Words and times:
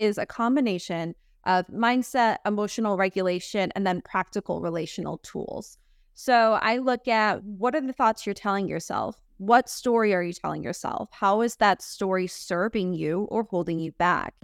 is 0.00 0.16
a 0.16 0.26
combination 0.26 1.14
of 1.44 1.66
mindset, 1.68 2.38
emotional 2.46 2.96
regulation, 2.96 3.70
and 3.76 3.86
then 3.86 4.00
practical 4.00 4.60
relational 4.60 5.18
tools. 5.18 5.78
So 6.14 6.58
I 6.60 6.78
look 6.78 7.06
at 7.06 7.44
what 7.44 7.74
are 7.74 7.80
the 7.80 7.92
thoughts 7.92 8.26
you're 8.26 8.34
telling 8.34 8.66
yourself? 8.66 9.20
What 9.36 9.68
story 9.68 10.14
are 10.14 10.22
you 10.22 10.32
telling 10.32 10.64
yourself? 10.64 11.10
How 11.12 11.42
is 11.42 11.56
that 11.56 11.82
story 11.82 12.26
serving 12.26 12.94
you 12.94 13.28
or 13.30 13.44
holding 13.44 13.78
you 13.78 13.92
back? 13.92 14.34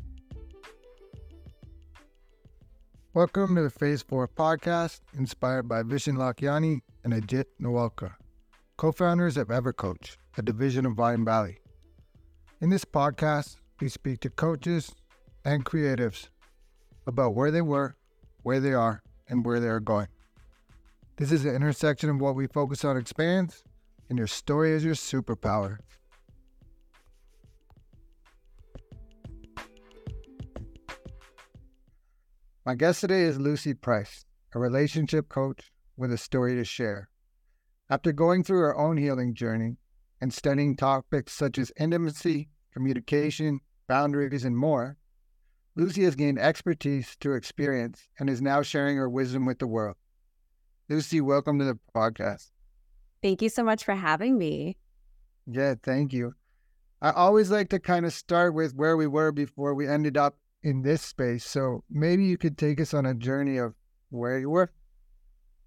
Welcome 3.14 3.56
to 3.56 3.62
the 3.62 3.70
Phase 3.70 4.02
4 4.02 4.28
podcast, 4.28 5.00
inspired 5.16 5.68
by 5.68 5.82
Vishen 5.82 6.16
Lakhiani 6.16 6.80
and 7.02 7.14
Ajit 7.14 7.46
Nawalkar, 7.62 8.12
co 8.76 8.92
founders 8.92 9.38
of 9.38 9.48
EverCoach, 9.48 10.18
a 10.36 10.42
division 10.42 10.84
of 10.84 10.92
Mindvalley. 10.94 11.56
In 12.60 12.68
this 12.68 12.84
podcast, 12.84 13.56
we 13.80 13.88
speak 13.88 14.20
to 14.20 14.30
coaches 14.30 14.94
and 15.46 15.64
creatives 15.64 16.28
about 17.06 17.36
where 17.36 17.52
they 17.52 17.62
were, 17.62 17.94
where 18.42 18.58
they 18.58 18.74
are, 18.74 19.00
and 19.28 19.46
where 19.46 19.60
they 19.60 19.68
are 19.68 19.78
going. 19.78 20.08
This 21.18 21.30
is 21.30 21.44
the 21.44 21.54
intersection 21.54 22.10
of 22.10 22.20
what 22.20 22.34
we 22.34 22.48
focus 22.48 22.84
on 22.84 22.96
expands, 22.96 23.62
and 24.08 24.18
your 24.18 24.26
story 24.26 24.72
is 24.72 24.84
your 24.84 24.96
superpower. 24.96 25.78
My 32.64 32.74
guest 32.74 33.00
today 33.00 33.22
is 33.22 33.38
Lucy 33.38 33.72
Price, 33.72 34.24
a 34.52 34.58
relationship 34.58 35.28
coach 35.28 35.70
with 35.96 36.12
a 36.12 36.18
story 36.18 36.56
to 36.56 36.64
share. 36.64 37.08
After 37.88 38.10
going 38.10 38.42
through 38.42 38.58
her 38.58 38.76
own 38.76 38.96
healing 38.96 39.32
journey 39.32 39.76
and 40.20 40.34
studying 40.34 40.74
topics 40.76 41.32
such 41.34 41.56
as 41.56 41.70
intimacy, 41.78 42.48
communication, 42.72 43.60
boundaries, 43.86 44.44
and 44.44 44.56
more, 44.56 44.96
Lucy 45.78 46.04
has 46.04 46.16
gained 46.16 46.38
expertise 46.38 47.18
through 47.20 47.36
experience 47.36 48.08
and 48.18 48.30
is 48.30 48.40
now 48.40 48.62
sharing 48.62 48.96
her 48.96 49.10
wisdom 49.10 49.44
with 49.44 49.58
the 49.58 49.66
world. 49.66 49.96
Lucy, 50.88 51.20
welcome 51.20 51.58
to 51.58 51.66
the 51.66 51.78
podcast. 51.94 52.50
Thank 53.22 53.42
you 53.42 53.50
so 53.50 53.62
much 53.62 53.84
for 53.84 53.94
having 53.94 54.38
me. 54.38 54.78
Yeah, 55.46 55.74
thank 55.82 56.14
you. 56.14 56.34
I 57.02 57.10
always 57.10 57.50
like 57.50 57.68
to 57.70 57.78
kind 57.78 58.06
of 58.06 58.14
start 58.14 58.54
with 58.54 58.74
where 58.74 58.96
we 58.96 59.06
were 59.06 59.32
before 59.32 59.74
we 59.74 59.86
ended 59.86 60.16
up 60.16 60.38
in 60.62 60.80
this 60.80 61.02
space. 61.02 61.44
So 61.44 61.84
maybe 61.90 62.24
you 62.24 62.38
could 62.38 62.56
take 62.56 62.80
us 62.80 62.94
on 62.94 63.04
a 63.04 63.12
journey 63.12 63.58
of 63.58 63.74
where 64.08 64.38
you 64.38 64.48
were. 64.48 64.72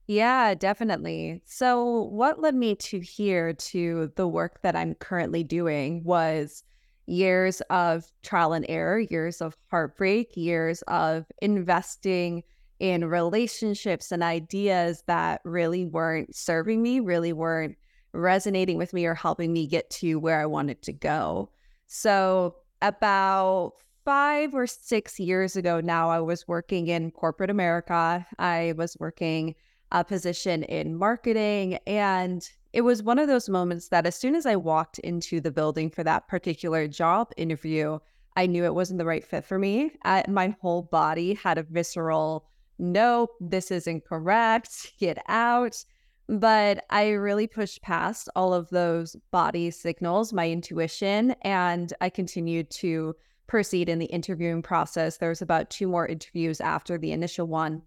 Yeah, 0.08 0.56
definitely. 0.56 1.44
So, 1.46 2.02
what 2.06 2.42
led 2.42 2.56
me 2.56 2.74
to 2.78 3.00
here 3.00 3.54
to 3.54 4.12
the 4.16 4.28
work 4.28 4.60
that 4.64 4.76
I'm 4.76 4.96
currently 4.96 5.44
doing 5.44 6.04
was 6.04 6.64
years 7.10 7.62
of 7.70 8.06
trial 8.24 8.54
and 8.54 8.66
error, 8.70 9.00
years 9.00 9.42
of 9.42 9.58
heartbreak, 9.70 10.36
years 10.36 10.82
of 10.84 11.26
investing 11.42 12.44
in 12.80 13.06
relationships 13.06 14.12
and 14.12 14.24
ideas 14.24 15.04
that 15.08 15.42
really 15.44 15.86
weren't 15.86 16.36
serving 16.36 16.82
me, 16.82 17.00
really 17.00 17.34
weren't 17.34 17.76
resonating 18.14 18.78
with 18.78 18.94
me 18.94 19.06
or 19.06 19.14
helping 19.14 19.52
me 19.52 19.68
get 19.68 19.90
to 19.90 20.16
where 20.20 20.40
I 20.40 20.46
wanted 20.46 20.82
to 20.84 20.94
go. 20.94 21.52
So, 21.88 22.56
about 22.82 23.74
five 24.06 24.56
or 24.56 24.66
six 24.66 25.20
years 25.20 25.56
ago 25.56 25.82
now, 25.82 26.10
I 26.10 26.20
was 26.20 26.48
working 26.48 26.88
in 26.88 27.12
corporate 27.12 27.50
America. 27.50 28.26
I 28.38 28.74
was 28.78 28.96
working 29.00 29.56
a 29.92 30.04
position 30.04 30.64
in 30.64 30.96
marketing 30.96 31.80
and 31.86 32.50
it 32.72 32.82
was 32.82 33.02
one 33.02 33.20
of 33.20 33.28
those 33.28 33.50
moments 33.50 33.88
that 33.90 34.06
as 34.06 34.16
soon 34.16 34.36
as 34.36 34.46
I 34.46 34.56
walked 34.56 35.00
into 35.00 35.42
the 35.42 35.52
building 35.52 35.90
for 35.90 36.04
that 36.04 36.28
particular 36.28 36.88
job 36.88 37.32
interview, 37.38 38.00
I 38.36 38.46
knew 38.46 38.64
it 38.64 38.76
wasn't 38.76 39.00
the 39.00 39.06
right 39.06 39.24
fit 39.24 39.44
for 39.44 39.58
me. 39.58 39.92
I, 40.06 40.24
my 40.28 40.56
whole 40.62 40.84
body 40.84 41.34
had 41.34 41.58
a 41.58 41.64
visceral, 41.64 42.46
nope, 42.78 43.32
this 43.42 43.72
isn't 43.72 43.96
incorrect, 43.96 44.94
get 45.00 45.18
out. 45.28 45.84
But 46.28 46.86
I 46.92 47.10
really 47.10 47.48
pushed 47.48 47.82
past 47.82 48.30
all 48.36 48.54
of 48.54 48.70
those 48.70 49.16
body 49.32 49.72
signals, 49.72 50.32
my 50.32 50.48
intuition, 50.50 51.32
and 51.42 51.92
I 52.02 52.10
continued 52.10 52.70
to 52.72 53.16
proceed 53.48 53.90
in 53.90 53.98
the 53.98 54.06
interviewing 54.06 54.62
process. 54.62 55.18
There 55.18 55.30
was 55.30 55.42
about 55.42 55.72
two 55.72 55.88
more 55.88 56.06
interviews 56.06 56.62
after 56.62 57.00
the 57.00 57.12
initial 57.12 57.48
one. 57.48 57.82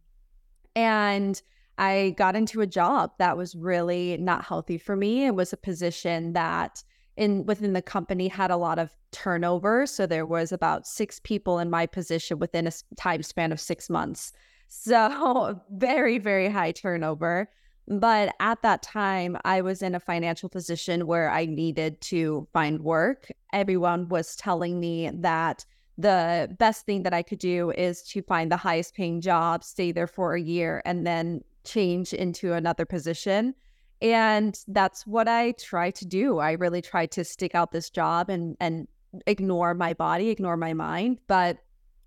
And 0.75 1.41
I 1.79 2.15
got 2.17 2.37
into 2.37 2.61
a 2.61 2.67
job 2.67 3.13
that 3.19 3.37
was 3.37 3.55
really 3.55 4.17
not 4.19 4.45
healthy 4.45 4.79
for 4.79 4.97
me. 4.97 5.27
It 5.27 5.35
was 5.35 5.53
a 5.53 5.57
position 5.57 6.33
that 6.35 6.83
in 7.17 7.45
within 7.45 7.73
the 7.73 7.83
company 7.83 8.29
had 8.29 8.51
a 8.51 8.57
lot 8.57 8.79
of 8.79 8.91
turnover. 9.11 9.87
So 9.87 10.07
there 10.07 10.27
was 10.27 10.53
about 10.53 10.87
six 10.87 11.21
people 11.21 11.59
in 11.59 11.71
my 11.71 11.87
position 11.87 12.39
within 12.39 12.67
a 12.67 12.73
time 12.97 13.23
span 13.23 13.53
of 13.53 13.61
six 13.61 13.89
months. 13.91 14.33
So 14.75 15.61
very, 15.71 16.17
very 16.17 16.49
high 16.49 16.73
turnover. 16.73 17.51
But 17.89 18.35
at 18.41 18.63
that 18.63 18.83
time, 18.83 19.37
I 19.45 19.61
was 19.61 19.83
in 19.83 19.95
a 19.95 20.01
financial 20.01 20.49
position 20.49 21.07
where 21.07 21.29
I 21.29 21.45
needed 21.45 22.01
to 22.03 22.49
find 22.55 22.81
work. 22.81 23.31
Everyone 23.53 24.09
was 24.09 24.35
telling 24.35 24.81
me 24.81 25.11
that 25.13 25.67
the 25.99 26.55
best 26.59 26.87
thing 26.87 27.03
that 27.03 27.13
I 27.13 27.23
could 27.23 27.39
do 27.39 27.71
is 27.73 28.03
to 28.05 28.23
find 28.23 28.51
the 28.51 28.57
highest 28.57 28.95
paying 28.95 29.21
job, 29.21 29.63
stay 29.63 29.93
there 29.93 30.07
for 30.07 30.35
a 30.35 30.41
year, 30.41 30.81
and 30.87 31.07
then 31.07 31.43
change 31.65 32.13
into 32.13 32.53
another 32.53 32.85
position. 32.85 33.55
And 34.01 34.59
that's 34.67 35.07
what 35.07 35.29
I 35.29 35.53
try 35.53 35.91
to 35.93 36.05
do. 36.05 36.39
I 36.39 36.53
really 36.53 36.83
try 36.83 37.07
to 37.07 37.25
stick 37.25 37.55
out 37.55 37.73
this 37.73 37.89
job 37.89 38.29
and 38.31 38.57
and 38.61 38.89
ignore 39.27 39.75
my 39.75 39.95
body, 39.95 40.31
ignore 40.31 40.57
my 40.57 40.73
mind. 40.73 41.19
But 41.29 41.59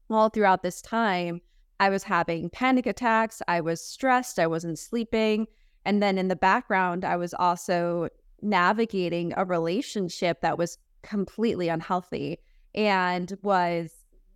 all 0.09 0.29
throughout 0.29 0.63
this 0.63 0.81
time, 0.81 1.41
I 1.79 1.89
was 1.89 2.03
having 2.03 2.49
panic 2.49 2.85
attacks. 2.85 3.41
I 3.47 3.61
was 3.61 3.81
stressed. 3.81 4.39
I 4.39 4.47
wasn't 4.47 4.79
sleeping. 4.79 5.47
And 5.85 6.01
then 6.01 6.17
in 6.17 6.27
the 6.27 6.35
background, 6.35 7.05
I 7.05 7.15
was 7.15 7.33
also 7.33 8.09
navigating 8.41 9.33
a 9.35 9.45
relationship 9.45 10.41
that 10.41 10.57
was 10.57 10.77
completely 11.03 11.69
unhealthy 11.69 12.39
and 12.73 13.37
was 13.41 13.91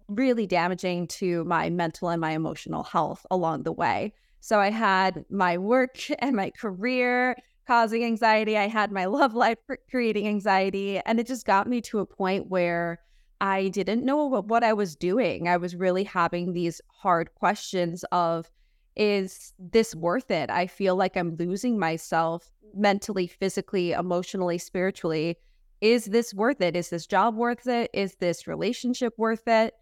really 0.08 0.48
damaging 0.48 1.08
to 1.08 1.44
my 1.46 1.70
mental 1.70 2.10
and 2.10 2.22
my 2.22 2.32
emotional 2.32 2.84
health 2.84 3.26
along 3.32 3.64
the 3.64 3.72
way. 3.72 4.14
So 4.40 4.60
I 4.60 4.70
had 4.70 5.26
my 5.30 5.58
work 5.58 5.98
and 6.20 6.36
my 6.36 6.52
career 6.52 7.36
causing 7.68 8.04
anxiety. 8.04 8.58
I 8.58 8.68
had 8.68 8.92
my 8.92 9.06
love 9.18 9.34
life 9.34 9.58
creating 9.90 10.28
anxiety. 10.28 11.00
And 11.06 11.20
it 11.20 11.28
just 11.28 11.46
got 11.46 11.68
me 11.68 11.82
to 11.82 12.00
a 12.00 12.06
point 12.06 12.48
where 12.48 13.00
I 13.42 13.70
didn't 13.70 14.04
know 14.04 14.26
what, 14.26 14.64
I 14.64 14.74
was 14.74 14.96
doing. 14.96 15.48
I 15.48 15.58
was 15.58 15.76
really 15.76 16.04
having 16.04 16.52
these 16.52 16.82
hard 16.90 17.34
questions 17.36 18.04
of, 18.12 18.50
is 18.98 19.54
this 19.58 19.96
worth 19.96 20.30
it? 20.30 20.50
I 20.50 20.68
feel 20.68 20.98
like 20.98 21.16
I'm 21.16 21.38
losing 21.38 21.80
myself 21.80 22.52
mentally, 22.76 23.28
physically, 23.28 23.94
emotionally, 23.94 24.58
spiritually. 24.58 25.38
Is 25.80 26.06
this 26.06 26.34
worth 26.34 26.60
it? 26.60 26.76
Is 26.76 26.90
this 26.90 27.08
job 27.08 27.36
worth 27.36 27.66
it? 27.68 27.90
Is 27.94 28.16
this 28.16 28.46
relationship 28.46 29.14
worth 29.18 29.48
it? 29.48 29.74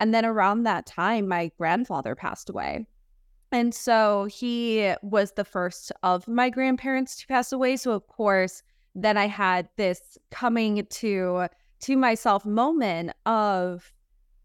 And 0.00 0.14
then 0.14 0.24
around 0.24 0.62
that 0.62 0.86
time, 0.86 1.28
my 1.28 1.50
grandfather 1.58 2.14
passed 2.14 2.48
away. 2.48 2.86
And 3.52 3.74
so 3.74 4.24
he 4.24 4.94
was 5.02 5.32
the 5.32 5.44
first 5.44 5.92
of 6.02 6.26
my 6.26 6.48
grandparents 6.48 7.16
to 7.16 7.26
pass 7.26 7.52
away. 7.52 7.76
So 7.76 7.92
of 7.92 8.06
course, 8.06 8.62
then 8.94 9.18
I 9.18 9.26
had 9.26 9.68
this 9.76 10.18
coming 10.30 10.86
to 10.86 11.46
to 11.80 11.96
myself 11.96 12.46
moment 12.46 13.10
of 13.26 13.92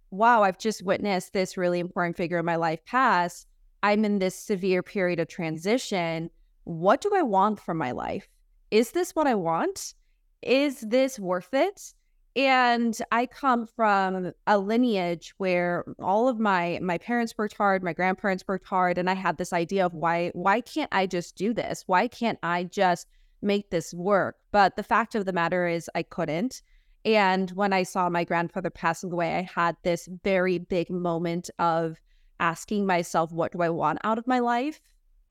wow, 0.09 0.44
I've 0.44 0.57
just 0.57 0.84
witnessed 0.84 1.34
this 1.34 1.57
really 1.57 1.79
important 1.79 2.16
figure 2.16 2.40
in 2.40 2.45
my 2.45 2.56
life 2.56 2.84
pass. 2.85 3.45
I'm 3.84 4.06
in 4.06 4.19
this 4.19 4.35
severe 4.35 4.81
period 4.81 5.19
of 5.19 5.28
transition. 5.28 6.29
What 6.63 7.01
do 7.01 7.12
I 7.16 7.22
want 7.22 7.59
from 7.59 7.78
my 7.78 7.91
life? 7.91 8.28
Is 8.72 8.91
this 8.91 9.16
what 9.16 9.28
I 9.28 9.35
want? 9.35 9.94
Is 10.41 10.81
this 10.81 11.19
worth 11.19 11.53
it? 11.53 11.94
And 12.38 12.96
I 13.12 13.25
come 13.25 13.66
from 13.66 14.31
a 14.46 14.59
lineage 14.59 15.34
where 15.40 15.84
all 16.00 16.28
of 16.28 16.40
my 16.40 16.78
my 16.84 17.00
parents 17.00 17.34
worked 17.36 17.57
hard, 17.57 17.84
my 17.84 17.94
grandparents 17.94 18.44
worked 18.48 18.68
hard, 18.68 19.00
and 19.00 19.10
I 19.10 19.16
had 19.16 19.38
this 19.38 19.54
idea 19.54 19.88
of 19.88 19.95
why 19.95 20.30
why 20.36 20.62
can't 20.62 20.94
I 20.94 21.07
just 21.07 21.36
do 21.36 21.51
this? 21.51 21.84
Why 21.88 22.07
can't 22.07 22.38
I 22.44 22.66
just 22.66 23.07
make 23.42 23.72
this 23.72 23.92
work? 23.92 24.36
But 24.51 24.75
the 24.75 24.84
fact 24.84 25.16
of 25.16 25.25
the 25.25 25.34
matter 25.34 25.68
is 25.68 25.89
I 25.95 26.04
couldn't. 26.04 26.62
And 27.06 27.50
when 27.51 27.74
I 27.74 27.81
saw 27.81 28.07
my 28.07 28.24
grandfather 28.24 28.69
passing 28.69 29.12
away, 29.12 29.36
I 29.38 29.42
had 29.42 29.75
this 29.81 30.07
very 30.24 30.60
big 30.60 30.92
moment 30.92 31.50
of 31.57 32.00
asking 32.39 32.86
myself, 32.86 33.31
what 33.31 33.51
do 33.51 33.63
I 33.63 33.69
want 33.69 33.98
out 34.04 34.19
of 34.19 34.28
my 34.28 34.39
life? 34.39 34.80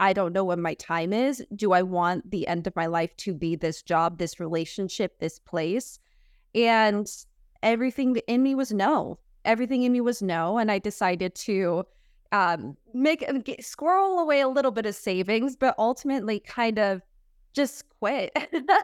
I 0.01 0.13
don't 0.13 0.33
know 0.33 0.45
when 0.45 0.61
my 0.61 0.75
time 0.75 1.13
is. 1.13 1.45
Do 1.55 1.71
I 1.73 1.83
want 1.83 2.33
the 2.33 2.49
end 2.49 2.67
of 2.67 2.75
my 2.75 2.87
life 2.87 3.17
to 3.19 3.33
be 3.33 3.55
this 3.55 3.81
job, 3.83 4.19
this 4.19 4.41
relationship, 4.41 5.21
this 5.21 5.39
place? 5.39 6.01
And 6.57 7.07
everything 7.63 8.17
in 8.27 8.43
me 8.43 8.55
was 8.55 8.73
no. 8.73 9.19
Everything 9.45 9.83
in 9.83 9.93
me 9.93 10.01
was 10.01 10.23
no. 10.23 10.59
And 10.59 10.73
I 10.73 10.79
decided 10.79 11.35
to 11.37 11.85
um, 12.33 12.77
make 12.95 13.25
get, 13.45 13.65
squirrel 13.65 14.19
away 14.19 14.41
a 14.41 14.49
little 14.49 14.73
bit 14.73 14.87
of 14.87 14.95
savings, 14.95 15.55
but 15.55 15.75
ultimately 15.79 16.41
kind 16.41 16.79
of 16.79 17.03
just 17.53 17.85
quit. 18.01 18.37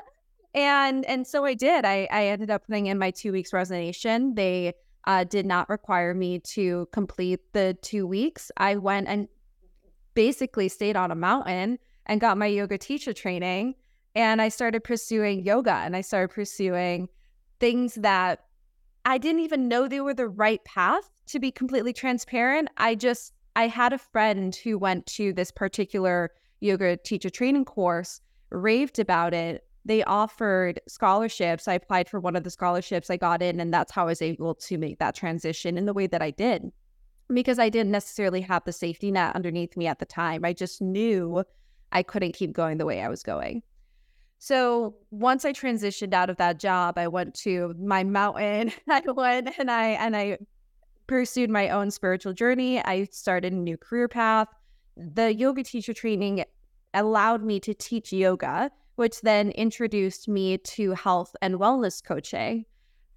and 0.54 1.04
and 1.06 1.26
so 1.26 1.44
I 1.44 1.54
did. 1.54 1.84
I 1.84 2.06
I 2.10 2.26
ended 2.26 2.50
up 2.50 2.66
putting 2.66 2.86
in 2.86 2.98
my 2.98 3.10
two 3.10 3.32
weeks 3.32 3.52
resignation. 3.52 4.34
They 4.34 4.74
uh, 5.06 5.24
did 5.24 5.46
not 5.46 5.68
require 5.68 6.14
me 6.14 6.38
to 6.40 6.86
complete 6.92 7.40
the 7.52 7.76
two 7.82 8.06
weeks. 8.06 8.50
I 8.56 8.76
went 8.76 9.08
and 9.08 9.28
basically 10.14 10.68
stayed 10.68 10.96
on 10.96 11.10
a 11.10 11.14
mountain 11.14 11.78
and 12.06 12.20
got 12.20 12.38
my 12.38 12.46
yoga 12.46 12.78
teacher 12.78 13.12
training. 13.12 13.74
And 14.14 14.42
I 14.42 14.48
started 14.48 14.84
pursuing 14.84 15.44
yoga 15.44 15.72
and 15.72 15.96
I 15.96 16.02
started 16.02 16.34
pursuing 16.34 17.08
things 17.62 17.94
that 17.94 18.40
I 19.04 19.18
didn't 19.18 19.42
even 19.42 19.68
know 19.68 19.86
they 19.86 20.00
were 20.00 20.14
the 20.14 20.26
right 20.26 20.62
path 20.64 21.08
to 21.28 21.38
be 21.38 21.52
completely 21.52 21.92
transparent. 21.92 22.68
I 22.76 22.96
just, 22.96 23.32
I 23.54 23.68
had 23.68 23.92
a 23.92 23.98
friend 23.98 24.52
who 24.52 24.76
went 24.76 25.06
to 25.18 25.32
this 25.32 25.52
particular 25.52 26.32
yoga 26.58 26.96
teacher 26.96 27.30
training 27.30 27.64
course, 27.64 28.20
raved 28.50 28.98
about 28.98 29.32
it. 29.32 29.64
They 29.84 30.02
offered 30.02 30.80
scholarships. 30.88 31.68
I 31.68 31.74
applied 31.74 32.08
for 32.08 32.18
one 32.18 32.34
of 32.34 32.42
the 32.42 32.50
scholarships. 32.50 33.10
I 33.10 33.16
got 33.16 33.42
in, 33.42 33.60
and 33.60 33.72
that's 33.72 33.92
how 33.92 34.02
I 34.02 34.06
was 34.06 34.22
able 34.22 34.56
to 34.56 34.76
make 34.76 34.98
that 34.98 35.14
transition 35.14 35.78
in 35.78 35.86
the 35.86 35.94
way 35.94 36.08
that 36.08 36.20
I 36.20 36.32
did 36.32 36.72
because 37.32 37.60
I 37.60 37.68
didn't 37.68 37.92
necessarily 37.92 38.40
have 38.40 38.64
the 38.64 38.72
safety 38.72 39.12
net 39.12 39.36
underneath 39.36 39.76
me 39.76 39.86
at 39.86 40.00
the 40.00 40.04
time. 40.04 40.44
I 40.44 40.52
just 40.52 40.82
knew 40.82 41.44
I 41.92 42.02
couldn't 42.02 42.32
keep 42.32 42.52
going 42.52 42.78
the 42.78 42.86
way 42.86 43.02
I 43.02 43.08
was 43.08 43.22
going. 43.22 43.62
So 44.44 44.96
once 45.12 45.44
I 45.44 45.52
transitioned 45.52 46.12
out 46.12 46.28
of 46.28 46.36
that 46.38 46.58
job, 46.58 46.98
I 46.98 47.06
went 47.06 47.32
to 47.42 47.76
my 47.78 48.02
mountain. 48.02 48.72
I 48.90 49.00
went 49.06 49.50
and 49.56 49.70
I 49.70 49.90
and 49.90 50.16
I 50.16 50.38
pursued 51.06 51.48
my 51.48 51.68
own 51.68 51.92
spiritual 51.92 52.32
journey. 52.32 52.84
I 52.84 53.04
started 53.12 53.52
a 53.52 53.56
new 53.56 53.76
career 53.76 54.08
path. 54.08 54.48
The 54.96 55.32
yoga 55.32 55.62
teacher 55.62 55.94
training 55.94 56.44
allowed 56.92 57.44
me 57.44 57.60
to 57.60 57.72
teach 57.72 58.12
yoga, 58.12 58.72
which 58.96 59.20
then 59.20 59.52
introduced 59.52 60.26
me 60.26 60.58
to 60.58 60.90
health 60.94 61.36
and 61.40 61.60
wellness 61.60 62.02
coaching. 62.02 62.64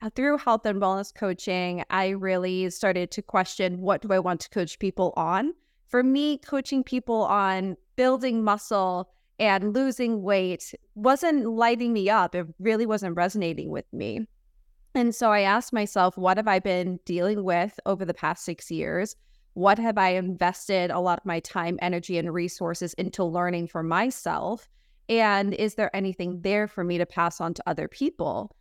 Uh, 0.04 0.12
through 0.16 0.38
health 0.38 0.68
and 0.68 0.80
wellness 0.80 1.12
coaching, 1.12 1.84
I 1.90 2.10
really 2.10 2.70
started 2.70 3.10
to 3.10 3.24
question 3.24 3.82
what 3.82 4.04
do 4.04 4.14
I 4.14 4.20
want 4.20 4.42
to 4.42 4.50
coach 4.52 4.78
people 4.78 5.12
on? 5.18 5.56
For 5.88 6.04
me, 6.04 6.38
coaching 6.38 6.84
people 6.84 7.24
on 7.24 7.78
building 7.96 8.44
muscle 8.44 9.10
and 9.40 9.74
losing 9.74 10.22
weight 10.22 10.74
wasn't 10.96 11.46
lighting 11.46 11.94
me 11.94 12.10
up. 12.10 12.36
It 12.36 12.48
really 12.60 12.86
wasn't 12.86 13.16
resonating 13.16 13.70
with 13.70 13.86
me. 13.92 14.28
And 14.94 15.14
so 15.14 15.32
I 15.32 15.42
asked 15.42 15.74
myself, 15.74 16.18
what 16.18 16.38
have 16.38 16.48
I 16.48 16.60
been 16.60 17.00
dealing 17.06 17.44
with 17.44 17.78
over 17.86 18.06
the 18.06 18.14
past 18.14 18.46
six 18.46 18.72
years? 18.72 19.16
What 19.54 19.78
have 19.78 19.98
I 19.98 20.10
invested 20.10 20.90
a 20.90 21.00
lot 21.00 21.20
of 21.20 21.26
my 21.26 21.42
time, 21.42 21.78
energy, 21.82 22.18
and 22.18 22.34
resources 22.34 22.94
into 22.94 23.24
learning 23.24 23.68
for 23.68 23.84
myself? 23.84 24.70
And 25.10 25.54
is 25.54 25.76
there 25.76 25.94
anything 25.96 26.42
there 26.42 26.68
for 26.68 26.84
me 26.84 26.98
to 26.98 27.06
pass 27.06 27.42
on 27.42 27.54
to 27.56 27.64
other 27.68 27.88
people? 27.88 28.56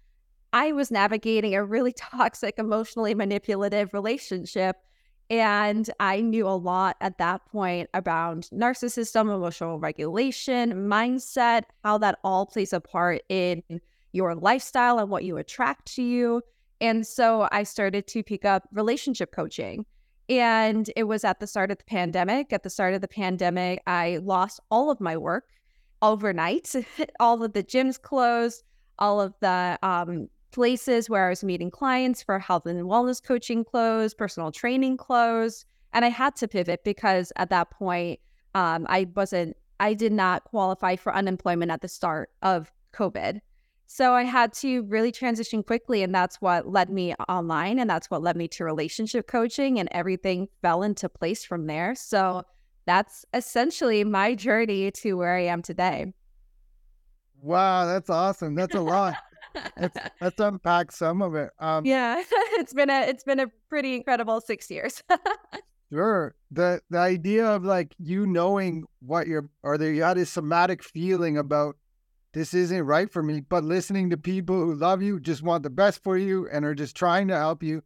I 0.53 0.73
was 0.73 0.91
navigating 0.91 1.55
a 1.55 1.65
really 1.65 1.93
toxic, 1.97 2.59
emotionally 2.59 3.15
manipulative 3.15 3.95
relationship. 3.95 4.77
And 5.31 5.89
I 6.01 6.21
knew 6.21 6.47
a 6.47 6.51
lot 6.51 6.97
at 7.01 7.19
that 7.19 7.47
point 7.47 7.89
about 7.95 8.49
narcissism, 8.53 9.35
emotional 9.35 9.79
regulation, 9.79 10.89
mindset, 10.89 11.63
how 11.83 11.99
that 11.99 12.19
all 12.23 12.47
plays 12.47 12.73
a 12.73 12.81
part 12.81 13.23
in 13.29 13.63
your 14.13 14.35
lifestyle 14.35 14.99
and 14.99 15.11
what 15.11 15.25
you 15.25 15.39
attract 15.39 15.95
to 15.95 16.03
you. 16.03 16.43
And 16.81 17.07
so 17.07 17.49
I 17.51 17.63
started 17.63 18.07
to 18.09 18.23
pick 18.23 18.45
up 18.45 18.69
relationship 18.73 19.33
coaching. 19.33 19.87
And 20.29 20.91
it 20.97 21.05
was 21.05 21.25
at 21.25 21.41
the 21.41 21.47
start 21.47 21.71
of 21.71 21.79
the 21.79 21.85
pandemic. 21.85 22.53
At 22.53 22.63
the 22.63 22.71
start 22.71 22.95
of 22.95 23.01
the 23.01 23.09
pandemic, 23.09 23.83
I 23.87 24.19
lost 24.23 24.61
all 24.71 24.91
of 24.91 25.01
my 25.01 25.17
work 25.17 25.45
overnight. 26.03 26.75
all 27.21 27.43
of 27.43 27.53
the 27.53 27.63
gyms 27.63 28.01
closed, 28.01 28.63
all 28.99 29.21
of 29.21 29.35
the 29.41 29.79
um, 29.83 30.29
places 30.55 31.11
where 31.11 31.27
I 31.27 31.31
was 31.31 31.43
meeting 31.43 31.71
clients 31.71 32.23
for 32.23 32.39
health 32.39 32.65
and 32.65 32.85
wellness 32.85 33.21
coaching 33.21 33.65
closed, 33.65 34.17
personal 34.17 34.53
training 34.53 34.97
closed. 34.97 35.67
And 35.93 36.05
I 36.05 36.09
had 36.09 36.37
to 36.37 36.49
pivot 36.49 36.85
because 36.85 37.33
at 37.37 37.51
that 37.51 37.71
point, 37.71 38.21
um, 38.55 38.87
I 38.89 39.09
wasn't, 39.17 39.57
I 39.81 39.95
did 39.95 40.13
not 40.13 40.45
qualify 40.45 40.95
for 40.95 41.13
unemployment 41.13 41.73
at 41.73 41.81
the 41.81 41.89
start 41.89 42.31
of 42.43 42.71
COVID. 42.93 43.41
So 43.87 44.15
I 44.15 44.23
had 44.23 44.53
to 44.55 44.85
really 44.85 45.11
transition 45.11 45.65
quickly. 45.65 46.05
And 46.05 46.15
that's 46.15 46.41
what 46.41 46.71
led 46.71 46.89
me 46.89 47.15
online. 47.29 47.81
And 47.81 47.91
that's 47.91 48.09
what 48.09 48.23
led 48.23 48.37
me 48.37 48.47
to 48.49 48.65
relationship 48.65 49.27
coaching. 49.27 49.81
And 49.81 49.89
everything 49.91 50.49
fell 50.63 50.85
into 50.85 51.09
place 51.09 51.45
from 51.45 51.67
there. 51.67 51.97
So 51.97 52.45
that's 52.87 53.25
essentially 53.35 54.05
my 54.05 54.37
journey 54.37 54.93
to 54.93 55.15
where 55.15 55.35
I 55.35 55.47
am 55.47 55.63
today. 55.63 56.13
Wow, 57.43 57.87
that's 57.87 58.09
awesome. 58.09 58.55
That's 58.55 58.75
a 58.75 58.81
lot. 58.81 59.17
Let's, 59.79 59.99
let's 60.21 60.41
unpack 60.41 60.93
some 60.93 61.23
of 61.23 61.35
it. 61.35 61.51
Um, 61.59 61.85
yeah, 61.85 62.23
it's 62.31 62.75
been 62.75 62.91
a 62.91 63.03
it's 63.03 63.25
been 63.25 63.41
a 63.41 63.47
pretty 63.69 63.95
incredible 63.95 64.41
six 64.41 64.71
years. 64.71 65.03
sure. 65.93 66.35
The 66.51 66.81
the 66.91 66.99
idea 66.99 67.47
of 67.47 67.65
like 67.65 67.95
you 67.99 68.27
knowing 68.27 68.85
what 69.01 69.27
you're 69.27 69.49
or 69.63 69.79
the 69.79 69.93
you 69.93 70.03
had 70.03 70.19
a 70.19 70.27
somatic 70.27 70.83
feeling 70.83 71.39
about 71.39 71.77
this 72.33 72.53
isn't 72.53 72.83
right 72.83 73.11
for 73.11 73.23
me, 73.23 73.41
but 73.41 73.63
listening 73.63 74.11
to 74.11 74.17
people 74.17 74.57
who 74.57 74.75
love 74.75 75.03
you, 75.03 75.21
just 75.21 75.43
want 75.43 75.63
the 75.63 75.71
best 75.71 76.03
for 76.03 76.19
you, 76.19 76.49
and 76.51 76.65
are 76.65 76.75
just 76.75 76.97
trying 76.97 77.29
to 77.29 77.37
help 77.37 77.63
you, 77.63 77.83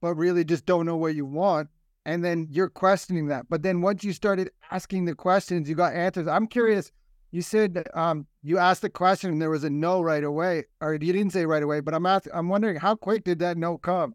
but 0.00 0.14
really 0.14 0.44
just 0.44 0.66
don't 0.66 0.86
know 0.86 0.96
what 0.96 1.16
you 1.16 1.26
want. 1.26 1.68
And 2.06 2.24
then 2.24 2.46
you're 2.48 2.70
questioning 2.70 3.26
that. 3.26 3.46
But 3.50 3.62
then 3.62 3.82
once 3.82 4.04
you 4.04 4.12
started 4.12 4.50
asking 4.70 5.04
the 5.04 5.16
questions, 5.16 5.68
you 5.68 5.74
got 5.74 5.94
answers. 5.94 6.28
I'm 6.28 6.46
curious 6.46 6.92
you 7.30 7.42
said 7.42 7.86
um, 7.94 8.26
you 8.42 8.58
asked 8.58 8.82
the 8.82 8.90
question 8.90 9.30
and 9.30 9.42
there 9.42 9.50
was 9.50 9.64
a 9.64 9.70
no 9.70 10.00
right 10.00 10.24
away, 10.24 10.64
or 10.80 10.94
you 10.94 11.12
didn't 11.12 11.30
say 11.30 11.44
right 11.46 11.62
away. 11.62 11.80
But 11.80 11.94
I'm 11.94 12.06
asking, 12.06 12.32
I'm 12.34 12.48
wondering 12.48 12.76
how 12.76 12.94
quick 12.94 13.24
did 13.24 13.38
that 13.40 13.56
no 13.56 13.78
come? 13.78 14.14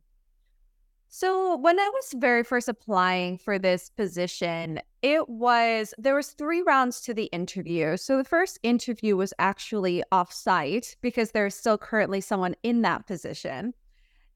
So 1.15 1.57
when 1.57 1.79
I 1.79 1.87
was 1.93 2.15
very 2.15 2.43
first 2.43 2.67
applying 2.67 3.37
for 3.37 3.59
this 3.59 3.91
position, 3.91 4.79
it 5.03 5.29
was 5.29 5.93
there 5.99 6.15
was 6.15 6.29
three 6.29 6.63
rounds 6.63 7.01
to 7.01 7.13
the 7.13 7.25
interview. 7.25 7.97
So 7.97 8.17
the 8.17 8.23
first 8.23 8.57
interview 8.63 9.15
was 9.15 9.31
actually 9.37 10.03
off-site 10.11 10.95
because 11.01 11.29
there's 11.29 11.53
still 11.53 11.77
currently 11.77 12.19
someone 12.19 12.55
in 12.63 12.81
that 12.81 13.05
position. 13.05 13.75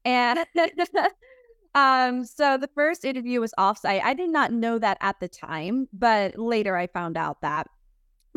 And 0.04 0.38
um 1.74 2.24
so 2.24 2.56
the 2.56 2.70
first 2.76 3.04
interview 3.04 3.40
was 3.40 3.52
off-site. 3.58 4.02
I 4.04 4.14
did 4.14 4.30
not 4.30 4.52
know 4.52 4.78
that 4.78 4.98
at 5.00 5.18
the 5.18 5.26
time, 5.26 5.88
but 5.92 6.38
later 6.38 6.76
I 6.76 6.86
found 6.86 7.16
out 7.16 7.40
that 7.40 7.66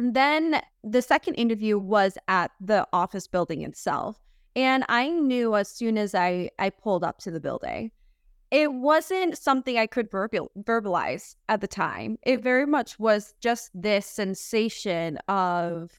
then 0.02 0.62
the 0.84 1.02
second 1.02 1.36
interview 1.36 1.78
was 1.78 2.18
at 2.28 2.52
the 2.60 2.88
office 2.92 3.28
building 3.28 3.62
itself. 3.62 4.20
And 4.56 4.84
I 4.90 5.10
knew 5.10 5.56
as 5.56 5.70
soon 5.70 5.98
as 5.98 6.14
I, 6.14 6.50
I 6.60 6.72
pulled 6.72 7.04
up 7.04 7.20
to 7.20 7.32
the 7.32 7.40
building, 7.40 7.92
it 8.52 8.74
wasn't 8.74 9.38
something 9.38 9.78
I 9.78 9.88
could 9.88 10.12
verbal, 10.12 10.52
verbalize 10.60 11.36
at 11.48 11.62
the 11.62 11.68
time. 11.68 12.18
It 12.24 12.44
very 12.44 12.66
much 12.66 13.00
was 13.00 13.34
just 13.40 13.70
this 13.74 14.06
sensation 14.06 15.18
of, 15.30 15.92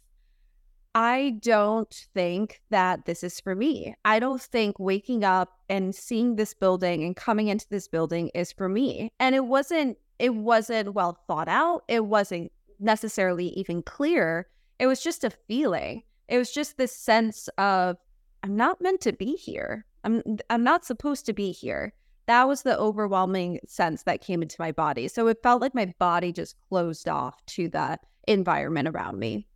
I 0.94 1.38
don't 1.40 2.06
think 2.12 2.60
that 2.68 3.06
this 3.06 3.24
is 3.24 3.40
for 3.40 3.54
me. 3.54 3.94
I 4.04 4.18
don't 4.18 4.42
think 4.42 4.78
waking 4.78 5.24
up 5.24 5.60
and 5.70 5.94
seeing 5.94 6.36
this 6.36 6.52
building 6.52 7.02
and 7.04 7.16
coming 7.16 7.48
into 7.48 7.66
this 7.70 7.88
building 7.88 8.30
is 8.34 8.52
for 8.52 8.68
me. 8.68 9.08
And 9.18 9.34
it 9.34 9.46
wasn't, 9.46 9.96
it 10.18 10.34
wasn't 10.34 10.92
well 10.92 11.18
thought 11.26 11.48
out. 11.48 11.84
It 11.88 12.04
wasn't 12.04 12.52
necessarily 12.82 13.48
even 13.48 13.82
clear. 13.82 14.48
It 14.78 14.86
was 14.86 15.02
just 15.02 15.24
a 15.24 15.30
feeling. 15.30 16.02
It 16.28 16.38
was 16.38 16.52
just 16.52 16.76
this 16.76 16.94
sense 16.94 17.48
of 17.58 17.96
I'm 18.42 18.56
not 18.56 18.80
meant 18.80 19.00
to 19.02 19.12
be 19.12 19.36
here. 19.36 19.86
I'm 20.04 20.22
I'm 20.50 20.64
not 20.64 20.84
supposed 20.84 21.26
to 21.26 21.32
be 21.32 21.52
here. 21.52 21.92
That 22.26 22.48
was 22.48 22.62
the 22.62 22.78
overwhelming 22.78 23.60
sense 23.66 24.04
that 24.04 24.20
came 24.20 24.42
into 24.42 24.56
my 24.58 24.72
body. 24.72 25.08
So 25.08 25.26
it 25.28 25.42
felt 25.42 25.60
like 25.60 25.74
my 25.74 25.92
body 25.98 26.32
just 26.32 26.56
closed 26.68 27.08
off 27.08 27.44
to 27.46 27.68
the 27.68 27.98
environment 28.28 28.88
around 28.88 29.18
me. 29.18 29.46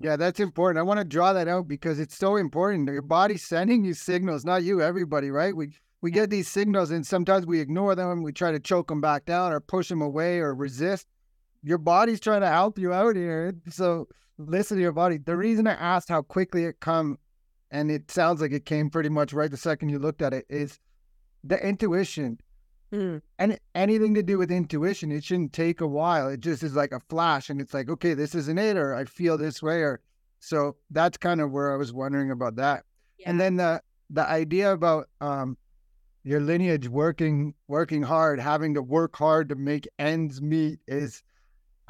Yeah, 0.00 0.16
that's 0.16 0.40
important. 0.40 0.78
I 0.78 0.82
want 0.82 0.98
to 0.98 1.04
draw 1.04 1.32
that 1.32 1.46
out 1.46 1.68
because 1.68 2.00
it's 2.00 2.16
so 2.16 2.36
important. 2.36 2.88
Your 2.88 3.02
body's 3.02 3.42
sending 3.42 3.84
you 3.84 3.94
signals, 3.94 4.44
not 4.44 4.62
you, 4.62 4.80
everybody, 4.80 5.30
right? 5.30 5.54
We 5.54 5.74
we 6.00 6.10
get 6.10 6.30
these 6.30 6.48
signals 6.48 6.90
and 6.90 7.06
sometimes 7.06 7.46
we 7.46 7.60
ignore 7.60 7.94
them. 7.94 8.10
and 8.10 8.24
We 8.24 8.32
try 8.32 8.52
to 8.52 8.60
choke 8.60 8.88
them 8.88 9.00
back 9.00 9.26
down 9.26 9.52
or 9.52 9.60
push 9.60 9.88
them 9.88 10.00
away 10.00 10.38
or 10.38 10.54
resist 10.54 11.06
your 11.62 11.78
body's 11.78 12.20
trying 12.20 12.40
to 12.40 12.48
help 12.48 12.78
you 12.78 12.92
out 12.92 13.16
here. 13.16 13.54
So 13.68 14.08
listen 14.38 14.76
to 14.76 14.82
your 14.82 14.92
body. 14.92 15.18
The 15.18 15.36
reason 15.36 15.66
I 15.66 15.74
asked 15.74 16.08
how 16.08 16.22
quickly 16.22 16.64
it 16.64 16.80
come, 16.80 17.18
and 17.70 17.90
it 17.90 18.10
sounds 18.10 18.40
like 18.40 18.52
it 18.52 18.64
came 18.64 18.90
pretty 18.90 19.08
much 19.08 19.32
right 19.32 19.50
the 19.50 19.56
second 19.56 19.90
you 19.90 19.98
looked 19.98 20.22
at 20.22 20.32
it, 20.32 20.46
is 20.48 20.78
the 21.44 21.56
intuition. 21.66 22.38
Mm. 22.92 23.22
And 23.38 23.58
anything 23.74 24.14
to 24.14 24.22
do 24.22 24.38
with 24.38 24.50
intuition, 24.50 25.12
it 25.12 25.22
shouldn't 25.22 25.52
take 25.52 25.80
a 25.80 25.86
while. 25.86 26.28
It 26.28 26.40
just 26.40 26.62
is 26.62 26.74
like 26.74 26.92
a 26.92 27.00
flash, 27.08 27.48
and 27.48 27.60
it's 27.60 27.72
like, 27.72 27.88
okay, 27.88 28.14
this 28.14 28.34
isn't 28.34 28.58
it, 28.58 28.76
or 28.76 28.94
I 28.94 29.04
feel 29.04 29.38
this 29.38 29.62
way, 29.62 29.82
or 29.82 30.00
so 30.40 30.76
that's 30.90 31.16
kind 31.16 31.40
of 31.40 31.52
where 31.52 31.72
I 31.72 31.76
was 31.76 31.92
wondering 31.92 32.30
about 32.30 32.56
that. 32.56 32.84
Yeah. 33.18 33.30
And 33.30 33.40
then 33.40 33.56
the 33.56 33.80
the 34.08 34.28
idea 34.28 34.72
about 34.72 35.08
um, 35.20 35.56
your 36.24 36.40
lineage 36.40 36.88
working 36.88 37.54
working 37.68 38.02
hard, 38.02 38.40
having 38.40 38.74
to 38.74 38.82
work 38.82 39.14
hard 39.14 39.50
to 39.50 39.54
make 39.54 39.86
ends 39.98 40.42
meet 40.42 40.80
is 40.88 41.22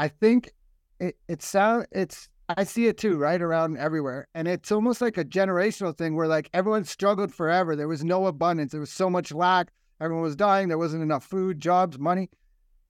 I 0.01 0.09
think 0.09 0.51
it 0.99 1.17
it 1.29 1.43
sound 1.43 1.87
it's 1.93 2.31
I 2.49 2.65
see 2.65 2.87
it 2.87 2.97
too, 2.97 3.19
right 3.19 3.41
around 3.41 3.77
everywhere. 3.77 4.29
And 4.35 4.49
it's 4.49 4.73
almost 4.73 5.03
like 5.03 5.19
a 5.19 5.25
generational 5.27 5.97
thing 5.97 6.17
where 6.17 6.27
like 6.27 6.49
everyone 6.55 6.85
struggled 6.85 7.35
forever. 7.35 7.77
There 7.77 7.87
was 7.87 8.03
no 8.03 8.27
abundance. 8.27 8.73
There 8.73 8.81
was 8.81 8.91
so 8.91 9.11
much 9.11 9.31
lack. 9.31 9.71
Everyone 10.01 10.23
was 10.23 10.37
dying. 10.37 10.69
There 10.69 10.79
wasn't 10.79 11.03
enough 11.03 11.25
food, 11.25 11.61
jobs, 11.61 11.99
money. 11.99 12.31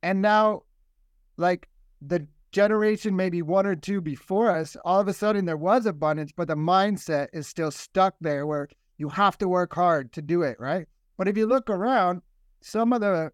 And 0.04 0.22
now, 0.22 0.62
like 1.36 1.68
the 2.00 2.28
generation, 2.52 3.16
maybe 3.16 3.42
one 3.42 3.66
or 3.66 3.74
two 3.74 4.00
before 4.00 4.48
us, 4.48 4.76
all 4.84 5.00
of 5.00 5.08
a 5.08 5.12
sudden 5.12 5.46
there 5.46 5.56
was 5.56 5.86
abundance, 5.86 6.30
but 6.34 6.46
the 6.46 6.54
mindset 6.54 7.26
is 7.32 7.48
still 7.48 7.72
stuck 7.72 8.14
there 8.20 8.46
where 8.46 8.68
you 8.98 9.08
have 9.08 9.36
to 9.38 9.48
work 9.48 9.74
hard 9.74 10.12
to 10.12 10.22
do 10.22 10.42
it, 10.42 10.60
right? 10.60 10.86
But 11.18 11.26
if 11.26 11.36
you 11.36 11.46
look 11.46 11.68
around, 11.68 12.22
some 12.60 12.92
of 12.92 13.00
the 13.00 13.32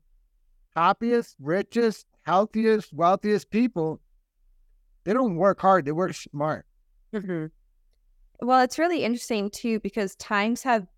happiest, 0.74 1.36
richest, 1.38 2.06
healthiest, 2.26 2.92
wealthiest 2.92 3.50
people 3.50 4.00
they 5.06 5.12
don't 5.12 5.36
work 5.36 5.60
hard, 5.60 5.84
they 5.84 5.92
work 5.92 6.14
smart. 6.14 6.66
Mm-hmm. 7.14 7.46
Well, 8.44 8.60
it's 8.60 8.76
really 8.78 9.04
interesting 9.04 9.50
too 9.50 9.78
because 9.78 10.16
times 10.16 10.64
have, 10.64 10.88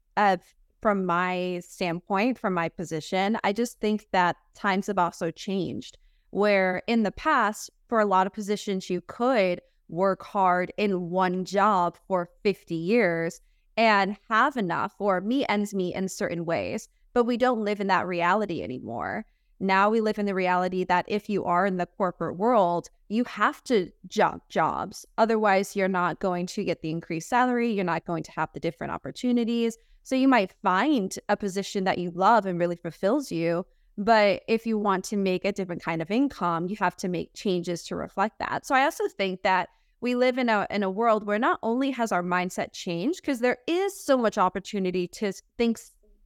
from 0.80 1.04
my 1.04 1.60
standpoint, 1.62 2.38
from 2.38 2.54
my 2.54 2.70
position, 2.70 3.36
I 3.44 3.52
just 3.52 3.78
think 3.80 4.06
that 4.12 4.36
times 4.54 4.86
have 4.86 4.98
also 4.98 5.30
changed. 5.30 5.98
Where 6.30 6.82
in 6.86 7.02
the 7.02 7.12
past, 7.12 7.70
for 7.86 8.00
a 8.00 8.06
lot 8.06 8.26
of 8.26 8.32
positions, 8.32 8.88
you 8.88 9.02
could 9.02 9.60
work 9.90 10.22
hard 10.22 10.72
in 10.78 11.10
one 11.10 11.44
job 11.44 11.98
for 12.06 12.30
50 12.42 12.74
years 12.74 13.42
and 13.76 14.16
have 14.30 14.56
enough 14.56 14.94
or 14.98 15.20
meet 15.20 15.46
ends 15.50 15.74
meet 15.74 15.94
in 15.94 16.08
certain 16.08 16.46
ways. 16.46 16.88
But 17.12 17.24
we 17.24 17.36
don't 17.36 17.64
live 17.64 17.80
in 17.80 17.88
that 17.88 18.06
reality 18.06 18.62
anymore. 18.62 19.26
Now 19.60 19.90
we 19.90 20.00
live 20.00 20.18
in 20.18 20.26
the 20.26 20.34
reality 20.34 20.84
that 20.84 21.04
if 21.08 21.28
you 21.28 21.44
are 21.44 21.66
in 21.66 21.76
the 21.76 21.86
corporate 21.86 22.36
world, 22.36 22.88
you 23.08 23.24
have 23.24 23.62
to 23.64 23.90
jump 24.06 24.48
jobs. 24.48 25.04
Otherwise, 25.16 25.74
you're 25.74 25.88
not 25.88 26.20
going 26.20 26.46
to 26.46 26.64
get 26.64 26.82
the 26.82 26.90
increased 26.90 27.28
salary. 27.28 27.72
You're 27.72 27.84
not 27.84 28.04
going 28.04 28.22
to 28.24 28.32
have 28.32 28.50
the 28.52 28.60
different 28.60 28.92
opportunities. 28.92 29.76
So 30.02 30.14
you 30.14 30.28
might 30.28 30.54
find 30.62 31.14
a 31.28 31.36
position 31.36 31.84
that 31.84 31.98
you 31.98 32.10
love 32.10 32.46
and 32.46 32.58
really 32.58 32.76
fulfills 32.76 33.32
you. 33.32 33.66
But 33.96 34.42
if 34.46 34.64
you 34.64 34.78
want 34.78 35.04
to 35.06 35.16
make 35.16 35.44
a 35.44 35.52
different 35.52 35.82
kind 35.82 36.00
of 36.00 36.10
income, 36.10 36.68
you 36.68 36.76
have 36.76 36.96
to 36.98 37.08
make 37.08 37.34
changes 37.34 37.82
to 37.84 37.96
reflect 37.96 38.38
that. 38.38 38.64
So 38.64 38.74
I 38.74 38.84
also 38.84 39.08
think 39.08 39.42
that 39.42 39.70
we 40.00 40.14
live 40.14 40.38
in 40.38 40.48
a 40.48 40.66
in 40.70 40.84
a 40.84 40.90
world 40.90 41.26
where 41.26 41.38
not 41.38 41.58
only 41.62 41.90
has 41.90 42.12
our 42.12 42.22
mindset 42.22 42.72
changed 42.72 43.20
because 43.20 43.40
there 43.40 43.58
is 43.66 43.98
so 43.98 44.16
much 44.16 44.38
opportunity 44.38 45.08
to 45.08 45.32
think 45.56 45.80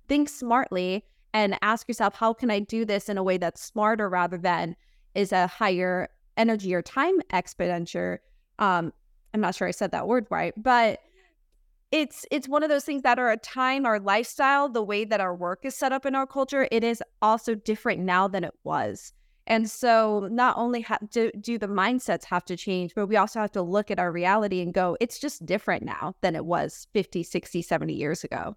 think 0.08 0.28
smartly 0.28 1.04
and 1.34 1.58
ask 1.62 1.88
yourself, 1.88 2.14
how 2.14 2.32
can 2.32 2.50
I 2.50 2.58
do 2.58 2.84
this 2.84 3.08
in 3.08 3.18
a 3.18 3.22
way 3.22 3.38
that's 3.38 3.62
smarter 3.62 4.08
rather 4.08 4.38
than 4.38 4.76
is 5.14 5.32
a 5.32 5.46
higher 5.46 6.08
energy 6.36 6.74
or 6.74 6.82
time 6.82 7.20
expenditure? 7.32 8.20
Um, 8.58 8.92
I'm 9.34 9.40
not 9.40 9.54
sure 9.54 9.68
I 9.68 9.72
said 9.72 9.92
that 9.92 10.06
word 10.06 10.26
right, 10.30 10.52
but 10.56 11.00
it's 11.90 12.24
it's 12.30 12.48
one 12.48 12.62
of 12.62 12.70
those 12.70 12.84
things 12.84 13.02
that 13.02 13.18
are 13.18 13.30
a 13.30 13.36
time 13.36 13.84
our 13.84 14.00
lifestyle 14.00 14.68
the 14.68 14.82
way 14.82 15.04
that 15.04 15.20
our 15.20 15.34
work 15.34 15.60
is 15.62 15.74
set 15.74 15.92
up 15.92 16.06
in 16.06 16.14
our 16.14 16.26
culture 16.26 16.66
it 16.72 16.82
is 16.82 17.02
also 17.20 17.54
different 17.54 18.00
now 18.00 18.26
than 18.26 18.44
it 18.44 18.54
was. 18.64 19.12
And 19.48 19.68
so 19.68 20.28
not 20.30 20.56
only 20.56 20.82
ha- 20.82 20.98
do, 21.10 21.32
do 21.40 21.58
the 21.58 21.66
mindsets 21.66 22.24
have 22.24 22.44
to 22.46 22.56
change 22.56 22.94
but 22.94 23.06
we 23.08 23.16
also 23.16 23.40
have 23.40 23.52
to 23.52 23.62
look 23.62 23.90
at 23.90 23.98
our 23.98 24.10
reality 24.10 24.62
and 24.62 24.72
go 24.72 24.96
it's 25.00 25.18
just 25.18 25.44
different 25.44 25.82
now 25.82 26.14
than 26.22 26.34
it 26.34 26.46
was 26.46 26.88
50 26.94 27.22
60 27.22 27.60
70 27.60 27.92
years 27.92 28.24
ago. 28.24 28.56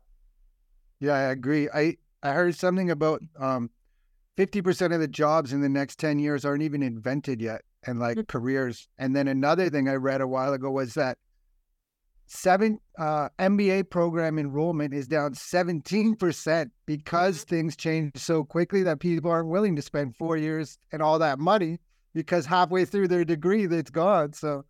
Yeah 1.01 1.15
i 1.15 1.22
agree. 1.24 1.67
I 1.74 1.98
I 2.24 2.31
heard 2.31 2.55
something 2.55 2.89
about 2.89 3.22
um, 3.39 3.69
50% 4.38 4.93
of 4.93 5.00
the 5.00 5.07
jobs 5.07 5.53
in 5.53 5.62
the 5.62 5.69
next 5.69 6.00
10 6.00 6.19
years 6.19 6.45
aren't 6.45 6.63
even 6.63 6.84
invented 6.84 7.41
yet 7.41 7.62
and 7.86 8.00
like 8.00 8.17
mm-hmm. 8.17 8.25
careers. 8.25 8.88
And 8.98 9.15
then 9.15 9.27
another 9.27 9.69
thing 9.69 9.88
I 9.88 9.95
read 9.95 10.22
a 10.22 10.27
while 10.27 10.53
ago 10.53 10.72
was 10.72 10.93
that 10.95 11.17
seven 12.27 12.79
uh, 12.98 13.29
MBA 13.39 13.89
program 13.89 14.39
enrollment 14.39 14.93
is 14.93 15.07
down 15.07 15.34
17% 15.34 16.69
because 16.86 17.38
mm-hmm. 17.38 17.55
things 17.55 17.75
change 17.75 18.12
so 18.15 18.43
quickly 18.43 18.84
that 18.84 19.00
people 19.00 19.31
aren't 19.31 19.50
willing 19.50 19.75
to 19.75 19.81
spend 19.81 20.15
four 20.15 20.38
years 20.38 20.77
and 20.91 21.01
all 21.01 21.19
that 21.19 21.39
money 21.39 21.79
because 22.13 22.45
halfway 22.45 22.86
through 22.86 23.07
their 23.07 23.25
degree, 23.25 23.65
it's 23.65 23.91
gone. 23.91 24.34
So 24.34 24.65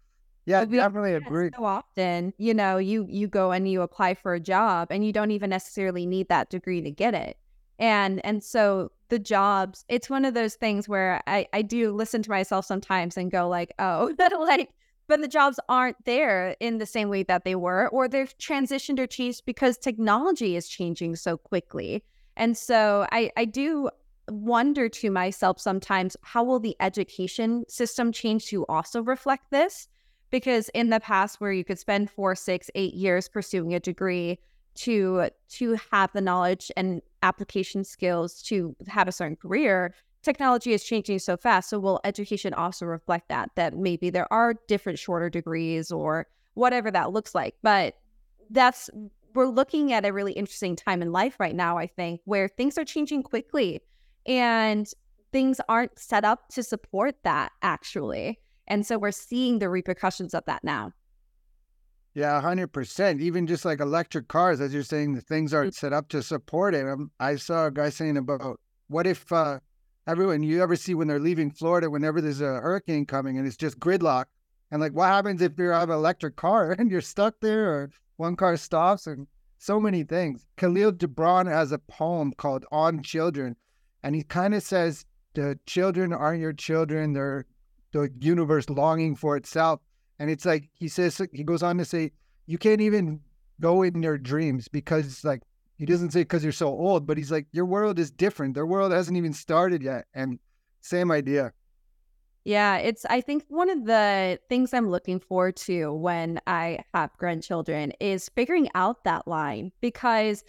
yeah, 0.45 0.63
we, 0.63 0.77
definitely 0.77 1.13
agree. 1.13 1.49
So 1.55 1.65
often, 1.65 2.33
you 2.37 2.53
know, 2.53 2.77
you 2.77 3.05
you 3.09 3.27
go 3.27 3.51
and 3.51 3.69
you 3.69 3.81
apply 3.81 4.13
for 4.13 4.33
a 4.33 4.39
job 4.39 4.89
and 4.91 5.05
you 5.05 5.11
don't 5.11 5.31
even 5.31 5.49
necessarily 5.49 6.05
need 6.05 6.29
that 6.29 6.49
degree 6.49 6.81
to 6.81 6.91
get 6.91 7.13
it. 7.13 7.37
And 7.79 8.23
and 8.25 8.43
so 8.43 8.91
the 9.09 9.19
jobs 9.19 9.85
it's 9.87 10.09
one 10.09 10.25
of 10.25 10.33
those 10.33 10.55
things 10.55 10.89
where 10.89 11.21
i 11.27 11.47
i 11.53 11.61
do 11.61 11.91
listen 11.91 12.21
to 12.23 12.29
myself 12.29 12.65
sometimes 12.65 13.17
and 13.17 13.31
go 13.31 13.47
like 13.47 13.71
oh 13.79 14.13
that 14.17 14.31
like 14.39 14.71
but 15.07 15.21
the 15.21 15.27
jobs 15.27 15.59
aren't 15.69 16.03
there 16.05 16.55
in 16.59 16.79
the 16.79 16.85
same 16.85 17.09
way 17.09 17.21
that 17.21 17.43
they 17.43 17.55
were 17.55 17.87
or 17.89 18.07
they've 18.07 18.35
transitioned 18.39 18.97
or 18.97 19.05
changed 19.05 19.45
because 19.45 19.77
technology 19.77 20.55
is 20.55 20.67
changing 20.67 21.15
so 21.15 21.37
quickly. 21.37 22.03
And 22.37 22.57
so 22.57 23.05
i 23.11 23.29
i 23.37 23.45
do 23.45 23.89
wonder 24.29 24.89
to 24.89 25.11
myself 25.11 25.59
sometimes 25.59 26.17
how 26.23 26.43
will 26.43 26.59
the 26.59 26.75
education 26.79 27.63
system 27.69 28.11
change 28.11 28.47
to 28.47 28.65
also 28.65 29.03
reflect 29.03 29.51
this 29.51 29.87
because 30.31 30.69
in 30.69 30.89
the 30.89 30.99
past 30.99 31.39
where 31.39 31.51
you 31.51 31.63
could 31.63 31.79
spend 31.79 32.09
four 32.09 32.35
six 32.35 32.69
eight 32.75 32.93
years 32.93 33.27
pursuing 33.27 33.73
a 33.73 33.79
degree 33.79 34.39
to 34.75 35.29
to 35.49 35.77
have 35.91 36.11
the 36.13 36.21
knowledge 36.21 36.71
and 36.75 37.01
application 37.23 37.83
skills 37.83 38.41
to 38.41 38.75
have 38.87 39.07
a 39.07 39.11
certain 39.11 39.35
career 39.35 39.93
technology 40.25 40.73
is 40.73 40.83
changing 40.83 41.19
so 41.19 41.37
fast. 41.37 41.69
So 41.69 41.79
will 41.79 42.01
education 42.03 42.53
also 42.53 42.85
reflect 42.85 43.29
that 43.29 43.51
that 43.55 43.77
maybe 43.77 44.09
there 44.09 44.31
are 44.33 44.55
different 44.67 44.99
shorter 44.99 45.29
degrees 45.29 45.91
or 45.91 46.25
whatever 46.55 46.89
that 46.91 47.11
looks 47.11 47.35
like. 47.35 47.55
But 47.61 47.95
that's 48.49 48.89
we're 49.33 49.47
looking 49.47 49.93
at 49.93 50.05
a 50.05 50.13
really 50.13 50.33
interesting 50.33 50.75
time 50.75 51.01
in 51.01 51.11
life 51.11 51.39
right 51.39 51.55
now 51.55 51.77
i 51.77 51.87
think 51.87 52.21
where 52.25 52.47
things 52.47 52.77
are 52.77 52.85
changing 52.85 53.23
quickly 53.23 53.81
and 54.25 54.91
things 55.31 55.59
aren't 55.67 55.97
set 55.99 56.23
up 56.23 56.47
to 56.49 56.63
support 56.63 57.15
that 57.23 57.51
actually 57.61 58.39
and 58.67 58.85
so 58.85 58.97
we're 58.97 59.11
seeing 59.11 59.59
the 59.59 59.69
repercussions 59.69 60.33
of 60.33 60.43
that 60.45 60.63
now 60.63 60.91
yeah, 62.15 62.39
hundred 62.39 62.71
percent. 62.71 63.19
Even 63.19 63.45
just 63.45 63.65
like 63.65 63.81
electric 63.81 64.29
cars, 64.29 64.61
as 64.61 64.73
you're 64.73 64.83
saying, 64.83 65.13
the 65.13 65.21
things 65.21 65.53
aren't 65.53 65.73
mm. 65.73 65.77
set 65.77 65.91
up 65.91 66.07
to 66.09 66.23
support 66.23 66.73
it. 66.73 66.87
Um, 66.87 67.11
I 67.19 67.35
saw 67.35 67.65
a 67.65 67.71
guy 67.71 67.89
saying 67.89 68.15
about 68.15 68.57
what 68.87 69.05
if 69.05 69.29
uh, 69.33 69.59
everyone 70.07 70.41
you 70.41 70.63
ever 70.63 70.77
see 70.77 70.93
when 70.95 71.09
they're 71.09 71.19
leaving 71.19 71.51
Florida, 71.51 71.89
whenever 71.89 72.21
there's 72.21 72.39
a 72.39 72.61
hurricane 72.61 73.05
coming 73.05 73.37
and 73.37 73.45
it's 73.45 73.57
just 73.57 73.79
gridlock, 73.81 74.25
and 74.71 74.79
like 74.79 74.93
what 74.93 75.07
happens 75.07 75.41
if 75.41 75.59
you 75.59 75.67
have 75.67 75.89
an 75.89 75.95
electric 75.95 76.37
car 76.37 76.71
and 76.79 76.89
you're 76.89 77.01
stuck 77.01 77.35
there, 77.41 77.69
or 77.69 77.89
one 78.15 78.37
car 78.37 78.55
stops, 78.55 79.07
and 79.07 79.27
so 79.57 79.77
many 79.77 80.03
things. 80.03 80.45
Khalil 80.55 80.93
Gibran 80.93 81.47
has 81.51 81.73
a 81.73 81.79
poem 81.79 82.31
called 82.37 82.65
"On 82.71 83.03
Children," 83.03 83.57
and 84.03 84.15
he 84.15 84.23
kind 84.23 84.55
of 84.55 84.63
says 84.63 85.05
the 85.33 85.59
children 85.65 86.13
aren't 86.13 86.39
your 86.39 86.53
children; 86.53 87.11
they're 87.11 87.45
the 87.95 88.11
universe 88.19 88.69
longing 88.69 89.15
for 89.15 89.37
itself 89.37 89.79
and 90.19 90.29
it's 90.29 90.45
like 90.45 90.69
he 90.73 90.87
says 90.87 91.19
he 91.31 91.43
goes 91.43 91.63
on 91.63 91.77
to 91.77 91.85
say 91.85 92.11
you 92.45 92.57
can't 92.57 92.81
even 92.81 93.19
go 93.59 93.83
in 93.83 94.01
your 94.03 94.17
dreams 94.17 94.67
because 94.67 95.23
like 95.23 95.41
he 95.77 95.85
doesn't 95.85 96.11
say 96.11 96.21
because 96.21 96.43
you're 96.43 96.53
so 96.53 96.67
old, 96.67 97.05
but 97.05 97.17
he's 97.17 97.31
like 97.31 97.47
your 97.51 97.65
world 97.65 97.99
is 97.99 98.11
different. 98.11 98.53
Their 98.53 98.65
world 98.65 98.91
hasn't 98.91 99.17
even 99.17 99.33
started 99.33 99.83
yet, 99.83 100.05
and 100.13 100.39
same 100.81 101.11
idea. 101.11 101.51
Yeah, 102.45 102.77
it's 102.77 103.05
I 103.05 103.21
think 103.21 103.43
one 103.49 103.69
of 103.69 103.85
the 103.85 104.39
things 104.49 104.73
I'm 104.73 104.89
looking 104.89 105.19
forward 105.19 105.55
to 105.57 105.91
when 105.91 106.39
I 106.47 106.79
have 106.93 107.11
grandchildren 107.17 107.91
is 107.99 108.29
figuring 108.35 108.69
out 108.75 109.03
that 109.03 109.27
line 109.27 109.71
because 109.81 110.43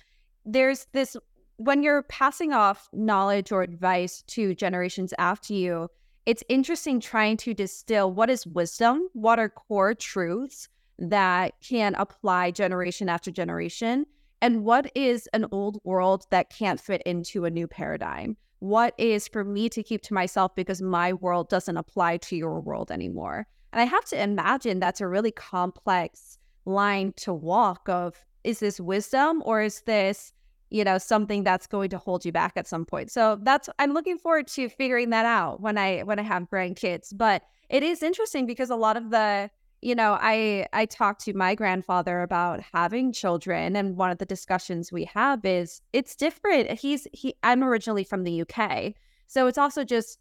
there's 0.44 0.86
this 0.92 1.16
when 1.56 1.82
you're 1.82 2.02
passing 2.02 2.52
off 2.52 2.88
knowledge 2.92 3.50
or 3.50 3.62
advice 3.62 4.22
to 4.28 4.54
generations 4.54 5.14
after 5.18 5.54
you, 5.54 5.88
it's 6.26 6.42
interesting 6.48 6.98
trying 6.98 7.36
to 7.38 7.54
distill 7.54 8.12
what 8.12 8.28
is 8.28 8.46
wisdom, 8.46 9.08
what 9.12 9.38
are 9.38 9.48
core 9.48 9.94
truths 9.94 10.68
that 10.98 11.54
can 11.60 11.94
apply 11.94 12.50
generation 12.50 13.08
after 13.08 13.30
generation, 13.30 14.06
and 14.42 14.64
what 14.64 14.90
is 14.96 15.28
an 15.32 15.46
old 15.52 15.80
world 15.84 16.26
that 16.30 16.50
can't 16.50 16.80
fit 16.80 17.00
into 17.06 17.44
a 17.44 17.50
new 17.50 17.68
paradigm. 17.68 18.36
What 18.58 18.94
is 18.98 19.28
for 19.28 19.44
me 19.44 19.68
to 19.68 19.82
keep 19.82 20.02
to 20.02 20.14
myself 20.14 20.54
because 20.56 20.82
my 20.82 21.12
world 21.12 21.48
doesn't 21.48 21.76
apply 21.76 22.16
to 22.18 22.36
your 22.36 22.60
world 22.60 22.90
anymore. 22.90 23.46
And 23.72 23.80
I 23.80 23.84
have 23.84 24.04
to 24.06 24.20
imagine 24.20 24.80
that's 24.80 25.00
a 25.00 25.06
really 25.06 25.30
complex 25.30 26.38
line 26.64 27.12
to 27.18 27.32
walk 27.32 27.88
of 27.88 28.24
is 28.42 28.58
this 28.60 28.80
wisdom 28.80 29.42
or 29.44 29.62
is 29.62 29.82
this 29.82 30.32
you 30.70 30.84
know 30.84 30.98
something 30.98 31.44
that's 31.44 31.66
going 31.66 31.90
to 31.90 31.98
hold 31.98 32.24
you 32.24 32.32
back 32.32 32.52
at 32.56 32.66
some 32.66 32.84
point. 32.84 33.10
So 33.10 33.38
that's 33.42 33.68
i'm 33.78 33.92
looking 33.92 34.18
forward 34.18 34.46
to 34.48 34.68
figuring 34.68 35.10
that 35.10 35.26
out 35.26 35.60
when 35.60 35.78
i 35.78 36.00
when 36.02 36.18
i 36.18 36.22
have 36.22 36.50
grandkids. 36.50 37.16
But 37.16 37.42
it 37.68 37.82
is 37.82 38.02
interesting 38.02 38.46
because 38.46 38.70
a 38.70 38.76
lot 38.76 38.96
of 38.96 39.10
the 39.10 39.50
you 39.82 39.94
know 39.94 40.16
i 40.20 40.66
i 40.72 40.86
talked 40.86 41.24
to 41.24 41.34
my 41.34 41.54
grandfather 41.54 42.22
about 42.22 42.60
having 42.72 43.12
children 43.12 43.76
and 43.76 43.96
one 43.96 44.10
of 44.10 44.18
the 44.18 44.26
discussions 44.26 44.90
we 44.90 45.04
have 45.04 45.44
is 45.44 45.80
it's 45.92 46.16
different. 46.16 46.70
He's 46.70 47.06
he 47.12 47.34
i'm 47.42 47.62
originally 47.62 48.04
from 48.04 48.24
the 48.24 48.42
uk 48.42 48.94
so 49.26 49.46
it's 49.46 49.58
also 49.58 49.84
just 49.84 50.18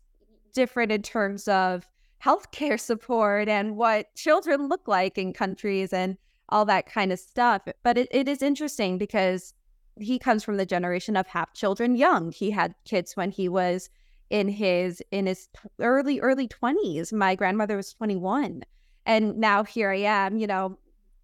different 0.54 0.92
in 0.92 1.02
terms 1.02 1.48
of 1.48 1.88
healthcare 2.24 2.80
support 2.92 3.48
and 3.48 3.76
what 3.76 4.14
children 4.16 4.68
look 4.68 4.88
like 4.88 5.18
in 5.18 5.34
countries 5.34 5.94
and 5.94 6.18
all 6.50 6.66
that 6.66 6.86
kind 6.86 7.12
of 7.12 7.20
stuff. 7.20 7.64
But 7.84 7.98
it, 7.98 8.08
it 8.12 8.28
is 8.28 8.42
interesting 8.42 8.98
because 8.98 9.54
he 10.00 10.20
comes 10.20 10.44
from 10.44 10.58
the 10.58 10.66
generation 10.66 11.16
of 11.16 11.28
have 11.28 11.54
children 11.54 11.96
young. 11.96 12.32
He 12.32 12.52
had 12.52 12.76
kids 12.86 13.16
when 13.16 13.32
he 13.32 13.48
was 13.50 13.90
in 14.30 14.48
his 14.48 15.02
in 15.12 15.28
his 15.28 15.48
early 15.80 16.20
early 16.20 16.48
20s. 16.48 17.14
My 17.14 17.36
grandmother 17.36 17.78
was 17.78 17.94
21 17.94 18.64
and 19.06 19.38
now 19.38 19.64
here 19.64 19.92
I 19.92 19.98
am, 19.98 20.38
you 20.38 20.48
know, 20.48 20.78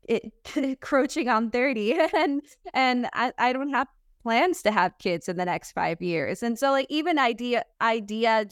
it 0.08 0.32
crouching 0.82 1.28
on 1.28 1.52
30 1.52 1.94
and 2.14 2.42
and 2.74 3.08
I, 3.14 3.34
I 3.38 3.54
don't 3.54 3.70
have 3.70 3.88
plans 4.24 4.62
to 4.62 4.72
have 4.72 4.98
kids 5.00 5.28
in 5.28 5.38
the 5.38 5.46
next 5.46 5.72
5 5.72 6.02
years. 6.02 6.44
And 6.44 6.58
so 6.58 6.72
like 6.72 6.88
even 6.90 7.18
idea 7.18 7.64
idea 7.82 8.48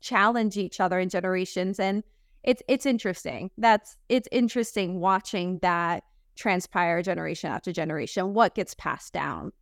challenge 0.00 0.56
each 0.56 0.78
other 0.80 0.98
in 0.98 1.08
generations 1.08 1.80
and 1.80 2.04
it's 2.44 2.62
it's 2.68 2.86
interesting. 2.86 3.50
That's 3.58 3.96
it's 4.08 4.28
interesting 4.30 5.00
watching 5.00 5.58
that 5.58 6.04
transpire 6.36 7.02
generation 7.02 7.50
after 7.50 7.72
generation 7.72 8.32
what 8.32 8.54
gets 8.54 8.74
passed 8.74 9.12
down. 9.12 9.52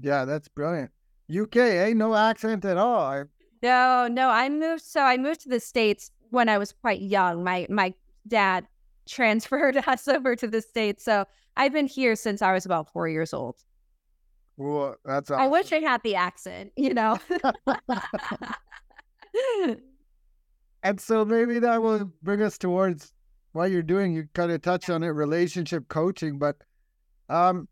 Yeah, 0.00 0.24
that's 0.24 0.48
brilliant. 0.48 0.90
UK, 1.34 1.56
eh? 1.56 1.92
No 1.94 2.14
accent 2.14 2.64
at 2.64 2.76
all. 2.76 3.24
No, 3.62 4.08
no. 4.08 4.28
I 4.30 4.48
moved. 4.48 4.82
So 4.82 5.00
I 5.00 5.16
moved 5.16 5.40
to 5.42 5.48
the 5.48 5.60
states 5.60 6.10
when 6.30 6.48
I 6.48 6.58
was 6.58 6.72
quite 6.72 7.00
young. 7.00 7.42
My 7.42 7.66
my 7.68 7.94
dad 8.28 8.66
transferred 9.08 9.76
us 9.86 10.08
over 10.08 10.36
to 10.36 10.46
the 10.46 10.60
states, 10.60 11.04
so 11.04 11.24
I've 11.56 11.72
been 11.72 11.86
here 11.86 12.14
since 12.14 12.42
I 12.42 12.52
was 12.52 12.66
about 12.66 12.92
four 12.92 13.08
years 13.08 13.32
old. 13.32 13.56
Well, 14.56 14.96
that's. 15.04 15.30
Awesome. 15.30 15.42
I 15.42 15.48
wish 15.48 15.72
I 15.72 15.80
had 15.80 16.02
the 16.02 16.14
accent. 16.14 16.72
You 16.76 16.94
know. 16.94 17.18
and 20.82 21.00
so 21.00 21.24
maybe 21.24 21.58
that 21.58 21.82
will 21.82 22.10
bring 22.22 22.42
us 22.42 22.58
towards 22.58 23.12
what 23.52 23.70
you're 23.70 23.82
doing. 23.82 24.12
You 24.12 24.28
kind 24.34 24.52
of 24.52 24.62
touched 24.62 24.90
on 24.90 25.02
it, 25.02 25.08
relationship 25.08 25.88
coaching, 25.88 26.38
but 26.38 26.56
um, 27.28 27.68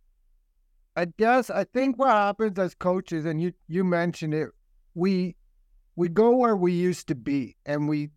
I 0.96 1.06
guess 1.06 1.50
I 1.50 1.64
think 1.64 1.98
what 1.98 2.10
happens 2.10 2.58
as 2.58 2.74
coaches, 2.74 3.24
and 3.24 3.40
you 3.40 3.52
you 3.66 3.82
mentioned 3.84 4.34
it, 4.34 4.50
we 4.94 5.36
we 5.96 6.08
go 6.08 6.36
where 6.36 6.56
we 6.56 6.72
used 6.72 7.08
to 7.08 7.14
be, 7.14 7.56
and 7.66 7.88
we 7.88 8.10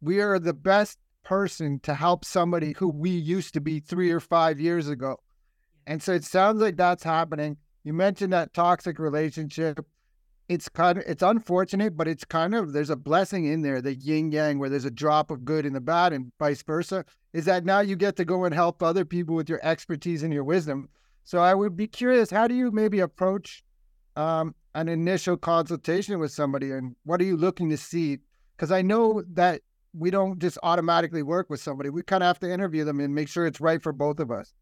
we 0.00 0.20
are 0.20 0.38
the 0.38 0.54
best 0.54 0.98
person 1.24 1.80
to 1.80 1.94
help 1.94 2.24
somebody 2.24 2.74
who 2.78 2.88
we 2.88 3.10
used 3.10 3.54
to 3.54 3.60
be 3.60 3.80
three 3.80 4.10
or 4.10 4.20
five 4.20 4.60
years 4.60 4.88
ago. 4.88 5.18
And 5.86 6.02
so 6.02 6.12
it 6.12 6.24
sounds 6.24 6.60
like 6.60 6.76
that's 6.76 7.02
happening. 7.02 7.56
You 7.82 7.92
mentioned 7.92 8.32
that 8.32 8.54
toxic 8.54 8.98
relationship. 8.98 9.84
It's 10.48 10.68
kind 10.68 10.98
of 10.98 11.04
it's 11.06 11.22
unfortunate, 11.22 11.96
but 11.96 12.08
it's 12.08 12.24
kind 12.24 12.54
of 12.54 12.72
there's 12.72 12.90
a 12.90 12.96
blessing 12.96 13.44
in 13.46 13.62
there, 13.62 13.82
the 13.82 13.94
yin 13.94 14.32
yang, 14.32 14.58
where 14.58 14.70
there's 14.70 14.84
a 14.84 14.90
drop 14.90 15.30
of 15.30 15.44
good 15.44 15.66
in 15.66 15.74
the 15.74 15.80
bad, 15.80 16.14
and 16.14 16.32
vice 16.38 16.62
versa. 16.62 17.04
Is 17.34 17.44
that 17.46 17.64
now 17.64 17.80
you 17.80 17.96
get 17.96 18.16
to 18.16 18.24
go 18.24 18.44
and 18.44 18.54
help 18.54 18.82
other 18.82 19.04
people 19.04 19.34
with 19.34 19.48
your 19.48 19.60
expertise 19.62 20.22
and 20.22 20.32
your 20.32 20.44
wisdom. 20.44 20.88
So 21.24 21.40
I 21.40 21.54
would 21.54 21.76
be 21.76 21.86
curious, 21.86 22.30
how 22.30 22.46
do 22.46 22.54
you 22.54 22.70
maybe 22.70 23.00
approach 23.00 23.64
um, 24.16 24.54
an 24.74 24.88
initial 24.88 25.36
consultation 25.36 26.18
with 26.18 26.32
somebody, 26.32 26.70
and 26.70 26.94
what 27.04 27.20
are 27.20 27.24
you 27.24 27.36
looking 27.36 27.70
to 27.70 27.76
see? 27.76 28.18
Because 28.56 28.70
I 28.70 28.82
know 28.82 29.22
that 29.32 29.62
we 29.92 30.10
don't 30.10 30.38
just 30.38 30.58
automatically 30.62 31.22
work 31.22 31.48
with 31.48 31.60
somebody. 31.60 31.88
We 31.88 32.02
kind 32.02 32.22
of 32.22 32.26
have 32.26 32.40
to 32.40 32.50
interview 32.50 32.84
them 32.84 33.00
and 33.00 33.14
make 33.14 33.28
sure 33.28 33.46
it's 33.46 33.60
right 33.60 33.82
for 33.82 33.92
both 33.92 34.20
of 34.20 34.30
us. 34.30 34.52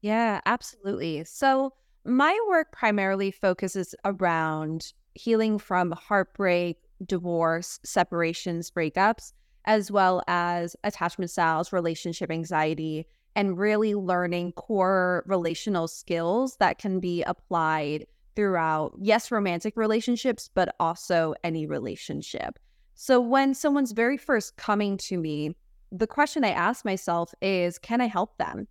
Yeah, 0.00 0.40
absolutely. 0.46 1.24
So 1.24 1.74
my 2.04 2.38
work 2.48 2.72
primarily 2.72 3.30
focuses 3.30 3.94
around 4.04 4.92
healing 5.14 5.58
from 5.58 5.92
heartbreak, 5.92 6.78
divorce, 7.04 7.80
separations, 7.84 8.70
breakups, 8.70 9.32
as 9.66 9.90
well 9.90 10.22
as 10.26 10.76
attachment 10.84 11.30
styles, 11.30 11.72
relationship 11.72 12.30
anxiety, 12.30 13.06
and 13.36 13.58
really 13.58 13.94
learning 13.94 14.52
core 14.52 15.24
relational 15.26 15.88
skills 15.88 16.56
that 16.56 16.78
can 16.78 17.00
be 17.00 17.22
applied 17.22 18.06
throughout, 18.36 18.94
yes, 19.00 19.30
romantic 19.30 19.76
relationships, 19.76 20.50
but 20.54 20.74
also 20.80 21.34
any 21.44 21.66
relationship. 21.66 22.58
So 22.94 23.20
when 23.20 23.54
someone's 23.54 23.92
very 23.92 24.16
first 24.16 24.56
coming 24.56 24.96
to 25.08 25.18
me, 25.18 25.56
the 25.90 26.06
question 26.06 26.44
I 26.44 26.50
ask 26.50 26.84
myself 26.84 27.34
is, 27.40 27.78
can 27.78 28.00
I 28.00 28.06
help 28.06 28.36
them? 28.38 28.68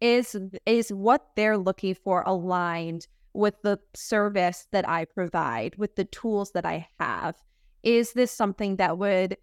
Is 0.00 0.36
is 0.66 0.90
what 0.90 1.28
they're 1.36 1.56
looking 1.58 1.94
for 1.94 2.22
aligned 2.26 3.06
with 3.32 3.54
the 3.62 3.78
service 3.94 4.66
that 4.72 4.88
I 4.88 5.04
provide, 5.04 5.76
with 5.76 5.96
the 5.96 6.04
tools 6.04 6.52
that 6.52 6.66
I 6.66 6.88
have? 6.98 7.36
Is 7.82 8.12
this 8.12 8.32
something 8.32 8.76
that 8.76 8.98
would 8.98 9.36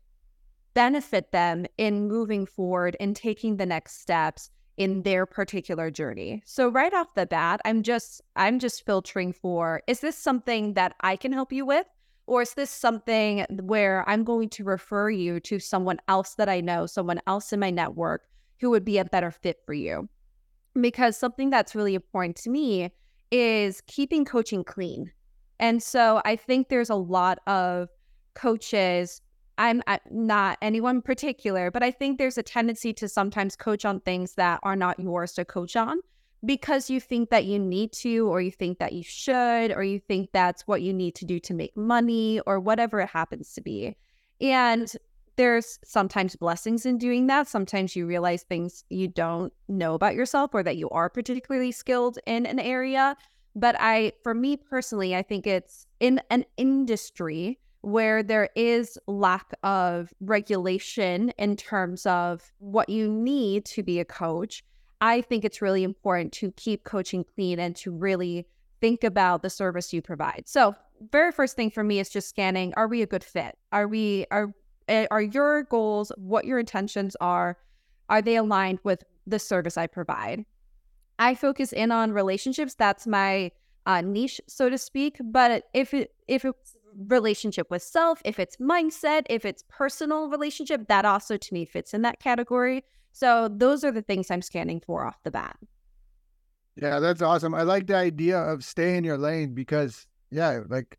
benefit 0.73 1.31
them 1.31 1.65
in 1.77 2.07
moving 2.07 2.45
forward 2.45 2.97
and 2.99 3.15
taking 3.15 3.57
the 3.57 3.65
next 3.65 4.01
steps 4.01 4.49
in 4.77 5.03
their 5.03 5.25
particular 5.25 5.91
journey. 5.91 6.41
So 6.45 6.69
right 6.69 6.93
off 6.93 7.13
the 7.15 7.25
bat, 7.25 7.61
I'm 7.65 7.83
just 7.83 8.21
I'm 8.35 8.59
just 8.59 8.85
filtering 8.85 9.33
for 9.33 9.81
is 9.87 9.99
this 9.99 10.17
something 10.17 10.73
that 10.73 10.95
I 11.01 11.15
can 11.15 11.31
help 11.31 11.51
you 11.51 11.65
with 11.65 11.85
or 12.25 12.41
is 12.41 12.53
this 12.53 12.69
something 12.69 13.45
where 13.61 14.07
I'm 14.07 14.23
going 14.23 14.49
to 14.49 14.63
refer 14.63 15.09
you 15.09 15.39
to 15.41 15.59
someone 15.59 15.99
else 16.07 16.35
that 16.35 16.49
I 16.49 16.61
know, 16.61 16.85
someone 16.85 17.19
else 17.27 17.51
in 17.51 17.59
my 17.59 17.69
network 17.69 18.23
who 18.59 18.69
would 18.69 18.85
be 18.85 18.97
a 18.97 19.05
better 19.05 19.31
fit 19.31 19.57
for 19.65 19.73
you? 19.73 20.07
Because 20.79 21.17
something 21.17 21.49
that's 21.49 21.75
really 21.75 21.95
important 21.95 22.37
to 22.37 22.49
me 22.49 22.91
is 23.31 23.81
keeping 23.87 24.25
coaching 24.25 24.63
clean. 24.63 25.11
And 25.59 25.83
so 25.83 26.21
I 26.25 26.35
think 26.35 26.69
there's 26.69 26.89
a 26.89 26.95
lot 26.95 27.39
of 27.45 27.89
coaches. 28.33 29.21
I'm 29.57 29.81
not 30.09 30.57
anyone 30.61 31.01
particular, 31.01 31.71
but 31.71 31.83
I 31.83 31.91
think 31.91 32.17
there's 32.17 32.37
a 32.37 32.43
tendency 32.43 32.93
to 32.93 33.07
sometimes 33.07 33.55
coach 33.55 33.85
on 33.85 33.99
things 33.99 34.33
that 34.35 34.59
are 34.63 34.75
not 34.75 34.99
yours 34.99 35.33
to 35.33 35.45
coach 35.45 35.75
on 35.75 35.99
because 36.45 36.89
you 36.89 36.99
think 36.99 37.29
that 37.29 37.45
you 37.45 37.59
need 37.59 37.93
to, 37.93 38.27
or 38.27 38.41
you 38.41 38.51
think 38.51 38.79
that 38.79 38.93
you 38.93 39.03
should, 39.03 39.71
or 39.71 39.83
you 39.83 39.99
think 39.99 40.29
that's 40.33 40.67
what 40.67 40.81
you 40.81 40.93
need 40.93 41.15
to 41.15 41.25
do 41.25 41.39
to 41.39 41.53
make 41.53 41.75
money, 41.77 42.41
or 42.45 42.59
whatever 42.59 42.99
it 42.99 43.09
happens 43.09 43.53
to 43.53 43.61
be. 43.61 43.95
And 44.41 44.91
there's 45.35 45.79
sometimes 45.83 46.35
blessings 46.35 46.85
in 46.85 46.97
doing 46.97 47.27
that. 47.27 47.47
Sometimes 47.47 47.95
you 47.95 48.05
realize 48.05 48.43
things 48.43 48.83
you 48.89 49.07
don't 49.07 49.53
know 49.67 49.93
about 49.93 50.15
yourself 50.15 50.51
or 50.53 50.63
that 50.63 50.77
you 50.77 50.89
are 50.89 51.09
particularly 51.09 51.71
skilled 51.71 52.19
in 52.27 52.45
an 52.45 52.59
area. 52.59 53.15
But 53.55 53.75
I, 53.79 54.13
for 54.23 54.33
me 54.33 54.57
personally, 54.57 55.15
I 55.15 55.21
think 55.21 55.47
it's 55.47 55.87
in 55.99 56.21
an 56.29 56.45
industry 56.57 57.59
where 57.83 58.23
there 58.23 58.49
is 58.55 58.97
lack 59.07 59.53
of 59.63 60.13
regulation 60.19 61.29
in 61.37 61.55
terms 61.55 62.05
of 62.05 62.51
what 62.59 62.89
you 62.89 63.07
need 63.07 63.63
to 63.65 63.83
be 63.83 63.99
a 63.99 64.05
coach 64.05 64.63
I 65.03 65.19
think 65.19 65.43
it's 65.43 65.61
really 65.61 65.83
important 65.83 66.31
to 66.33 66.53
keep 66.53 66.85
coaching 66.85 67.25
clean 67.35 67.59
and 67.59 67.75
to 67.75 67.91
really 67.91 68.47
think 68.79 69.03
about 69.03 69.41
the 69.41 69.49
service 69.49 69.91
you 69.91 70.01
provide. 70.01 70.43
So, 70.45 70.75
very 71.11 71.33
first 71.33 71.57
thing 71.57 71.71
for 71.71 71.83
me 71.83 71.99
is 71.99 72.09
just 72.09 72.29
scanning 72.29 72.73
are 72.77 72.87
we 72.87 73.01
a 73.01 73.05
good 73.05 73.23
fit? 73.23 73.57
Are 73.73 73.85
we 73.85 74.25
are 74.31 74.53
eh, 74.87 75.05
are 75.11 75.21
your 75.21 75.63
goals, 75.63 76.13
what 76.15 76.45
your 76.45 76.57
intentions 76.57 77.17
are, 77.19 77.57
are 78.07 78.21
they 78.21 78.37
aligned 78.37 78.79
with 78.85 79.03
the 79.27 79.39
service 79.39 79.77
I 79.77 79.87
provide? 79.87 80.45
I 81.19 81.35
focus 81.35 81.73
in 81.73 81.91
on 81.91 82.13
relationships. 82.13 82.73
That's 82.73 83.05
my 83.05 83.51
uh, 83.85 83.99
niche, 83.99 84.39
so 84.47 84.69
to 84.69 84.77
speak. 84.77 85.17
But 85.21 85.65
if 85.73 85.93
it 85.93 86.13
if 86.29 86.45
it's 86.45 86.77
relationship 87.07 87.69
with 87.69 87.81
self, 87.81 88.21
if 88.25 88.39
it's 88.39 88.57
mindset, 88.57 89.23
if 89.29 89.45
it's 89.45 89.63
personal 89.69 90.29
relationship, 90.29 90.87
that 90.87 91.05
also 91.05 91.37
to 91.37 91.53
me 91.53 91.65
fits 91.65 91.93
in 91.93 92.01
that 92.03 92.19
category. 92.19 92.83
So 93.11 93.47
those 93.47 93.83
are 93.83 93.91
the 93.91 94.01
things 94.01 94.31
I'm 94.31 94.41
scanning 94.41 94.81
for 94.85 95.05
off 95.05 95.21
the 95.23 95.31
bat. 95.31 95.57
Yeah, 96.75 96.99
that's 96.99 97.21
awesome. 97.21 97.53
I 97.53 97.63
like 97.63 97.87
the 97.87 97.95
idea 97.95 98.39
of 98.39 98.63
stay 98.63 98.97
in 98.97 99.03
your 99.03 99.17
lane 99.17 99.53
because 99.53 100.07
yeah, 100.31 100.61
like 100.67 100.97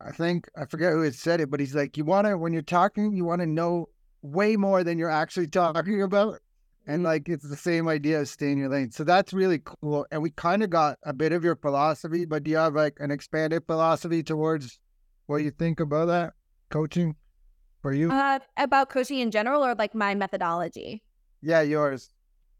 I 0.00 0.12
think 0.12 0.48
I 0.56 0.66
forget 0.66 0.92
who 0.92 1.02
had 1.02 1.14
said 1.14 1.40
it, 1.40 1.50
but 1.50 1.60
he's 1.60 1.74
like, 1.74 1.96
you 1.96 2.04
want 2.04 2.26
to 2.26 2.38
when 2.38 2.52
you're 2.52 2.62
talking, 2.62 3.16
you 3.16 3.24
want 3.24 3.40
to 3.40 3.46
know 3.46 3.88
way 4.22 4.56
more 4.56 4.84
than 4.84 4.98
you're 4.98 5.10
actually 5.10 5.48
talking 5.48 6.02
about. 6.02 6.38
And 6.86 7.02
like 7.04 7.28
it's 7.28 7.48
the 7.48 7.56
same 7.56 7.88
idea 7.88 8.20
as 8.20 8.30
stay 8.30 8.50
in 8.50 8.58
your 8.58 8.68
lane. 8.68 8.90
So 8.90 9.04
that's 9.04 9.32
really 9.32 9.60
cool. 9.64 10.06
And 10.10 10.22
we 10.22 10.30
kind 10.30 10.62
of 10.62 10.70
got 10.70 10.98
a 11.04 11.12
bit 11.12 11.32
of 11.32 11.44
your 11.44 11.56
philosophy, 11.56 12.24
but 12.24 12.42
do 12.42 12.50
you 12.50 12.56
have 12.56 12.74
like 12.74 12.96
an 12.98 13.10
expanded 13.10 13.64
philosophy 13.66 14.22
towards 14.22 14.80
what 15.26 15.42
you 15.42 15.50
think 15.50 15.80
about 15.80 16.06
that 16.06 16.32
coaching? 16.70 17.14
for 17.82 17.92
you? 17.92 18.10
Uh, 18.10 18.38
about 18.56 18.88
coaching 18.88 19.18
in 19.18 19.30
general 19.30 19.64
or 19.64 19.74
like 19.74 19.94
my 19.94 20.14
methodology? 20.14 21.02
Yeah, 21.42 21.60
yours. 21.60 22.10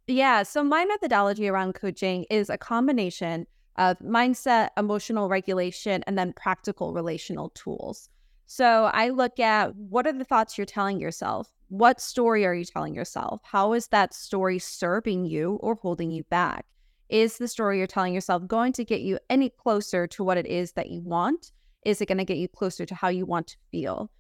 Yeah. 0.09 0.43
So 0.43 0.63
my 0.65 0.85
methodology 0.85 1.49
around 1.49 1.75
coaching 1.75 2.27
is 2.29 2.51
a 2.51 2.59
combination 2.59 3.47
of 3.77 3.99
mindset, 4.01 4.71
emotional 4.77 5.29
regulation, 5.29 6.03
and 6.07 6.19
then 6.19 6.35
practical 6.35 6.93
relational 6.93 7.51
tools. 7.51 8.11
So 8.55 8.91
I 8.93 9.09
look 9.09 9.41
at 9.41 9.75
what 9.77 10.07
are 10.07 10.13
the 10.13 10.27
thoughts 10.27 10.59
you're 10.59 10.67
telling 10.67 11.01
yourself? 11.01 11.49
What 11.71 12.03
story 12.03 12.45
are 12.45 12.53
you 12.53 12.67
telling 12.67 12.95
yourself? 12.95 13.41
How 13.45 13.73
is 13.73 13.89
that 13.89 14.13
story 14.13 14.59
serving 14.59 15.25
you 15.25 15.53
or 15.63 15.75
holding 15.75 16.11
you 16.11 16.25
back? 16.25 16.67
Is 17.09 17.39
the 17.39 17.49
story 17.49 17.79
you're 17.79 17.87
telling 17.87 18.13
yourself 18.13 18.47
going 18.47 18.75
to 18.75 18.85
get 18.85 19.01
you 19.01 19.19
any 19.31 19.49
closer 19.49 20.07
to 20.09 20.23
what 20.23 20.37
it 20.37 20.45
is 20.45 20.73
that 20.73 20.91
you 20.91 21.01
want? 21.01 21.53
Is 21.87 22.03
it 22.03 22.09
going 22.09 22.19
to 22.19 22.27
get 22.27 22.37
you 22.37 22.47
closer 22.47 22.85
to 22.85 22.95
how 22.95 23.09
you 23.09 23.25
want 23.25 23.47
to 23.47 23.57
feel? 23.71 24.11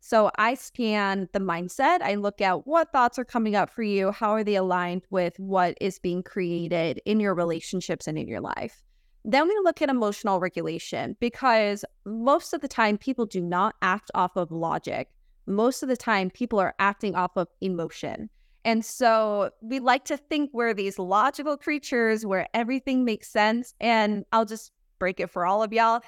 So 0.00 0.30
I 0.36 0.56
scan 0.56 1.30
the 1.32 1.40
mindset. 1.40 2.02
I 2.02 2.16
look 2.16 2.42
at 2.42 2.66
what 2.66 2.92
thoughts 2.92 3.18
are 3.18 3.24
coming 3.24 3.56
up 3.56 3.70
for 3.70 3.82
you. 3.82 4.12
How 4.12 4.32
are 4.32 4.44
they 4.44 4.56
aligned 4.56 5.06
with 5.08 5.38
what 5.38 5.78
is 5.80 5.98
being 5.98 6.22
created 6.22 7.00
in 7.06 7.18
your 7.18 7.34
relationships 7.34 8.06
and 8.06 8.18
in 8.18 8.28
your 8.28 8.42
life? 8.42 8.82
Then 9.24 9.48
we 9.48 9.60
look 9.62 9.82
at 9.82 9.90
emotional 9.90 10.40
regulation 10.40 11.16
because 11.20 11.84
most 12.04 12.52
of 12.52 12.60
the 12.60 12.68
time 12.68 12.96
people 12.96 13.26
do 13.26 13.40
not 13.40 13.74
act 13.82 14.10
off 14.14 14.36
of 14.36 14.50
logic. 14.50 15.10
Most 15.46 15.82
of 15.82 15.88
the 15.88 15.96
time 15.96 16.30
people 16.30 16.58
are 16.58 16.74
acting 16.78 17.14
off 17.14 17.32
of 17.36 17.48
emotion. 17.60 18.30
And 18.64 18.84
so 18.84 19.50
we 19.62 19.78
like 19.78 20.04
to 20.06 20.16
think 20.16 20.50
we're 20.52 20.74
these 20.74 20.98
logical 20.98 21.56
creatures 21.56 22.26
where 22.26 22.46
everything 22.54 23.04
makes 23.04 23.28
sense. 23.28 23.74
And 23.80 24.24
I'll 24.32 24.44
just 24.44 24.72
break 24.98 25.20
it 25.20 25.30
for 25.30 25.46
all 25.46 25.62
of 25.62 25.72
y'all. 25.72 26.02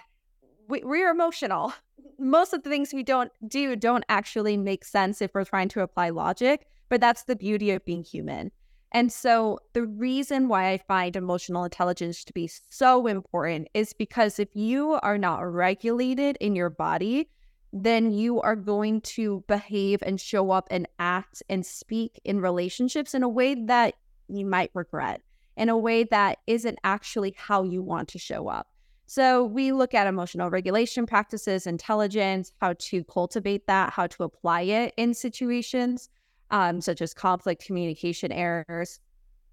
We, 0.68 0.82
we're 0.84 1.10
emotional. 1.10 1.72
Most 2.18 2.52
of 2.52 2.62
the 2.62 2.70
things 2.70 2.92
we 2.92 3.02
don't 3.02 3.32
do 3.48 3.74
don't 3.74 4.04
actually 4.08 4.56
make 4.56 4.84
sense 4.84 5.20
if 5.20 5.32
we're 5.34 5.44
trying 5.44 5.68
to 5.70 5.80
apply 5.80 6.10
logic, 6.10 6.66
but 6.88 7.00
that's 7.00 7.24
the 7.24 7.36
beauty 7.36 7.70
of 7.70 7.84
being 7.84 8.04
human. 8.04 8.52
And 8.92 9.10
so 9.10 9.58
the 9.72 9.84
reason 9.86 10.48
why 10.48 10.68
I 10.70 10.78
find 10.78 11.16
emotional 11.16 11.64
intelligence 11.64 12.24
to 12.24 12.32
be 12.32 12.50
so 12.68 13.06
important 13.06 13.68
is 13.72 13.94
because 13.94 14.38
if 14.38 14.54
you 14.54 14.98
are 15.02 15.16
not 15.16 15.40
regulated 15.40 16.36
in 16.40 16.54
your 16.54 16.68
body, 16.68 17.30
then 17.72 18.12
you 18.12 18.40
are 18.42 18.54
going 18.54 19.00
to 19.00 19.42
behave 19.48 20.02
and 20.02 20.20
show 20.20 20.50
up 20.50 20.68
and 20.70 20.86
act 20.98 21.42
and 21.48 21.64
speak 21.64 22.20
in 22.24 22.40
relationships 22.40 23.14
in 23.14 23.22
a 23.22 23.28
way 23.28 23.54
that 23.54 23.94
you 24.28 24.44
might 24.44 24.70
regret, 24.74 25.22
in 25.56 25.70
a 25.70 25.78
way 25.78 26.04
that 26.04 26.38
isn't 26.46 26.78
actually 26.84 27.34
how 27.38 27.62
you 27.62 27.82
want 27.82 28.08
to 28.08 28.18
show 28.18 28.48
up. 28.48 28.68
So 29.06 29.44
we 29.44 29.72
look 29.72 29.94
at 29.94 30.06
emotional 30.06 30.50
regulation 30.50 31.06
practices, 31.06 31.66
intelligence, 31.66 32.52
how 32.60 32.74
to 32.78 33.04
cultivate 33.04 33.66
that, 33.66 33.90
how 33.90 34.06
to 34.06 34.24
apply 34.24 34.62
it 34.62 34.92
in 34.98 35.14
situations 35.14 36.10
um, 36.52 36.80
such 36.80 37.02
as 37.02 37.12
conflict 37.12 37.64
communication 37.64 38.30
errors. 38.30 39.00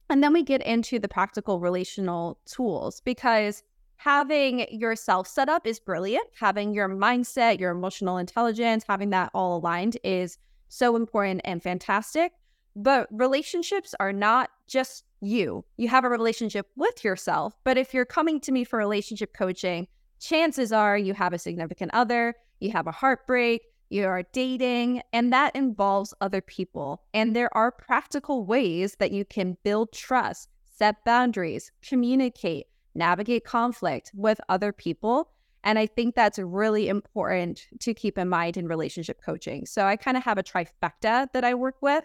And 0.10 0.24
then 0.24 0.34
we 0.34 0.44
get 0.44 0.62
into 0.64 1.00
the 1.00 1.08
practical 1.08 1.60
relational 1.60 2.40
tools 2.46 3.02
because 3.02 3.64
having 3.98 4.68
yourself 4.72 5.28
set 5.28 5.50
up 5.50 5.66
is 5.66 5.80
brilliant. 5.80 6.28
Having 6.40 6.74
your 6.74 6.90
mindset, 6.90 7.60
your 7.60 7.72
emotional 7.72 8.18
intelligence, 8.18 8.84
having 8.88 9.10
that 9.12 9.32
all 9.34 9.58
aligned 9.58 9.98
is 10.04 10.38
so 10.68 10.96
important 10.96 11.42
and 11.46 11.64
fantastic. 11.64 12.34
But 12.76 13.08
relationships 13.12 13.96
are 14.00 14.14
not 14.14 14.50
just 14.68 15.04
you. 15.22 15.66
You 15.78 15.90
have 15.90 16.06
a 16.06 16.10
relationship 16.10 16.68
with 16.76 17.04
yourself. 17.04 17.56
But 17.64 17.78
if 17.78 17.94
you're 17.94 18.06
coming 18.06 18.40
to 18.42 18.52
me 18.52 18.64
for 18.64 18.78
relationship 18.78 19.34
coaching, 19.34 19.88
chances 20.20 20.72
are 20.72 20.98
you 20.98 21.14
have 21.14 21.34
a 21.34 21.40
significant 21.40 21.92
other, 21.94 22.36
you 22.60 22.72
have 22.72 22.88
a 22.88 22.92
heartbreak, 22.92 23.62
you 23.90 24.06
are 24.06 24.24
dating, 24.32 25.02
and 25.12 25.34
that 25.34 25.56
involves 25.56 26.14
other 26.22 26.42
people. 26.42 27.02
And 27.14 27.36
there 27.36 27.56
are 27.56 27.72
practical 27.72 28.46
ways 28.46 28.96
that 29.00 29.12
you 29.12 29.26
can 29.26 29.58
build 29.64 29.92
trust, 29.92 30.50
set 30.76 31.04
boundaries, 31.04 31.72
communicate, 31.82 32.68
navigate 32.94 33.46
conflict 33.46 34.12
with 34.14 34.40
other 34.48 34.72
people. 34.72 35.30
And 35.64 35.78
I 35.78 35.88
think 35.88 36.16
that's 36.16 36.40
really 36.40 36.88
important 36.88 37.68
to 37.80 37.94
keep 37.94 38.18
in 38.18 38.30
mind 38.30 38.58
in 38.58 38.68
relationship 38.68 39.22
coaching. 39.24 39.66
So 39.66 39.86
I 39.86 39.96
kind 39.96 40.16
of 40.16 40.24
have 40.24 40.38
a 40.38 40.44
trifecta 40.44 41.28
that 41.34 41.44
I 41.44 41.54
work 41.54 41.76
with, 41.82 42.04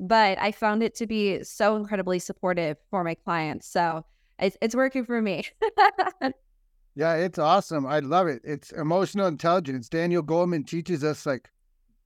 but 0.00 0.38
I 0.40 0.52
found 0.52 0.82
it 0.82 0.94
to 0.96 1.06
be 1.06 1.44
so 1.44 1.76
incredibly 1.76 2.18
supportive 2.18 2.78
for 2.90 3.04
my 3.04 3.14
clients. 3.14 3.68
So 3.68 4.04
it's, 4.38 4.56
it's 4.60 4.74
working 4.74 5.04
for 5.04 5.22
me. 5.22 5.44
Yeah, 6.96 7.14
it's 7.14 7.38
awesome. 7.38 7.86
I 7.86 7.98
love 7.98 8.26
it. 8.26 8.40
It's 8.42 8.72
emotional 8.72 9.26
intelligence. 9.26 9.90
Daniel 9.90 10.22
Goleman 10.22 10.66
teaches 10.66 11.04
us 11.04 11.26
like 11.26 11.50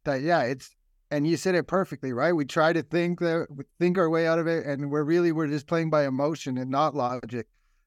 that. 0.05 0.21
Yeah, 0.21 0.43
it's 0.43 0.75
and 1.13 1.27
you 1.27 1.37
said 1.37 1.55
it 1.55 1.69
perfectly, 1.69 2.13
right? 2.13 2.33
We 2.33 2.45
try 2.45 2.73
to 2.73 2.83
think 2.83 3.21
that 3.21 3.47
think 3.79 3.99
our 3.99 4.11
way 4.11 4.27
out 4.27 4.41
of 4.41 4.49
it, 4.49 4.67
and 4.67 4.91
we're 4.91 5.05
really 5.05 5.31
we're 5.31 5.47
just 5.47 5.69
playing 5.69 5.91
by 5.91 6.07
emotion 6.07 6.59
and 6.59 6.71
not 6.71 6.97
logic. 6.97 7.47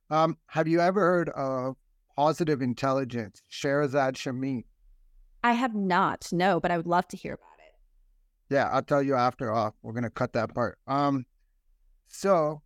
Um, 0.09 0.37
have 0.47 0.67
you 0.67 0.79
ever 0.79 1.01
heard 1.01 1.29
of 1.29 1.75
positive 2.15 2.61
intelligence? 2.61 3.41
Shirzad 3.51 4.15
Chamine. 4.15 4.63
I 5.43 5.51
have 5.53 5.75
not, 5.75 6.29
no, 6.31 6.61
but 6.61 6.71
I 6.71 6.77
would 6.77 6.87
love 6.87 7.07
to 7.09 7.17
hear 7.17 7.33
about 7.33 7.59
it. 7.59 8.53
Yeah, 8.53 8.69
I'll 8.71 8.81
tell 8.81 9.03
you 9.03 9.15
after 9.15 9.51
off. 9.51 9.73
We're 9.81 9.93
gonna 9.93 10.09
cut 10.09 10.31
that 10.33 10.55
part. 10.55 10.79
Um, 10.87 11.25
so 12.07 12.61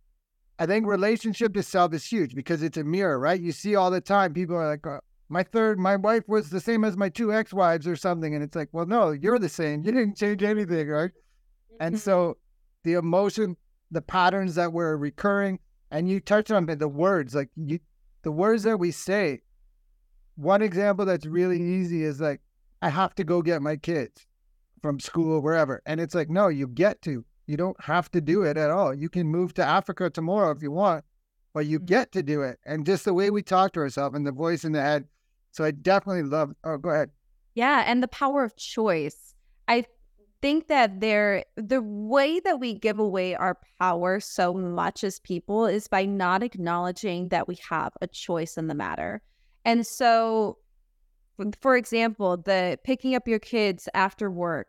I 0.58 0.66
think 0.66 0.86
relationship 0.86 1.54
to 1.54 1.62
self 1.62 1.94
is 1.94 2.04
huge 2.04 2.34
because 2.34 2.62
it's 2.62 2.76
a 2.76 2.84
mirror, 2.84 3.18
right? 3.18 3.40
You 3.40 3.52
see 3.52 3.76
all 3.76 3.90
the 3.90 4.00
time 4.00 4.34
people 4.34 4.56
are 4.56 4.68
like, 4.68 4.86
uh, 4.86 4.98
my 5.28 5.42
third, 5.42 5.78
my 5.78 5.96
wife 5.96 6.24
was 6.26 6.50
the 6.50 6.60
same 6.60 6.84
as 6.84 6.96
my 6.96 7.08
two 7.08 7.32
ex 7.32 7.52
wives 7.52 7.86
or 7.86 7.96
something. 7.96 8.34
And 8.34 8.42
it's 8.42 8.56
like, 8.56 8.68
well, 8.72 8.86
no, 8.86 9.10
you're 9.10 9.38
the 9.38 9.48
same. 9.48 9.84
You 9.84 9.92
didn't 9.92 10.16
change 10.16 10.42
anything, 10.42 10.88
right? 10.88 11.10
And 11.80 11.94
mm-hmm. 11.94 12.00
so 12.00 12.38
the 12.84 12.94
emotion, 12.94 13.56
the 13.90 14.02
patterns 14.02 14.56
that 14.56 14.72
were 14.72 14.96
recurring, 14.96 15.60
and 15.90 16.08
you 16.08 16.20
touched 16.20 16.50
on 16.50 16.66
the 16.66 16.88
words, 16.88 17.34
like 17.34 17.50
you, 17.56 17.78
the 18.22 18.32
words 18.32 18.64
that 18.64 18.78
we 18.78 18.90
say. 18.90 19.40
One 20.36 20.62
example 20.62 21.04
that's 21.04 21.26
really 21.26 21.60
easy 21.60 22.04
is 22.04 22.20
like, 22.20 22.40
I 22.80 22.90
have 22.90 23.14
to 23.16 23.24
go 23.24 23.42
get 23.42 23.62
my 23.62 23.76
kids 23.76 24.26
from 24.82 25.00
school, 25.00 25.40
wherever. 25.40 25.82
And 25.84 26.00
it's 26.00 26.14
like, 26.14 26.30
no, 26.30 26.48
you 26.48 26.68
get 26.68 27.02
to. 27.02 27.24
You 27.48 27.56
don't 27.56 27.82
have 27.82 28.10
to 28.10 28.20
do 28.20 28.42
it 28.42 28.58
at 28.58 28.70
all. 28.70 28.94
You 28.94 29.08
can 29.08 29.26
move 29.26 29.54
to 29.54 29.64
Africa 29.64 30.10
tomorrow 30.10 30.50
if 30.50 30.62
you 30.62 30.70
want, 30.70 31.02
but 31.54 31.64
you 31.64 31.78
mm-hmm. 31.78 31.86
get 31.86 32.12
to 32.12 32.22
do 32.22 32.42
it. 32.42 32.58
And 32.66 32.84
just 32.84 33.06
the 33.06 33.14
way 33.14 33.30
we 33.30 33.42
talk 33.42 33.72
to 33.72 33.80
ourselves 33.80 34.14
and 34.14 34.26
the 34.26 34.32
voice 34.32 34.64
in 34.64 34.72
the 34.72 34.82
head. 34.82 35.06
So 35.52 35.64
I 35.64 35.70
definitely 35.70 36.24
love. 36.24 36.52
Oh, 36.62 36.76
go 36.76 36.90
ahead. 36.90 37.10
Yeah, 37.54 37.84
and 37.86 38.02
the 38.02 38.08
power 38.08 38.44
of 38.44 38.54
choice. 38.56 39.34
I 39.66 39.86
think 40.42 40.68
that 40.68 41.00
there 41.00 41.42
the 41.56 41.80
way 41.80 42.38
that 42.40 42.60
we 42.60 42.74
give 42.74 42.98
away 42.98 43.34
our 43.34 43.58
power 43.80 44.20
so 44.20 44.52
much 44.52 45.02
as 45.02 45.18
people 45.18 45.66
is 45.66 45.88
by 45.88 46.04
not 46.04 46.42
acknowledging 46.42 47.28
that 47.30 47.48
we 47.48 47.58
have 47.68 47.92
a 48.02 48.06
choice 48.06 48.58
in 48.58 48.68
the 48.68 48.74
matter. 48.74 49.22
And 49.64 49.86
so 49.86 50.58
for 51.60 51.76
example, 51.76 52.36
the 52.36 52.78
picking 52.84 53.14
up 53.14 53.26
your 53.26 53.38
kids 53.38 53.88
after 53.94 54.30
work, 54.30 54.68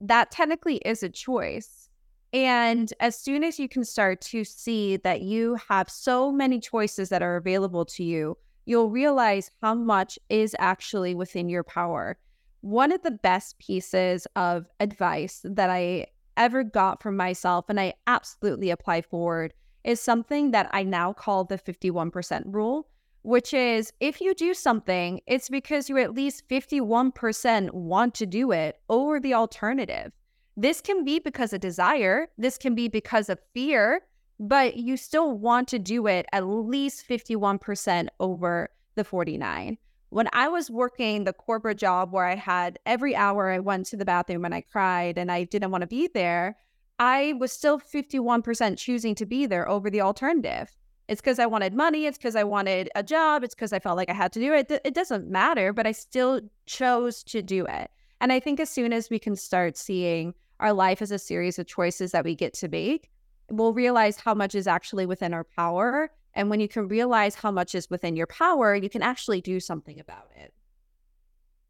that 0.00 0.30
technically 0.30 0.76
is 0.78 1.02
a 1.02 1.08
choice 1.08 1.87
and 2.32 2.92
as 3.00 3.18
soon 3.18 3.42
as 3.42 3.58
you 3.58 3.68
can 3.68 3.84
start 3.84 4.20
to 4.22 4.44
see 4.44 4.96
that 4.98 5.22
you 5.22 5.56
have 5.68 5.88
so 5.88 6.30
many 6.30 6.60
choices 6.60 7.08
that 7.08 7.22
are 7.22 7.36
available 7.36 7.84
to 7.86 8.04
you, 8.04 8.36
you'll 8.66 8.90
realize 8.90 9.50
how 9.62 9.74
much 9.74 10.18
is 10.28 10.54
actually 10.58 11.14
within 11.14 11.48
your 11.48 11.64
power. 11.64 12.18
One 12.60 12.92
of 12.92 13.02
the 13.02 13.12
best 13.12 13.58
pieces 13.58 14.26
of 14.36 14.66
advice 14.78 15.40
that 15.44 15.70
I 15.70 16.06
ever 16.36 16.62
got 16.64 17.02
from 17.02 17.16
myself, 17.16 17.64
and 17.68 17.80
I 17.80 17.94
absolutely 18.06 18.70
apply 18.70 19.02
forward, 19.02 19.54
is 19.84 20.00
something 20.00 20.50
that 20.50 20.68
I 20.72 20.82
now 20.82 21.14
call 21.14 21.44
the 21.44 21.56
51% 21.56 22.42
rule, 22.46 22.88
which 23.22 23.54
is 23.54 23.90
if 24.00 24.20
you 24.20 24.34
do 24.34 24.52
something, 24.52 25.20
it's 25.26 25.48
because 25.48 25.88
you 25.88 25.96
at 25.96 26.14
least 26.14 26.46
51% 26.48 27.72
want 27.72 28.14
to 28.16 28.26
do 28.26 28.52
it 28.52 28.80
over 28.90 29.18
the 29.18 29.32
alternative. 29.32 30.12
This 30.60 30.80
can 30.80 31.04
be 31.04 31.20
because 31.20 31.52
of 31.52 31.60
desire, 31.60 32.26
this 32.36 32.58
can 32.58 32.74
be 32.74 32.88
because 32.88 33.28
of 33.28 33.38
fear, 33.54 34.00
but 34.40 34.76
you 34.76 34.96
still 34.96 35.38
want 35.38 35.68
to 35.68 35.78
do 35.78 36.08
it 36.08 36.26
at 36.32 36.48
least 36.48 37.08
51% 37.08 38.08
over 38.18 38.68
the 38.96 39.04
49. 39.04 39.78
When 40.08 40.28
I 40.32 40.48
was 40.48 40.68
working 40.68 41.22
the 41.22 41.32
corporate 41.32 41.78
job 41.78 42.12
where 42.12 42.24
I 42.24 42.34
had 42.34 42.80
every 42.86 43.14
hour 43.14 43.52
I 43.52 43.60
went 43.60 43.86
to 43.86 43.96
the 43.96 44.04
bathroom 44.04 44.44
and 44.44 44.52
I 44.52 44.62
cried 44.62 45.16
and 45.16 45.30
I 45.30 45.44
didn't 45.44 45.70
want 45.70 45.82
to 45.82 45.86
be 45.86 46.08
there, 46.12 46.56
I 46.98 47.34
was 47.38 47.52
still 47.52 47.78
51% 47.78 48.78
choosing 48.78 49.14
to 49.14 49.26
be 49.26 49.46
there 49.46 49.68
over 49.68 49.90
the 49.90 50.00
alternative. 50.00 50.76
It's 51.06 51.20
because 51.20 51.38
I 51.38 51.46
wanted 51.46 51.72
money. 51.72 52.06
It's 52.06 52.18
because 52.18 52.34
I 52.34 52.42
wanted 52.42 52.90
a 52.96 53.04
job. 53.04 53.44
It's 53.44 53.54
because 53.54 53.72
I 53.72 53.78
felt 53.78 53.96
like 53.96 54.10
I 54.10 54.14
had 54.14 54.32
to 54.32 54.40
do 54.40 54.52
it. 54.54 54.68
It 54.84 54.94
doesn't 54.94 55.30
matter, 55.30 55.72
but 55.72 55.86
I 55.86 55.92
still 55.92 56.40
chose 56.66 57.22
to 57.24 57.42
do 57.42 57.64
it. 57.64 57.92
And 58.20 58.32
I 58.32 58.40
think 58.40 58.58
as 58.58 58.68
soon 58.68 58.92
as 58.92 59.08
we 59.08 59.20
can 59.20 59.36
start 59.36 59.76
seeing 59.76 60.34
our 60.60 60.72
life 60.72 61.02
is 61.02 61.10
a 61.10 61.18
series 61.18 61.58
of 61.58 61.66
choices 61.66 62.12
that 62.12 62.24
we 62.24 62.34
get 62.34 62.54
to 62.54 62.68
make, 62.68 63.10
we'll 63.50 63.72
realize 63.72 64.16
how 64.16 64.34
much 64.34 64.54
is 64.54 64.66
actually 64.66 65.06
within 65.06 65.32
our 65.34 65.44
power. 65.44 66.10
And 66.34 66.50
when 66.50 66.60
you 66.60 66.68
can 66.68 66.88
realize 66.88 67.34
how 67.34 67.50
much 67.50 67.74
is 67.74 67.90
within 67.90 68.16
your 68.16 68.26
power, 68.26 68.74
you 68.74 68.90
can 68.90 69.02
actually 69.02 69.40
do 69.40 69.60
something 69.60 69.98
about 69.98 70.28
it. 70.36 70.52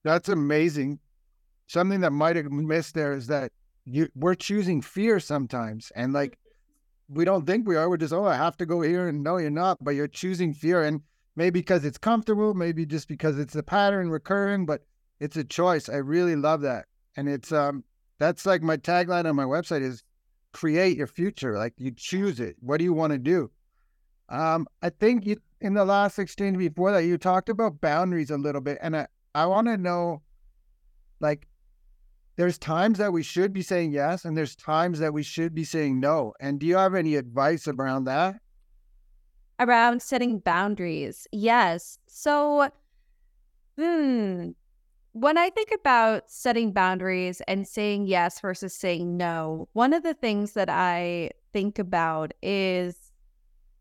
That's 0.04 0.28
amazing. 0.28 0.98
Something 1.66 2.00
that 2.00 2.12
might 2.12 2.36
have 2.36 2.50
missed 2.50 2.94
there 2.94 3.12
is 3.12 3.26
that 3.28 3.52
you 3.84 4.08
we're 4.14 4.34
choosing 4.34 4.80
fear 4.82 5.20
sometimes. 5.20 5.92
And 5.94 6.12
like 6.12 6.38
we 7.08 7.24
don't 7.24 7.46
think 7.46 7.66
we 7.66 7.76
are. 7.76 7.88
We're 7.88 7.96
just, 7.96 8.12
oh, 8.12 8.26
I 8.26 8.36
have 8.36 8.56
to 8.58 8.66
go 8.66 8.82
here. 8.82 9.08
And 9.08 9.22
no, 9.22 9.38
you're 9.38 9.50
not, 9.50 9.82
but 9.82 9.92
you're 9.92 10.08
choosing 10.08 10.52
fear. 10.52 10.84
And 10.84 11.00
maybe 11.36 11.60
because 11.60 11.84
it's 11.84 11.98
comfortable, 11.98 12.54
maybe 12.54 12.84
just 12.84 13.08
because 13.08 13.38
it's 13.38 13.54
a 13.54 13.62
pattern 13.62 14.10
recurring, 14.10 14.66
but 14.66 14.82
it's 15.20 15.36
a 15.36 15.44
choice. 15.44 15.88
I 15.88 15.96
really 15.96 16.36
love 16.36 16.60
that. 16.62 16.86
And 17.16 17.28
it's 17.28 17.52
um 17.52 17.84
that's 18.18 18.46
like 18.46 18.62
my 18.62 18.76
tagline 18.76 19.28
on 19.28 19.36
my 19.36 19.44
website 19.44 19.82
is 19.82 20.02
create 20.52 20.96
your 20.96 21.06
future. 21.06 21.56
Like 21.56 21.74
you 21.76 21.90
choose 21.90 22.40
it. 22.40 22.56
What 22.60 22.78
do 22.78 22.84
you 22.84 22.92
want 22.92 23.12
to 23.12 23.18
do? 23.18 23.50
Um, 24.28 24.66
I 24.82 24.90
think 24.90 25.26
you 25.26 25.36
in 25.60 25.74
the 25.74 25.84
last 25.84 26.18
exchange 26.18 26.58
before 26.58 26.92
that 26.92 27.04
you 27.04 27.18
talked 27.18 27.48
about 27.48 27.80
boundaries 27.80 28.30
a 28.30 28.36
little 28.36 28.60
bit, 28.60 28.78
and 28.80 28.96
I 28.96 29.06
I 29.34 29.46
want 29.46 29.68
to 29.68 29.76
know, 29.76 30.22
like, 31.20 31.46
there's 32.36 32.58
times 32.58 32.98
that 32.98 33.12
we 33.12 33.22
should 33.22 33.52
be 33.52 33.62
saying 33.62 33.92
yes, 33.92 34.24
and 34.24 34.36
there's 34.36 34.56
times 34.56 34.98
that 35.00 35.12
we 35.12 35.22
should 35.22 35.54
be 35.54 35.64
saying 35.64 36.00
no. 36.00 36.34
And 36.40 36.58
do 36.58 36.66
you 36.66 36.76
have 36.76 36.94
any 36.94 37.16
advice 37.16 37.68
around 37.68 38.04
that? 38.04 38.40
Around 39.60 40.02
setting 40.02 40.38
boundaries. 40.38 41.26
Yes. 41.32 41.98
So, 42.06 42.70
hmm, 43.76 44.50
when 45.20 45.36
I 45.36 45.50
think 45.50 45.70
about 45.74 46.30
setting 46.30 46.70
boundaries 46.70 47.42
and 47.48 47.66
saying 47.66 48.06
yes 48.06 48.40
versus 48.40 48.72
saying 48.72 49.16
no, 49.16 49.68
one 49.72 49.92
of 49.92 50.04
the 50.04 50.14
things 50.14 50.52
that 50.52 50.68
I 50.68 51.30
think 51.52 51.78
about 51.78 52.32
is 52.40 53.12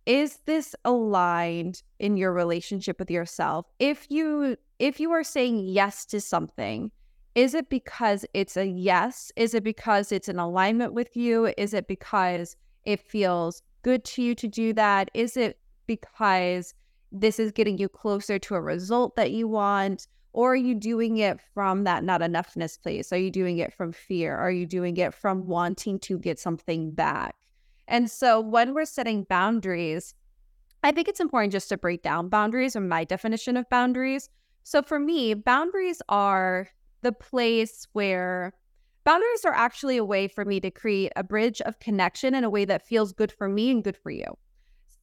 is 0.08 0.39
this 0.45 0.73
aligned 0.86 1.84
in 2.00 2.15
your 2.15 2.32
relationship 2.34 2.97
with 2.97 3.12
yourself? 3.12 3.67
If 3.78 4.10
you 4.10 4.58
if 4.80 5.00
you 5.00 5.12
are 5.12 5.23
saying 5.23 5.60
yes 5.60 6.06
to 6.08 6.19
something, 6.19 6.91
is 7.36 7.54
it 7.54 7.69
because 7.69 8.26
it's 8.34 8.58
a 8.58 8.65
yes? 8.65 9.32
Is 9.36 9.54
it 9.54 9.63
because 9.63 10.12
it's 10.12 10.30
in 10.30 10.39
alignment 10.39 10.93
with 10.93 11.15
you? 11.15 11.54
Is 11.56 11.73
it 11.76 11.88
because 11.88 12.56
it 12.86 13.00
feels 13.00 13.62
good 13.84 14.04
to 14.06 14.23
you 14.23 14.34
to 14.34 14.47
do 14.47 14.73
that? 14.73 15.12
Is 15.13 15.38
it 15.38 15.60
because 15.86 16.73
this 17.12 17.39
is 17.39 17.52
getting 17.52 17.78
you 17.78 17.89
closer 17.89 18.39
to 18.39 18.56
a 18.56 18.62
result 18.62 19.15
that 19.17 19.32
you 19.32 19.47
want? 19.47 20.08
Or 20.38 20.54
are 20.54 20.56
you 20.56 20.76
doing 20.76 21.17
it 21.17 21.39
from 21.56 21.84
that 21.86 22.04
not 22.04 22.21
enoughness 22.21 22.80
place? 22.80 23.12
Are 23.12 23.17
you 23.17 23.32
doing 23.32 23.58
it 23.58 23.73
from 23.73 23.91
fear? 23.91 24.38
Are 24.38 24.52
you 24.52 24.67
doing 24.67 24.95
it 24.97 25.12
from 25.15 25.47
wanting 25.47 25.97
to 26.02 26.19
get 26.19 26.38
something 26.38 26.91
back? 26.91 27.36
And 27.88 28.08
so 28.08 28.39
when 28.39 28.76
we're 28.76 28.86
setting 28.86 29.23
boundaries, 29.23 30.13
I 30.84 30.91
think 30.91 31.08
it's 31.08 31.19
important 31.19 31.54
just 31.54 31.69
to 31.69 31.78
break 31.78 32.04
down 32.04 32.30
boundaries 32.30 32.76
or 32.76 32.82
my 32.82 33.04
definition 33.04 33.58
of 33.58 33.67
boundaries. 33.71 34.30
So 34.62 34.84
for 34.84 35.00
me, 35.00 35.34
boundaries 35.34 36.04
are 36.08 36.67
the 37.02 37.13
place 37.13 37.88
where 37.93 38.54
boundaries 39.06 39.43
are 39.43 39.56
actually 39.56 39.97
a 39.97 40.06
way 40.06 40.28
for 40.28 40.45
me 40.45 40.60
to 40.60 40.69
create 40.69 41.13
a 41.15 41.23
bridge 41.23 41.62
of 41.62 41.80
connection 41.80 42.36
in 42.36 42.43
a 42.43 42.50
way 42.52 42.63
that 42.63 42.86
feels 42.86 43.12
good 43.12 43.32
for 43.32 43.50
me 43.50 43.71
and 43.71 43.84
good 43.84 43.97
for 43.97 44.12
you. 44.12 44.38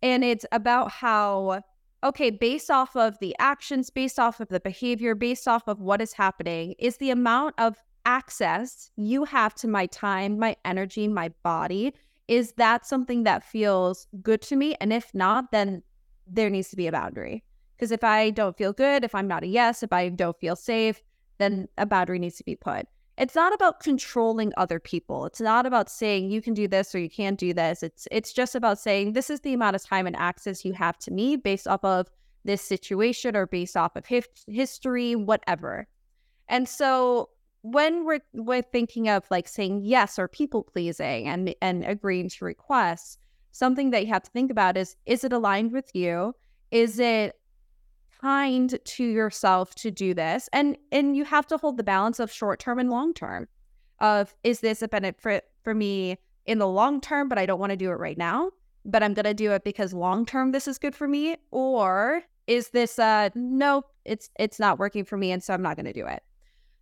And 0.00 0.22
it's 0.22 0.46
about 0.52 0.92
how 0.92 1.62
okay, 2.04 2.30
based 2.30 2.70
off 2.70 2.94
of 2.94 3.18
the 3.20 3.34
actions, 3.38 3.90
based 3.90 4.18
off 4.18 4.38
of 4.38 4.48
the 4.48 4.60
behavior, 4.60 5.14
based 5.14 5.48
off 5.48 5.66
of 5.66 5.80
what 5.80 6.02
is 6.02 6.12
happening, 6.12 6.74
is 6.78 6.98
the 6.98 7.10
amount 7.10 7.54
of 7.58 7.76
access 8.04 8.90
you 8.96 9.24
have 9.24 9.54
to 9.54 9.66
my 9.66 9.86
time, 9.86 10.38
my 10.38 10.54
energy, 10.64 11.08
my 11.08 11.30
body. 11.42 11.94
Is 12.28 12.52
that 12.52 12.86
something 12.86 13.24
that 13.24 13.42
feels 13.42 14.06
good 14.22 14.42
to 14.42 14.56
me? 14.56 14.76
And 14.80 14.92
if 14.92 15.14
not, 15.14 15.50
then 15.50 15.82
there 16.26 16.50
needs 16.50 16.68
to 16.70 16.76
be 16.76 16.86
a 16.86 16.92
boundary. 16.92 17.42
Because 17.76 17.90
if 17.90 18.04
I 18.04 18.30
don't 18.30 18.56
feel 18.56 18.72
good, 18.72 19.04
if 19.04 19.14
I'm 19.14 19.26
not 19.26 19.42
a 19.42 19.46
yes, 19.46 19.82
if 19.82 19.92
I 19.92 20.10
don't 20.10 20.38
feel 20.38 20.56
safe, 20.56 21.02
then 21.38 21.68
a 21.76 21.86
boundary 21.86 22.18
needs 22.18 22.36
to 22.36 22.44
be 22.44 22.54
put. 22.54 22.86
It's 23.16 23.34
not 23.34 23.54
about 23.54 23.80
controlling 23.80 24.52
other 24.56 24.80
people. 24.80 25.24
It's 25.26 25.40
not 25.40 25.66
about 25.66 25.88
saying 25.88 26.30
you 26.30 26.42
can 26.42 26.52
do 26.52 26.66
this 26.66 26.94
or 26.94 26.98
you 26.98 27.08
can't 27.08 27.38
do 27.38 27.54
this. 27.54 27.82
It's 27.82 28.08
it's 28.10 28.32
just 28.32 28.54
about 28.54 28.78
saying 28.78 29.12
this 29.12 29.30
is 29.30 29.40
the 29.40 29.54
amount 29.54 29.76
of 29.76 29.84
time 29.84 30.06
and 30.06 30.16
access 30.16 30.64
you 30.64 30.72
have 30.72 30.98
to 30.98 31.12
me 31.12 31.36
based 31.36 31.68
off 31.68 31.84
of 31.84 32.08
this 32.44 32.60
situation 32.60 33.36
or 33.36 33.46
based 33.46 33.76
off 33.76 33.94
of 33.96 34.04
hif- 34.06 34.44
history, 34.48 35.14
whatever. 35.14 35.86
And 36.48 36.68
so 36.68 37.30
when 37.62 38.04
we're 38.04 38.20
we're 38.32 38.62
thinking 38.62 39.08
of 39.08 39.24
like 39.30 39.48
saying 39.48 39.82
yes 39.84 40.18
or 40.18 40.26
people 40.26 40.64
pleasing 40.64 41.28
and 41.28 41.54
and 41.62 41.84
agreeing 41.84 42.28
to 42.30 42.44
requests, 42.44 43.16
something 43.52 43.90
that 43.90 44.04
you 44.04 44.12
have 44.12 44.24
to 44.24 44.30
think 44.32 44.50
about 44.50 44.76
is 44.76 44.96
is 45.06 45.22
it 45.22 45.32
aligned 45.32 45.72
with 45.72 45.94
you? 45.94 46.34
Is 46.72 46.98
it 46.98 47.36
kind 48.24 48.78
to 48.84 49.04
yourself 49.04 49.74
to 49.74 49.90
do 49.90 50.14
this 50.14 50.48
and 50.54 50.78
and 50.90 51.14
you 51.14 51.24
have 51.26 51.46
to 51.46 51.58
hold 51.58 51.76
the 51.76 51.84
balance 51.84 52.18
of 52.18 52.32
short 52.32 52.58
term 52.58 52.78
and 52.78 52.88
long 52.88 53.12
term 53.12 53.46
of 54.00 54.34
is 54.42 54.60
this 54.60 54.80
a 54.80 54.88
benefit 54.88 55.44
for 55.62 55.74
me 55.74 56.16
in 56.46 56.58
the 56.58 56.66
long 56.66 57.02
term 57.02 57.28
but 57.28 57.36
i 57.36 57.44
don't 57.44 57.60
want 57.60 57.68
to 57.68 57.76
do 57.76 57.90
it 57.90 57.98
right 57.98 58.16
now 58.16 58.50
but 58.86 59.02
i'm 59.02 59.12
going 59.12 59.26
to 59.26 59.34
do 59.34 59.52
it 59.52 59.62
because 59.62 59.92
long 59.92 60.24
term 60.24 60.52
this 60.52 60.66
is 60.66 60.78
good 60.78 60.94
for 60.94 61.06
me 61.06 61.36
or 61.50 62.22
is 62.46 62.70
this 62.70 62.98
uh 62.98 63.28
no 63.34 63.82
it's 64.06 64.30
it's 64.38 64.58
not 64.58 64.78
working 64.78 65.04
for 65.04 65.18
me 65.18 65.30
and 65.30 65.42
so 65.42 65.52
i'm 65.52 65.62
not 65.62 65.76
going 65.76 65.84
to 65.84 65.92
do 65.92 66.06
it? 66.06 66.22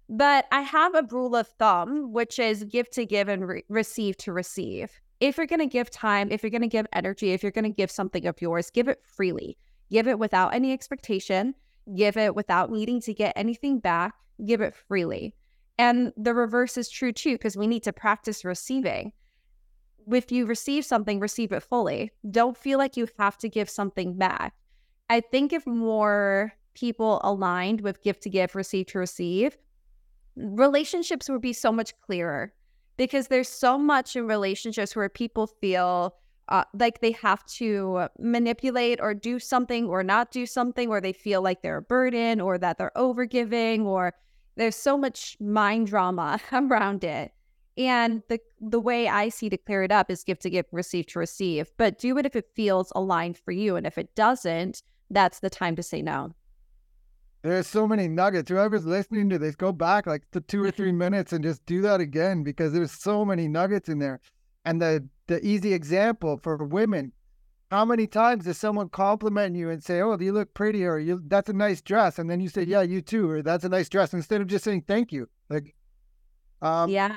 But 0.08 0.46
i 0.52 0.60
have 0.60 0.94
a 0.94 1.06
rule 1.10 1.34
of 1.34 1.48
thumb 1.58 2.12
which 2.12 2.38
is 2.38 2.62
give 2.62 2.88
to 2.90 3.04
give 3.04 3.26
and 3.26 3.48
re- 3.48 3.64
receive 3.68 4.16
to 4.18 4.32
receive. 4.32 5.00
If 5.18 5.36
you're 5.36 5.46
going 5.46 5.60
to 5.60 5.66
give 5.66 5.90
time 5.90 6.30
if 6.30 6.44
you're 6.44 6.50
going 6.50 6.62
to 6.62 6.68
give 6.68 6.86
energy 6.92 7.32
if 7.32 7.42
you're 7.42 7.52
going 7.52 7.64
to 7.64 7.70
give 7.70 7.90
something 7.90 8.26
of 8.26 8.40
yours 8.40 8.70
give 8.70 8.86
it 8.86 9.00
freely 9.04 9.56
Give 9.90 10.08
it 10.08 10.18
without 10.18 10.54
any 10.54 10.72
expectation, 10.72 11.54
give 11.96 12.16
it 12.16 12.34
without 12.34 12.70
needing 12.70 13.00
to 13.02 13.14
get 13.14 13.34
anything 13.36 13.78
back, 13.78 14.14
give 14.44 14.60
it 14.60 14.74
freely. 14.74 15.34
And 15.78 16.12
the 16.16 16.34
reverse 16.34 16.76
is 16.76 16.88
true 16.88 17.12
too, 17.12 17.32
because 17.32 17.56
we 17.56 17.66
need 17.66 17.82
to 17.84 17.92
practice 17.92 18.44
receiving. 18.44 19.12
If 20.10 20.32
you 20.32 20.46
receive 20.46 20.84
something, 20.84 21.20
receive 21.20 21.52
it 21.52 21.62
fully. 21.62 22.10
Don't 22.30 22.56
feel 22.56 22.78
like 22.78 22.96
you 22.96 23.06
have 23.18 23.38
to 23.38 23.48
give 23.48 23.70
something 23.70 24.16
back. 24.16 24.54
I 25.08 25.20
think 25.20 25.52
if 25.52 25.66
more 25.66 26.52
people 26.74 27.20
aligned 27.22 27.80
with 27.82 28.02
give 28.02 28.18
to 28.20 28.30
give, 28.30 28.54
receive 28.54 28.86
to 28.86 28.98
receive, 28.98 29.56
relationships 30.36 31.28
would 31.28 31.42
be 31.42 31.52
so 31.52 31.70
much 31.70 31.98
clearer 32.00 32.52
because 32.96 33.28
there's 33.28 33.48
so 33.48 33.78
much 33.78 34.16
in 34.16 34.26
relationships 34.26 34.96
where 34.96 35.08
people 35.08 35.46
feel 35.46 36.14
uh, 36.48 36.64
like 36.74 37.00
they 37.00 37.12
have 37.12 37.44
to 37.46 38.08
manipulate 38.18 39.00
or 39.00 39.14
do 39.14 39.38
something 39.38 39.86
or 39.86 40.02
not 40.02 40.30
do 40.30 40.46
something, 40.46 40.88
or 40.88 41.00
they 41.00 41.12
feel 41.12 41.42
like 41.42 41.62
they're 41.62 41.78
a 41.78 41.82
burden 41.82 42.40
or 42.40 42.58
that 42.58 42.78
they're 42.78 42.92
overgiving, 42.96 43.84
or 43.84 44.14
there's 44.56 44.76
so 44.76 44.96
much 44.98 45.36
mind 45.40 45.86
drama 45.86 46.40
around 46.52 47.04
it. 47.04 47.32
And 47.78 48.22
the 48.28 48.38
the 48.60 48.80
way 48.80 49.08
I 49.08 49.28
see 49.30 49.48
to 49.48 49.56
clear 49.56 49.82
it 49.82 49.92
up 49.92 50.10
is 50.10 50.24
give 50.24 50.38
to 50.40 50.50
give, 50.50 50.66
receive 50.72 51.06
to 51.06 51.18
receive. 51.18 51.70
But 51.78 51.98
do 51.98 52.18
it 52.18 52.26
if 52.26 52.36
it 52.36 52.50
feels 52.54 52.92
aligned 52.94 53.38
for 53.38 53.52
you. 53.52 53.76
And 53.76 53.86
if 53.86 53.96
it 53.96 54.14
doesn't, 54.14 54.82
that's 55.10 55.40
the 55.40 55.50
time 55.50 55.76
to 55.76 55.82
say 55.82 56.02
no. 56.02 56.34
There's 57.42 57.66
so 57.66 57.88
many 57.88 58.06
nuggets. 58.06 58.50
Whoever's 58.50 58.86
listening 58.86 59.28
to 59.30 59.38
this, 59.38 59.56
go 59.56 59.72
back 59.72 60.06
like 60.06 60.30
to 60.30 60.40
two 60.40 60.62
or 60.62 60.70
three 60.70 60.92
minutes 60.92 61.32
and 61.32 61.42
just 61.42 61.64
do 61.66 61.80
that 61.82 62.00
again 62.00 62.44
because 62.44 62.72
there's 62.72 62.92
so 62.92 63.24
many 63.24 63.48
nuggets 63.48 63.88
in 63.88 63.98
there. 63.98 64.20
And 64.64 64.80
the 64.80 65.08
the 65.26 65.44
easy 65.44 65.72
example 65.72 66.38
for 66.42 66.56
women. 66.56 67.12
How 67.70 67.84
many 67.86 68.06
times 68.06 68.44
does 68.44 68.58
someone 68.58 68.90
compliment 68.90 69.56
you 69.56 69.70
and 69.70 69.82
say, 69.82 70.00
"Oh, 70.00 70.18
you 70.18 70.32
look 70.32 70.52
pretty," 70.52 70.84
or 70.84 70.98
"You 70.98 71.22
that's 71.26 71.48
a 71.48 71.54
nice 71.54 71.80
dress," 71.80 72.18
and 72.18 72.28
then 72.28 72.40
you 72.40 72.48
say, 72.48 72.62
"Yeah, 72.64 72.82
you 72.82 73.00
too," 73.00 73.30
or 73.30 73.42
"That's 73.42 73.64
a 73.64 73.68
nice 73.68 73.88
dress," 73.88 74.12
instead 74.12 74.40
of 74.40 74.46
just 74.46 74.64
saying 74.64 74.84
thank 74.86 75.10
you. 75.10 75.28
Like, 75.48 75.74
um, 76.60 76.90
yeah. 76.90 77.16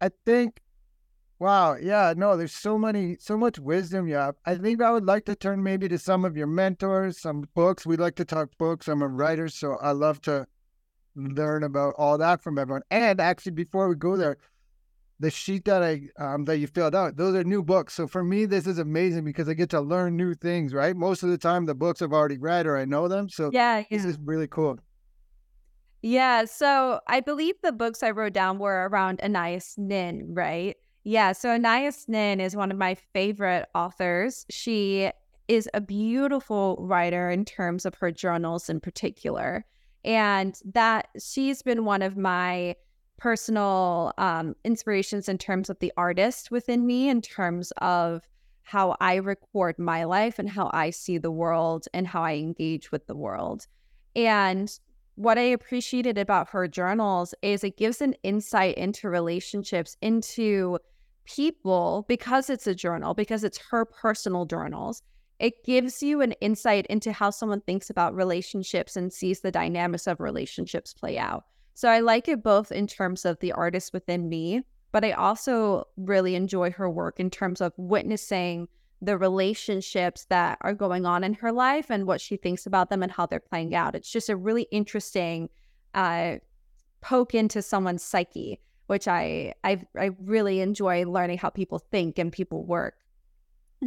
I 0.00 0.10
think, 0.24 0.60
wow, 1.38 1.76
yeah, 1.76 2.14
no, 2.16 2.36
there's 2.36 2.52
so 2.52 2.78
many, 2.78 3.16
so 3.18 3.36
much 3.36 3.58
wisdom 3.58 4.08
you 4.08 4.14
have. 4.14 4.36
I 4.44 4.56
think 4.56 4.82
I 4.82 4.90
would 4.90 5.04
like 5.04 5.24
to 5.26 5.36
turn 5.36 5.62
maybe 5.62 5.88
to 5.88 5.98
some 5.98 6.24
of 6.24 6.36
your 6.36 6.46
mentors, 6.46 7.18
some 7.20 7.48
books. 7.54 7.86
We 7.86 7.96
like 7.96 8.14
to 8.16 8.24
talk 8.24 8.50
books. 8.58 8.88
I'm 8.88 9.02
a 9.02 9.08
writer, 9.08 9.48
so 9.48 9.76
I 9.76 9.92
love 9.92 10.20
to 10.22 10.46
learn 11.14 11.64
about 11.64 11.94
all 11.96 12.18
that 12.18 12.42
from 12.42 12.58
everyone. 12.58 12.82
And 12.90 13.20
actually, 13.20 13.52
before 13.52 13.88
we 13.88 13.94
go 13.94 14.16
there, 14.16 14.36
the 15.18 15.30
sheet 15.30 15.64
that 15.64 15.82
I 15.82 16.08
um, 16.18 16.44
that 16.44 16.58
you 16.58 16.66
filled 16.66 16.94
out, 16.94 17.16
those 17.16 17.34
are 17.34 17.44
new 17.44 17.62
books. 17.62 17.94
So 17.94 18.06
for 18.06 18.22
me, 18.22 18.44
this 18.44 18.66
is 18.66 18.78
amazing 18.78 19.24
because 19.24 19.48
I 19.48 19.54
get 19.54 19.70
to 19.70 19.80
learn 19.80 20.16
new 20.16 20.34
things. 20.34 20.74
Right, 20.74 20.96
most 20.96 21.22
of 21.22 21.30
the 21.30 21.38
time 21.38 21.66
the 21.66 21.74
books 21.74 22.02
I've 22.02 22.12
already 22.12 22.38
read 22.38 22.66
or 22.66 22.76
I 22.76 22.84
know 22.84 23.08
them. 23.08 23.28
So 23.28 23.50
yeah, 23.52 23.78
yeah. 23.78 23.84
this 23.90 24.04
is 24.04 24.18
really 24.22 24.48
cool. 24.48 24.78
Yeah, 26.02 26.44
so 26.44 27.00
I 27.08 27.20
believe 27.20 27.54
the 27.62 27.72
books 27.72 28.02
I 28.02 28.10
wrote 28.10 28.34
down 28.34 28.58
were 28.58 28.88
around 28.88 29.20
Anais 29.22 29.62
Nin, 29.76 30.34
right? 30.34 30.76
Yeah, 31.04 31.32
so 31.32 31.50
Anais 31.50 31.92
Nin 32.06 32.40
is 32.40 32.54
one 32.54 32.70
of 32.70 32.78
my 32.78 32.94
favorite 32.94 33.66
authors. 33.74 34.44
She 34.50 35.10
is 35.48 35.68
a 35.74 35.80
beautiful 35.80 36.76
writer 36.80 37.30
in 37.30 37.44
terms 37.44 37.86
of 37.86 37.94
her 37.94 38.10
journals 38.10 38.68
in 38.68 38.80
particular. 38.80 39.64
And 40.04 40.60
that 40.74 41.08
she's 41.20 41.62
been 41.62 41.84
one 41.84 42.02
of 42.02 42.16
my 42.16 42.76
personal 43.18 44.12
um, 44.18 44.54
inspirations 44.64 45.28
in 45.28 45.38
terms 45.38 45.70
of 45.70 45.78
the 45.78 45.92
artist 45.96 46.50
within 46.50 46.86
me, 46.86 47.08
in 47.08 47.22
terms 47.22 47.72
of 47.78 48.22
how 48.62 48.96
I 49.00 49.16
record 49.16 49.78
my 49.78 50.04
life 50.04 50.38
and 50.38 50.50
how 50.50 50.70
I 50.72 50.90
see 50.90 51.18
the 51.18 51.30
world 51.30 51.86
and 51.94 52.06
how 52.06 52.22
I 52.22 52.34
engage 52.34 52.90
with 52.90 53.06
the 53.06 53.14
world. 53.14 53.66
And 54.14 54.70
what 55.14 55.38
I 55.38 55.42
appreciated 55.42 56.18
about 56.18 56.50
her 56.50 56.68
journals 56.68 57.34
is 57.42 57.64
it 57.64 57.76
gives 57.76 58.00
an 58.00 58.14
insight 58.22 58.76
into 58.76 59.08
relationships, 59.08 59.96
into 60.02 60.78
people, 61.24 62.04
because 62.08 62.50
it's 62.50 62.66
a 62.66 62.74
journal, 62.74 63.14
because 63.14 63.44
it's 63.44 63.58
her 63.70 63.84
personal 63.84 64.46
journals. 64.46 65.02
It 65.38 65.64
gives 65.64 66.02
you 66.02 66.20
an 66.22 66.32
insight 66.40 66.86
into 66.86 67.12
how 67.12 67.30
someone 67.30 67.60
thinks 67.60 67.88
about 67.88 68.14
relationships 68.14 68.96
and 68.96 69.12
sees 69.12 69.40
the 69.40 69.50
dynamics 69.50 70.06
of 70.06 70.20
relationships 70.20 70.92
play 70.92 71.18
out. 71.18 71.44
So 71.76 71.90
I 71.90 72.00
like 72.00 72.26
it 72.26 72.42
both 72.42 72.72
in 72.72 72.86
terms 72.86 73.26
of 73.26 73.38
the 73.40 73.52
artist 73.52 73.92
within 73.92 74.30
me, 74.30 74.62
but 74.92 75.04
I 75.04 75.12
also 75.12 75.86
really 75.98 76.34
enjoy 76.34 76.70
her 76.70 76.88
work 76.88 77.20
in 77.20 77.28
terms 77.28 77.60
of 77.60 77.74
witnessing 77.76 78.68
the 79.02 79.18
relationships 79.18 80.24
that 80.30 80.56
are 80.62 80.72
going 80.72 81.04
on 81.04 81.22
in 81.22 81.34
her 81.34 81.52
life 81.52 81.90
and 81.90 82.06
what 82.06 82.22
she 82.22 82.38
thinks 82.38 82.64
about 82.64 82.88
them 82.88 83.02
and 83.02 83.12
how 83.12 83.26
they're 83.26 83.40
playing 83.40 83.74
out. 83.74 83.94
It's 83.94 84.10
just 84.10 84.30
a 84.30 84.36
really 84.36 84.66
interesting 84.72 85.50
uh, 85.92 86.36
poke 87.02 87.34
into 87.34 87.60
someone's 87.60 88.02
psyche, 88.02 88.58
which 88.86 89.06
I 89.06 89.52
I 89.62 89.82
I 89.98 90.12
really 90.18 90.60
enjoy 90.60 91.04
learning 91.04 91.36
how 91.36 91.50
people 91.50 91.78
think 91.78 92.18
and 92.18 92.32
people 92.32 92.64
work. 92.64 92.94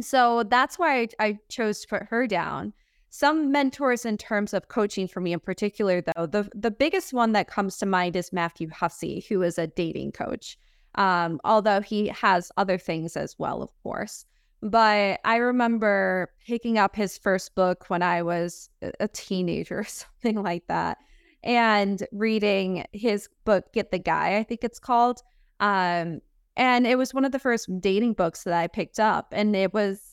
So 0.00 0.44
that's 0.44 0.78
why 0.78 1.00
I, 1.00 1.08
I 1.18 1.38
chose 1.48 1.80
to 1.80 1.88
put 1.88 2.04
her 2.04 2.28
down. 2.28 2.72
Some 3.10 3.50
mentors 3.50 4.04
in 4.06 4.16
terms 4.16 4.54
of 4.54 4.68
coaching 4.68 5.08
for 5.08 5.20
me 5.20 5.32
in 5.32 5.40
particular, 5.40 6.00
though, 6.00 6.26
the 6.26 6.48
the 6.54 6.70
biggest 6.70 7.12
one 7.12 7.32
that 7.32 7.48
comes 7.48 7.76
to 7.78 7.86
mind 7.86 8.16
is 8.16 8.32
Matthew 8.32 8.70
Hussey, 8.70 9.26
who 9.28 9.42
is 9.42 9.58
a 9.58 9.66
dating 9.66 10.12
coach. 10.12 10.56
Um, 10.94 11.40
although 11.44 11.80
he 11.80 12.08
has 12.08 12.50
other 12.56 12.78
things 12.78 13.16
as 13.16 13.36
well, 13.38 13.62
of 13.62 13.70
course. 13.82 14.26
But 14.62 15.20
I 15.24 15.36
remember 15.36 16.32
picking 16.46 16.78
up 16.78 16.94
his 16.94 17.18
first 17.18 17.54
book 17.54 17.86
when 17.88 18.02
I 18.02 18.22
was 18.22 18.70
a 19.00 19.08
teenager 19.08 19.80
or 19.80 19.84
something 19.84 20.42
like 20.42 20.66
that, 20.68 20.98
and 21.42 22.06
reading 22.12 22.84
his 22.92 23.28
book, 23.44 23.72
Get 23.72 23.90
the 23.90 23.98
Guy, 23.98 24.36
I 24.36 24.42
think 24.42 24.62
it's 24.62 24.78
called. 24.78 25.20
Um, 25.58 26.20
and 26.56 26.86
it 26.86 26.98
was 26.98 27.14
one 27.14 27.24
of 27.24 27.32
the 27.32 27.38
first 27.38 27.68
dating 27.80 28.14
books 28.14 28.44
that 28.44 28.54
I 28.54 28.66
picked 28.66 29.00
up. 29.00 29.28
And 29.32 29.56
it 29.56 29.72
was 29.72 30.09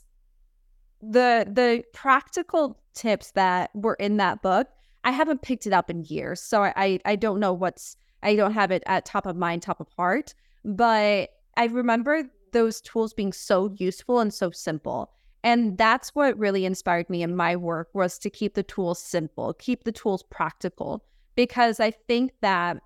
the 1.02 1.48
the 1.52 1.84
practical 1.94 2.80
tips 2.94 3.32
that 3.32 3.70
were 3.74 3.96
in 3.96 4.18
that 4.18 4.42
book. 4.42 4.68
I 5.04 5.12
haven't 5.12 5.42
picked 5.42 5.68
it 5.68 5.74
up 5.74 5.90
in 5.90 6.04
years. 6.04 6.42
So 6.42 6.64
I, 6.64 7.00
I 7.06 7.16
don't 7.16 7.40
know 7.40 7.54
what's 7.54 7.96
I 8.24 8.36
don't 8.36 8.54
have 8.54 8.72
it 8.72 8.84
at 8.88 9.06
top 9.06 9.26
of 9.26 9.36
mind, 9.36 9.62
top 9.62 9.80
of 9.80 9.88
heart. 9.96 10.34
But 10.66 11.30
I 11.56 11.66
remember 11.66 12.24
those 12.52 12.82
tools 12.82 13.14
being 13.14 13.32
so 13.32 13.74
useful 13.78 14.20
and 14.20 14.34
so 14.34 14.52
simple. 14.52 15.12
And 15.44 15.78
that's 15.78 16.10
what 16.10 16.38
really 16.38 16.66
inspired 16.66 17.10
me 17.10 17.24
in 17.24 17.36
my 17.36 17.56
work 17.56 17.90
was 17.94 18.18
to 18.20 18.30
keep 18.30 18.56
the 18.56 18.64
tools 18.64 19.00
simple, 19.00 19.54
keep 19.54 19.84
the 19.84 19.92
tools 19.92 20.24
practical, 20.24 21.06
because 21.36 21.80
I 21.80 21.92
think 21.92 22.34
that 22.42 22.82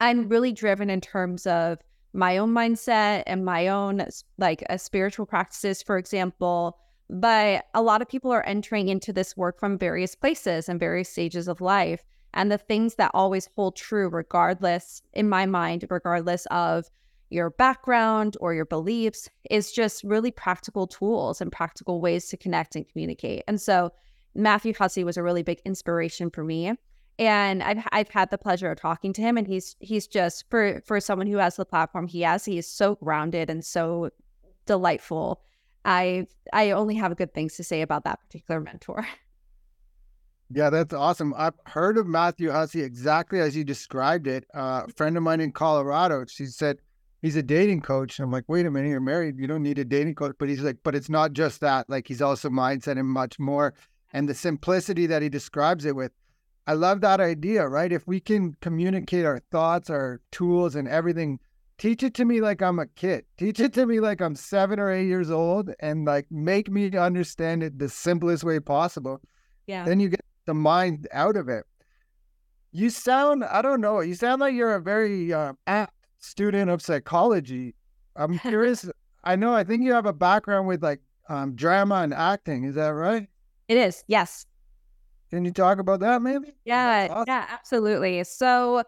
I'm 0.00 0.28
really 0.28 0.52
driven 0.52 0.88
in 0.88 1.00
terms 1.00 1.46
of 1.46 1.78
my 2.12 2.38
own 2.38 2.54
mindset 2.54 3.24
and 3.26 3.44
my 3.44 3.68
own 3.68 4.06
like 4.38 4.64
uh, 4.70 4.76
spiritual 4.76 5.26
practices, 5.26 5.82
for 5.82 5.98
example. 5.98 6.78
But 7.10 7.66
a 7.74 7.82
lot 7.82 8.02
of 8.02 8.08
people 8.08 8.32
are 8.32 8.46
entering 8.46 8.88
into 8.88 9.12
this 9.12 9.36
work 9.36 9.58
from 9.58 9.78
various 9.78 10.14
places 10.14 10.68
and 10.68 10.80
various 10.80 11.08
stages 11.08 11.48
of 11.48 11.60
life. 11.60 12.02
And 12.32 12.50
the 12.50 12.58
things 12.58 12.96
that 12.96 13.10
always 13.14 13.48
hold 13.54 13.76
true, 13.76 14.08
regardless, 14.08 15.02
in 15.12 15.28
my 15.28 15.46
mind, 15.46 15.86
regardless 15.90 16.46
of 16.46 16.90
your 17.30 17.50
background 17.50 18.36
or 18.40 18.54
your 18.54 18.64
beliefs 18.64 19.28
is 19.50 19.72
just 19.72 20.04
really 20.04 20.30
practical 20.30 20.86
tools 20.86 21.40
and 21.40 21.52
practical 21.52 22.00
ways 22.00 22.28
to 22.28 22.36
connect 22.36 22.76
and 22.76 22.88
communicate. 22.88 23.42
And 23.46 23.60
so 23.60 23.92
Matthew 24.34 24.74
Hussey 24.74 25.04
was 25.04 25.16
a 25.16 25.22
really 25.22 25.42
big 25.42 25.60
inspiration 25.64 26.30
for 26.30 26.44
me. 26.44 26.72
And 27.18 27.62
I've 27.62 27.86
I've 27.92 28.08
had 28.08 28.30
the 28.30 28.38
pleasure 28.38 28.70
of 28.70 28.80
talking 28.80 29.12
to 29.12 29.22
him 29.22 29.36
and 29.38 29.46
he's 29.46 29.76
he's 29.78 30.06
just 30.08 30.44
for 30.50 30.82
for 30.84 30.98
someone 31.00 31.28
who 31.28 31.36
has 31.36 31.56
the 31.56 31.64
platform 31.64 32.08
he 32.08 32.22
has, 32.22 32.44
he 32.44 32.58
is 32.58 32.66
so 32.66 32.96
grounded 32.96 33.50
and 33.50 33.64
so 33.64 34.10
delightful. 34.66 35.40
I 35.84 36.26
I 36.52 36.70
only 36.70 36.94
have 36.96 37.16
good 37.16 37.34
things 37.34 37.56
to 37.56 37.64
say 37.64 37.82
about 37.82 38.04
that 38.04 38.20
particular 38.20 38.60
mentor. 38.60 39.06
Yeah, 40.50 40.70
that's 40.70 40.92
awesome. 40.92 41.34
I've 41.36 41.58
heard 41.66 41.96
of 41.96 42.06
Matthew 42.06 42.50
Hussey 42.50 42.82
exactly 42.82 43.40
as 43.40 43.56
you 43.56 43.64
described 43.64 44.26
it. 44.26 44.44
Uh, 44.54 44.82
a 44.86 44.92
friend 44.92 45.16
of 45.16 45.22
mine 45.22 45.40
in 45.40 45.52
Colorado, 45.52 46.24
she 46.28 46.46
said 46.46 46.78
he's 47.22 47.34
a 47.34 47.42
dating 47.42 47.80
coach. 47.80 48.20
I'm 48.20 48.30
like, 48.30 48.44
wait 48.46 48.66
a 48.66 48.70
minute, 48.70 48.90
you're 48.90 49.00
married. 49.00 49.38
You 49.38 49.46
don't 49.46 49.62
need 49.62 49.78
a 49.78 49.84
dating 49.84 50.14
coach. 50.14 50.36
But 50.38 50.50
he's 50.50 50.60
like, 50.60 50.76
but 50.84 50.94
it's 50.94 51.08
not 51.08 51.32
just 51.32 51.60
that. 51.62 51.88
Like 51.88 52.06
he's 52.06 52.22
also 52.22 52.50
mindset 52.50 52.98
and 52.98 53.08
much 53.08 53.38
more. 53.38 53.74
And 54.12 54.28
the 54.28 54.34
simplicity 54.34 55.06
that 55.06 55.22
he 55.22 55.28
describes 55.28 55.86
it 55.86 55.96
with. 55.96 56.12
I 56.66 56.74
love 56.74 57.00
that 57.00 57.20
idea, 57.20 57.66
right? 57.66 57.92
If 57.92 58.06
we 58.06 58.20
can 58.20 58.54
communicate 58.60 59.26
our 59.26 59.40
thoughts, 59.50 59.90
our 59.90 60.20
tools, 60.30 60.76
and 60.76 60.86
everything, 60.86 61.38
teach 61.78 62.02
it 62.02 62.14
to 62.14 62.24
me 62.24 62.40
like 62.40 62.62
I'm 62.62 62.78
a 62.78 62.86
kid. 62.86 63.24
Teach 63.36 63.60
it 63.60 63.72
to 63.74 63.86
me 63.86 64.00
like 64.00 64.20
I'm 64.20 64.34
seven 64.34 64.78
or 64.78 64.90
eight 64.90 65.06
years 65.06 65.30
old 65.30 65.70
and 65.80 66.04
like 66.04 66.26
make 66.30 66.70
me 66.70 66.96
understand 66.96 67.62
it 67.62 67.78
the 67.78 67.88
simplest 67.88 68.44
way 68.44 68.60
possible. 68.60 69.20
Yeah. 69.66 69.84
Then 69.84 70.00
you 70.00 70.08
get 70.08 70.24
the 70.46 70.54
mind 70.54 71.08
out 71.12 71.36
of 71.36 71.48
it. 71.48 71.64
You 72.72 72.90
sound, 72.90 73.44
I 73.44 73.62
don't 73.62 73.80
know, 73.80 74.00
you 74.00 74.14
sound 74.14 74.40
like 74.40 74.54
you're 74.54 74.74
a 74.74 74.80
very 74.80 75.32
uh, 75.32 75.52
apt 75.66 75.94
student 76.18 76.70
of 76.70 76.82
psychology. 76.82 77.74
I'm 78.16 78.38
curious. 78.40 78.88
I 79.22 79.36
know. 79.36 79.54
I 79.54 79.64
think 79.64 79.82
you 79.82 79.92
have 79.92 80.06
a 80.06 80.12
background 80.12 80.66
with 80.68 80.82
like 80.82 81.00
um, 81.28 81.54
drama 81.54 81.96
and 81.96 82.12
acting. 82.12 82.64
Is 82.64 82.74
that 82.74 82.88
right? 82.88 83.28
It 83.68 83.76
is. 83.78 84.04
Yes. 84.06 84.46
Can 85.30 85.44
you 85.44 85.52
talk 85.52 85.78
about 85.78 86.00
that, 86.00 86.22
maybe? 86.22 86.52
Yeah. 86.64 87.08
Awesome. 87.10 87.24
Yeah. 87.26 87.46
Absolutely. 87.48 88.22
So, 88.24 88.82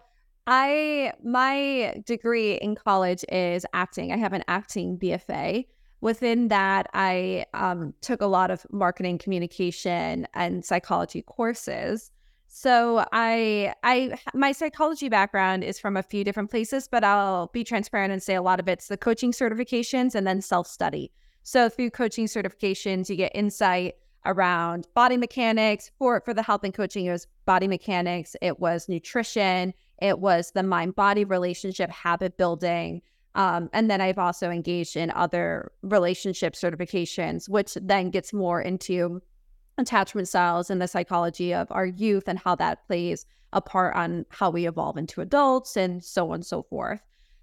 I 0.46 1.12
my 1.24 2.02
degree 2.06 2.54
in 2.54 2.76
college 2.76 3.24
is 3.30 3.66
acting. 3.72 4.12
I 4.12 4.16
have 4.16 4.32
an 4.32 4.44
acting 4.48 4.98
BFA. 4.98 5.66
Within 6.00 6.48
that, 6.48 6.86
I 6.94 7.46
um, 7.54 7.94
took 8.00 8.20
a 8.20 8.26
lot 8.26 8.50
of 8.50 8.64
marketing, 8.70 9.18
communication, 9.18 10.26
and 10.34 10.64
psychology 10.64 11.22
courses. 11.22 12.10
So 12.48 13.04
I 13.12 13.74
I 13.82 14.18
my 14.34 14.52
psychology 14.52 15.08
background 15.08 15.64
is 15.64 15.80
from 15.80 15.96
a 15.96 16.02
few 16.02 16.22
different 16.22 16.50
places, 16.50 16.86
but 16.86 17.02
I'll 17.02 17.48
be 17.48 17.64
transparent 17.64 18.12
and 18.12 18.22
say 18.22 18.34
a 18.34 18.42
lot 18.42 18.60
of 18.60 18.68
it's 18.68 18.88
the 18.88 18.96
coaching 18.96 19.32
certifications 19.32 20.14
and 20.14 20.26
then 20.26 20.40
self-study. 20.40 21.10
So 21.42 21.68
through 21.68 21.90
coaching 21.90 22.26
certifications, 22.26 23.08
you 23.08 23.16
get 23.16 23.32
insight 23.34 23.94
around 24.24 24.86
body 24.94 25.16
mechanics. 25.16 25.90
For 25.98 26.20
for 26.24 26.32
the 26.34 26.42
health 26.42 26.62
and 26.62 26.72
coaching, 26.72 27.06
it 27.06 27.12
was 27.12 27.26
body 27.46 27.66
mechanics, 27.66 28.36
it 28.40 28.60
was 28.60 28.88
nutrition, 28.88 29.74
it 29.98 30.18
was 30.18 30.52
the 30.52 30.62
mind-body 30.62 31.24
relationship 31.24 31.90
habit 31.90 32.36
building. 32.36 33.02
Um, 33.34 33.68
and 33.72 33.90
then 33.90 34.00
I've 34.00 34.18
also 34.18 34.50
engaged 34.50 34.96
in 34.96 35.10
other 35.10 35.72
relationship 35.82 36.54
certifications, 36.54 37.48
which 37.48 37.74
then 37.74 38.10
gets 38.10 38.32
more 38.32 38.60
into 38.60 39.20
attachment 39.78 40.28
styles 40.28 40.70
and 40.70 40.80
the 40.80 40.88
psychology 40.88 41.52
of 41.52 41.70
our 41.70 41.86
youth 41.86 42.28
and 42.28 42.38
how 42.38 42.54
that 42.56 42.86
plays 42.86 43.26
a 43.52 43.60
part 43.60 43.94
on 43.94 44.24
how 44.30 44.50
we 44.50 44.66
evolve 44.66 44.96
into 44.96 45.20
adults 45.20 45.76
and 45.76 46.02
so 46.02 46.28
on 46.28 46.36
and 46.36 46.46
so 46.46 46.62
forth. 46.62 47.00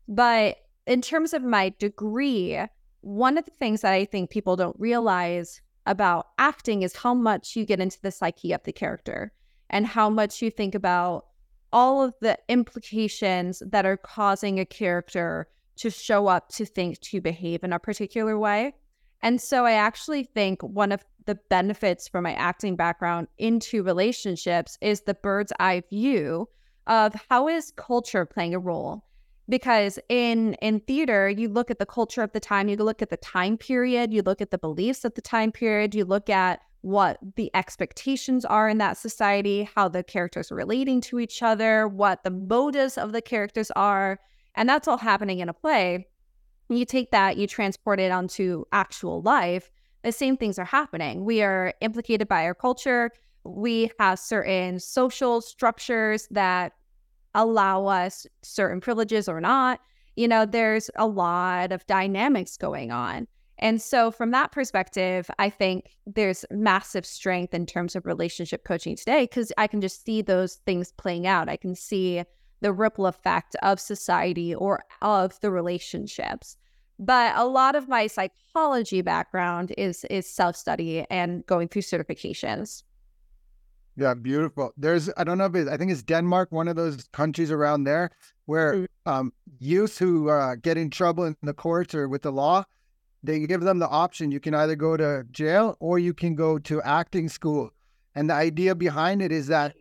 But 0.08 0.58
in 0.86 1.02
terms 1.02 1.34
of 1.34 1.44
my 1.44 1.74
degree, 1.80 2.60
one 3.02 3.38
of 3.38 3.46
the 3.46 3.52
things 3.60 3.82
that 3.82 3.94
I 3.94 4.06
think 4.06 4.30
people 4.30 4.56
don't 4.56 4.80
realize 4.80 5.62
about 5.86 6.28
acting 6.38 6.82
is 6.82 6.96
how 6.96 7.14
much 7.14 7.56
you 7.56 7.66
get 7.66 7.80
into 7.80 8.02
the 8.02 8.12
psyche 8.12 8.52
of 8.52 8.64
the 8.64 8.74
character 8.74 9.32
and 9.70 9.86
how 9.86 10.10
much 10.10 10.42
you 10.42 10.50
think 10.50 10.76
about 10.76 11.26
all 11.74 12.04
of 12.04 12.14
the 12.22 12.38
implications 12.48 13.62
that 13.66 13.86
are 13.86 13.98
causing 13.98 14.60
a 14.60 14.66
character 14.66 15.48
to 15.76 15.90
show 15.90 16.28
up, 16.28 16.50
to 16.50 16.66
think, 16.66 17.00
to 17.02 17.20
behave 17.20 17.64
in 17.64 17.74
a 17.74 17.80
particular 17.80 18.38
way. 18.38 18.74
And 19.22 19.42
so 19.42 19.66
I 19.66 19.74
actually 19.74 20.24
think 20.24 20.62
one 20.62 20.92
of 20.92 21.04
the 21.26 21.36
benefits 21.50 22.08
from 22.08 22.24
my 22.24 22.34
acting 22.34 22.76
background 22.76 23.28
into 23.38 23.82
relationships 23.84 24.78
is 24.82 25.02
the 25.02 25.16
bird's 25.16 25.52
eye 25.60 25.84
view 25.90 26.48
of 26.88 27.16
how 27.30 27.48
is 27.48 27.72
culture 27.76 28.26
playing 28.26 28.54
a 28.54 28.60
role 28.60 29.04
because 29.50 30.00
in 30.10 30.54
in 30.56 30.80
theater 30.82 31.30
you 31.30 31.48
look 31.48 31.72
at 31.72 31.80
the 31.80 31.86
culture 31.86 32.22
of 32.22 32.32
the 32.34 32.40
time 32.40 32.68
you 32.68 32.76
look 32.76 33.02
at 33.02 33.10
the 33.10 33.18
time 33.18 33.58
period 33.58 34.14
you 34.14 34.22
look 34.22 34.42
at 34.42 34.52
the 34.52 34.58
beliefs 34.58 35.06
of 35.06 35.14
the 35.16 35.22
time 35.22 35.52
period 35.52 35.96
you 35.96 36.04
look 36.04 36.30
at 36.30 36.60
what 36.84 37.18
the 37.36 37.50
expectations 37.54 38.46
are 38.46 38.70
in 38.70 38.78
that 38.78 38.98
society 38.98 39.70
how 39.76 39.88
the 39.88 40.04
characters 40.04 40.52
are 40.52 40.56
relating 40.56 41.02
to 41.02 41.20
each 41.20 41.42
other 41.42 41.88
what 41.88 42.24
the 42.24 42.30
motives 42.30 42.98
of 42.98 43.12
the 43.12 43.22
characters 43.22 43.72
are 43.72 44.20
and 44.56 44.70
that's 44.70 44.88
all 44.88 44.98
happening 44.98 45.40
in 45.40 45.50
a 45.50 45.54
play 45.54 46.08
you 46.70 46.86
take 46.86 47.12
that, 47.12 47.38
you 47.38 47.48
transport 47.48 48.00
it 48.00 48.12
onto 48.12 48.66
actual 48.72 49.22
life, 49.22 49.72
the 50.04 50.12
same 50.12 50.38
things 50.38 50.60
are 50.60 50.66
happening. 50.66 51.26
We 51.26 51.42
are 51.42 51.74
implicated 51.82 52.28
by 52.28 52.46
our 52.46 52.54
culture. 52.54 53.12
We 53.44 53.92
have 54.00 54.20
certain 54.20 54.80
social 54.80 55.42
structures 55.42 56.28
that 56.32 56.74
allow 57.36 57.86
us 57.86 58.28
certain 58.42 58.82
privileges 58.82 59.28
or 59.28 59.42
not. 59.42 59.80
You 60.16 60.28
know, 60.28 60.46
there's 60.46 60.90
a 60.96 61.08
lot 61.08 61.72
of 61.72 61.86
dynamics 61.88 62.58
going 62.58 62.92
on. 62.92 63.28
And 63.64 63.82
so, 63.82 64.12
from 64.12 64.32
that 64.32 64.52
perspective, 64.52 65.32
I 65.40 65.50
think 65.50 65.96
there's 66.06 66.44
massive 66.52 67.06
strength 67.06 67.54
in 67.54 67.66
terms 67.66 67.96
of 67.96 68.06
relationship 68.06 68.66
coaching 68.66 68.98
today 68.98 69.24
because 69.24 69.54
I 69.58 69.68
can 69.68 69.80
just 69.80 70.04
see 70.06 70.22
those 70.22 70.56
things 70.66 70.92
playing 70.92 71.28
out. 71.28 71.48
I 71.48 71.56
can 71.56 71.74
see 71.74 72.24
the 72.60 72.74
ripple 72.74 73.08
effect 73.08 73.56
of 73.64 73.80
society 73.80 74.54
or 74.54 74.84
of 75.02 75.40
the 75.40 75.50
relationships. 75.50 76.58
But 77.00 77.38
a 77.38 77.46
lot 77.46 77.76
of 77.76 77.88
my 77.88 78.08
psychology 78.08 79.02
background 79.02 79.74
is 79.78 80.04
is 80.10 80.30
self-study 80.30 81.06
and 81.10 81.46
going 81.46 81.70
through 81.70 81.84
certifications. 81.84 82.84
Yeah, 83.96 84.14
beautiful. 84.14 84.74
There's 84.76 85.10
I 85.16 85.24
don't 85.24 85.38
know 85.38 85.46
if 85.46 85.56
it, 85.56 85.70
I 85.70 85.78
think 85.78 85.90
it's 85.90 86.04
Denmark, 86.04 86.52
one 86.52 86.68
of 86.68 86.76
those 86.76 87.06
countries 87.14 87.50
around 87.50 87.86
there 87.86 88.12
where 88.46 88.74
mm. 88.74 88.88
um, 89.06 89.32
youth 89.60 90.00
who 90.00 90.30
uh, 90.30 90.56
get 90.56 90.78
in 90.78 90.90
trouble 90.90 91.24
in 91.24 91.38
the 91.44 91.54
courts 91.54 91.96
or 91.96 92.10
with 92.10 92.24
the 92.24 92.32
law, 92.32 92.66
they 93.24 93.40
give 93.48 93.62
them 93.62 93.80
the 93.80 93.88
option. 93.88 94.32
You 94.32 94.40
can 94.40 94.54
either 94.54 94.76
go 94.76 94.98
to 94.98 95.24
jail 95.32 95.78
or 95.80 95.98
you 95.98 96.14
can 96.14 96.36
go 96.36 96.60
to 96.60 96.82
acting 96.82 97.30
school. 97.30 97.72
And 98.16 98.30
the 98.30 98.34
idea 98.34 98.76
behind 98.76 99.22
it 99.22 99.32
is 99.32 99.48
that 99.48 99.76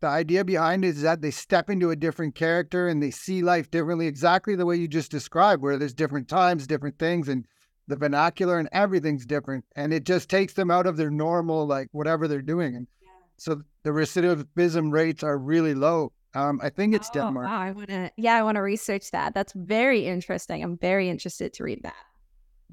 the 0.00 0.08
idea 0.08 0.44
behind 0.44 0.84
it 0.84 0.88
is 0.88 1.02
that 1.02 1.20
they 1.20 1.30
step 1.30 1.68
into 1.68 1.90
a 1.90 1.96
different 1.96 2.34
character 2.34 2.88
and 2.88 3.02
they 3.02 3.10
see 3.10 3.42
life 3.42 3.70
differently, 3.70 4.06
exactly 4.06 4.54
the 4.54 4.64
way 4.66 4.76
you 4.76 4.88
just 4.88 5.10
described, 5.10 5.62
where 5.62 5.76
there's 5.76 5.94
different 5.94 6.28
times, 6.28 6.66
different 6.66 6.98
things, 6.98 7.28
and 7.28 7.44
the 7.88 7.96
vernacular 7.96 8.58
and 8.58 8.68
everything's 8.72 9.26
different. 9.26 9.64
And 9.76 9.92
it 9.92 10.04
just 10.04 10.28
takes 10.28 10.54
them 10.54 10.70
out 10.70 10.86
of 10.86 10.96
their 10.96 11.10
normal, 11.10 11.66
like 11.66 11.88
whatever 11.92 12.28
they're 12.28 12.42
doing. 12.42 12.76
And 12.76 12.86
yeah. 13.02 13.10
so 13.38 13.62
the 13.82 13.90
recidivism 13.90 14.92
rates 14.92 15.22
are 15.22 15.36
really 15.36 15.74
low. 15.74 16.12
Um, 16.34 16.60
I 16.62 16.70
think 16.70 16.94
it's 16.94 17.08
oh, 17.10 17.14
Denmark. 17.14 17.46
Wow, 17.46 17.60
I 17.60 17.70
want 17.72 17.88
to, 17.88 18.10
yeah, 18.16 18.34
I 18.34 18.42
want 18.42 18.56
to 18.56 18.62
research 18.62 19.10
that. 19.10 19.34
That's 19.34 19.52
very 19.54 20.06
interesting. 20.06 20.62
I'm 20.62 20.76
very 20.76 21.08
interested 21.08 21.52
to 21.54 21.64
read 21.64 21.82
that. 21.82 21.96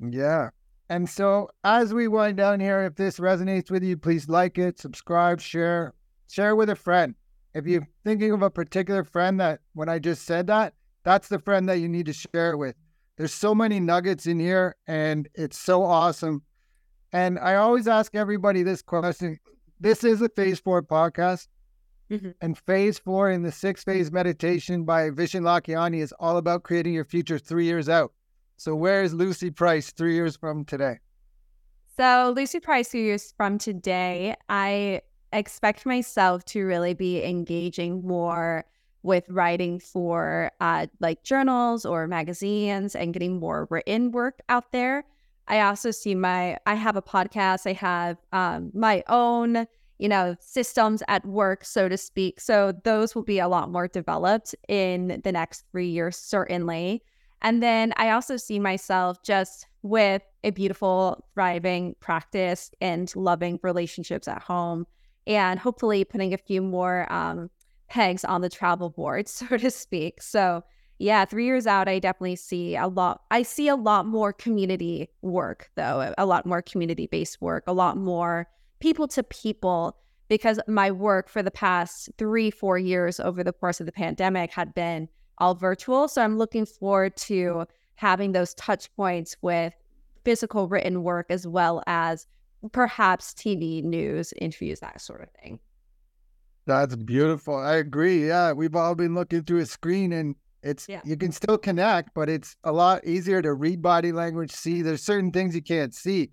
Yeah. 0.01 0.49
And 0.89 1.09
so 1.09 1.49
as 1.63 1.93
we 1.93 2.07
wind 2.07 2.37
down 2.37 2.59
here, 2.59 2.83
if 2.83 2.95
this 2.95 3.19
resonates 3.19 3.71
with 3.71 3.83
you, 3.83 3.97
please 3.97 4.29
like 4.29 4.57
it, 4.57 4.79
subscribe, 4.79 5.41
share, 5.41 5.93
share 6.29 6.55
with 6.55 6.69
a 6.69 6.75
friend. 6.75 7.15
If 7.53 7.65
you're 7.65 7.87
thinking 8.03 8.31
of 8.31 8.41
a 8.41 8.51
particular 8.51 9.03
friend 9.03 9.39
that 9.39 9.61
when 9.73 9.89
I 9.89 9.97
just 9.99 10.25
said 10.25 10.47
that, 10.47 10.73
that's 11.03 11.27
the 11.27 11.39
friend 11.39 11.67
that 11.69 11.79
you 11.79 11.87
need 11.87 12.05
to 12.07 12.13
share 12.13 12.51
it 12.51 12.57
with. 12.57 12.75
There's 13.17 13.33
so 13.33 13.55
many 13.55 13.79
nuggets 13.79 14.27
in 14.27 14.39
here 14.39 14.75
and 14.87 15.27
it's 15.33 15.57
so 15.57 15.83
awesome. 15.83 16.43
And 17.13 17.39
I 17.39 17.55
always 17.55 17.87
ask 17.87 18.13
everybody 18.13 18.61
this 18.61 18.81
question. 18.81 19.39
This 19.79 20.03
is 20.03 20.21
a 20.21 20.29
phase 20.29 20.59
four 20.59 20.83
podcast. 20.83 21.47
Mm-hmm. 22.11 22.31
And 22.41 22.57
phase 22.57 22.99
four 22.99 23.31
in 23.31 23.41
the 23.41 23.51
six 23.51 23.83
phase 23.83 24.11
meditation 24.11 24.83
by 24.83 25.09
Vishen 25.09 25.41
Lakhiani 25.41 26.01
is 26.01 26.13
all 26.19 26.37
about 26.37 26.63
creating 26.63 26.93
your 26.93 27.05
future 27.05 27.39
three 27.39 27.65
years 27.65 27.89
out. 27.89 28.11
So 28.57 28.75
where 28.75 29.03
is 29.03 29.13
Lucy 29.13 29.51
Price 29.51 29.91
three 29.91 30.15
years 30.15 30.35
from 30.35 30.65
today? 30.65 30.99
So 31.97 32.33
Lucy 32.35 32.59
Price 32.59 32.89
three 32.89 33.03
years 33.03 33.33
from 33.35 33.57
today, 33.57 34.35
I 34.49 35.01
expect 35.33 35.85
myself 35.85 36.45
to 36.45 36.63
really 36.63 36.93
be 36.93 37.23
engaging 37.23 38.05
more 38.05 38.65
with 39.03 39.29
writing 39.29 39.79
for 39.79 40.51
uh, 40.61 40.87
like 40.99 41.23
journals 41.23 41.85
or 41.85 42.07
magazines 42.07 42.95
and 42.95 43.13
getting 43.13 43.39
more 43.39 43.67
written 43.69 44.11
work 44.11 44.39
out 44.49 44.71
there. 44.71 45.03
I 45.47 45.59
also 45.59 45.91
see 45.91 46.15
my, 46.15 46.57
I 46.65 46.73
have 46.73 46.95
a 46.95 47.01
podcast, 47.01 47.67
I 47.67 47.73
have 47.73 48.17
um, 48.31 48.71
my 48.73 49.03
own, 49.07 49.67
you 49.99 50.09
know, 50.09 50.35
systems 50.39 51.03
at 51.07 51.23
work, 51.25 51.63
so 51.63 51.87
to 51.87 51.97
speak. 51.97 52.39
So 52.39 52.73
those 52.83 53.13
will 53.13 53.23
be 53.23 53.37
a 53.37 53.47
lot 53.47 53.69
more 53.71 53.87
developed 53.87 54.55
in 54.67 55.21
the 55.23 55.31
next 55.31 55.65
three 55.71 55.89
years, 55.89 56.17
certainly. 56.17 57.03
And 57.41 57.61
then 57.61 57.93
I 57.97 58.11
also 58.11 58.37
see 58.37 58.59
myself 58.59 59.21
just 59.23 59.67
with 59.83 60.23
a 60.43 60.51
beautiful, 60.51 61.23
thriving 61.33 61.95
practice 61.99 62.71
and 62.81 63.13
loving 63.15 63.59
relationships 63.61 64.27
at 64.27 64.41
home 64.41 64.87
and 65.27 65.59
hopefully 65.59 66.03
putting 66.03 66.33
a 66.33 66.37
few 66.37 66.61
more 66.61 67.11
um, 67.11 67.49
pegs 67.87 68.23
on 68.23 68.41
the 68.41 68.49
travel 68.49 68.89
board, 68.89 69.27
so 69.29 69.57
to 69.57 69.69
speak. 69.71 70.21
So, 70.21 70.63
yeah, 70.97 71.25
three 71.25 71.45
years 71.45 71.67
out, 71.67 71.89
I 71.89 71.99
definitely 71.99 72.37
see 72.37 72.75
a 72.75 72.87
lot. 72.87 73.21
I 73.29 73.43
see 73.43 73.67
a 73.67 73.75
lot 73.75 74.05
more 74.05 74.31
community 74.31 75.09
work, 75.21 75.69
though, 75.75 76.13
a 76.17 76.25
lot 76.25 76.45
more 76.45 76.61
community 76.61 77.07
based 77.07 77.41
work, 77.41 77.65
a 77.67 77.73
lot 77.73 77.97
more 77.97 78.47
people 78.79 79.07
to 79.09 79.23
people, 79.23 79.97
because 80.29 80.59
my 80.67 80.91
work 80.91 81.27
for 81.27 81.43
the 81.43 81.51
past 81.51 82.09
three, 82.17 82.49
four 82.49 82.77
years 82.77 83.19
over 83.19 83.43
the 83.43 83.51
course 83.51 83.79
of 83.79 83.85
the 83.85 83.91
pandemic 83.91 84.51
had 84.51 84.73
been 84.73 85.09
all 85.37 85.55
virtual. 85.55 86.07
So, 86.07 86.21
I'm 86.21 86.37
looking 86.37 86.65
forward 86.65 87.15
to 87.17 87.65
having 87.95 88.31
those 88.33 88.53
touch 88.55 88.93
points 88.95 89.35
with 89.41 89.73
physical 90.23 90.67
written 90.67 91.03
work 91.03 91.27
as 91.29 91.47
well 91.47 91.83
as 91.87 92.27
perhaps 92.71 93.33
TV 93.33 93.83
news, 93.83 94.33
interviews, 94.41 94.79
that 94.79 94.99
sort 94.99 95.21
of 95.21 95.29
thing. 95.41 95.59
That's 96.65 96.95
beautiful. 96.95 97.55
I 97.55 97.75
agree. 97.75 98.27
Yeah, 98.27 98.51
we've 98.53 98.75
all 98.75 98.95
been 98.95 99.13
looking 99.13 99.43
through 99.43 99.59
a 99.59 99.65
screen 99.65 100.11
and 100.11 100.35
it's 100.63 100.89
yeah. 100.89 101.01
you 101.05 101.15
can 101.15 101.31
still 101.31 101.59
connect, 101.59 102.09
but 102.15 102.27
it's 102.27 102.55
a 102.63 102.71
lot 102.71 103.05
easier 103.05 103.41
to 103.41 103.53
read 103.53 103.83
body 103.83 104.11
language, 104.11 104.51
see 104.51 104.81
there's 104.81 105.03
certain 105.03 105.31
things 105.31 105.53
you 105.53 105.61
can't 105.61 105.93
see. 105.93 106.31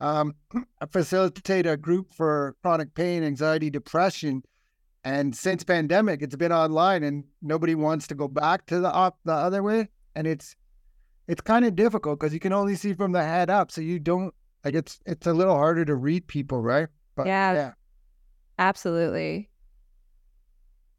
Um, 0.00 0.34
I 0.80 0.86
facilitate 0.90 1.66
a 1.66 1.76
group 1.76 2.12
for 2.14 2.56
chronic 2.62 2.94
pain, 2.94 3.22
anxiety, 3.22 3.68
depression, 3.68 4.42
and 5.06 5.36
since 5.36 5.62
pandemic, 5.62 6.20
it's 6.20 6.34
been 6.34 6.50
online, 6.50 7.04
and 7.04 7.22
nobody 7.40 7.76
wants 7.76 8.08
to 8.08 8.16
go 8.16 8.26
back 8.26 8.66
to 8.66 8.80
the 8.80 8.90
op 8.90 9.16
the 9.24 9.32
other 9.32 9.62
way, 9.62 9.88
and 10.16 10.26
it's 10.26 10.56
it's 11.28 11.40
kind 11.40 11.64
of 11.64 11.76
difficult 11.76 12.18
because 12.18 12.34
you 12.34 12.40
can 12.40 12.52
only 12.52 12.74
see 12.74 12.92
from 12.92 13.12
the 13.12 13.22
head 13.22 13.48
up, 13.48 13.70
so 13.70 13.80
you 13.80 14.00
don't 14.00 14.34
like 14.64 14.74
it's 14.74 14.98
it's 15.06 15.28
a 15.28 15.32
little 15.32 15.54
harder 15.54 15.84
to 15.84 15.94
read 15.94 16.26
people, 16.26 16.60
right? 16.60 16.88
But 17.14 17.28
yeah, 17.28 17.52
yeah. 17.52 17.72
absolutely. 18.58 19.48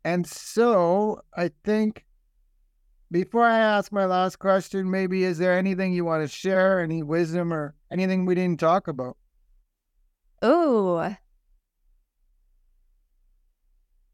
And 0.06 0.26
so 0.26 1.20
I 1.36 1.52
think 1.66 2.06
before 3.12 3.44
I 3.44 3.60
ask 3.60 3.92
my 3.92 4.06
last 4.06 4.40
question, 4.40 4.90
maybe 4.90 5.26
is 5.26 5.38
there 5.38 5.58
anything 5.58 5.92
you 5.92 6.06
want 6.06 6.24
to 6.24 6.34
share, 6.34 6.80
any 6.80 7.04
wisdom 7.04 7.52
or 7.52 7.76
anything 7.92 8.26
we 8.26 8.36
didn't 8.36 8.62
talk 8.62 8.88
about? 8.88 9.18
Oh, 10.42 11.14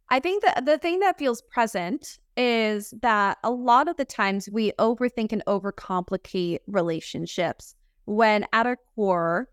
I 0.09 0.19
think 0.19 0.43
that 0.43 0.65
the 0.65 0.77
thing 0.77 0.99
that 0.99 1.17
feels 1.17 1.41
present 1.41 2.19
is 2.35 2.93
that 3.01 3.37
a 3.43 3.51
lot 3.51 3.87
of 3.87 3.97
the 3.97 4.05
times 4.05 4.49
we 4.51 4.71
overthink 4.73 5.31
and 5.31 5.43
overcomplicate 5.47 6.59
relationships 6.67 7.75
when 8.05 8.45
at 8.53 8.65
our 8.65 8.77
core, 8.95 9.49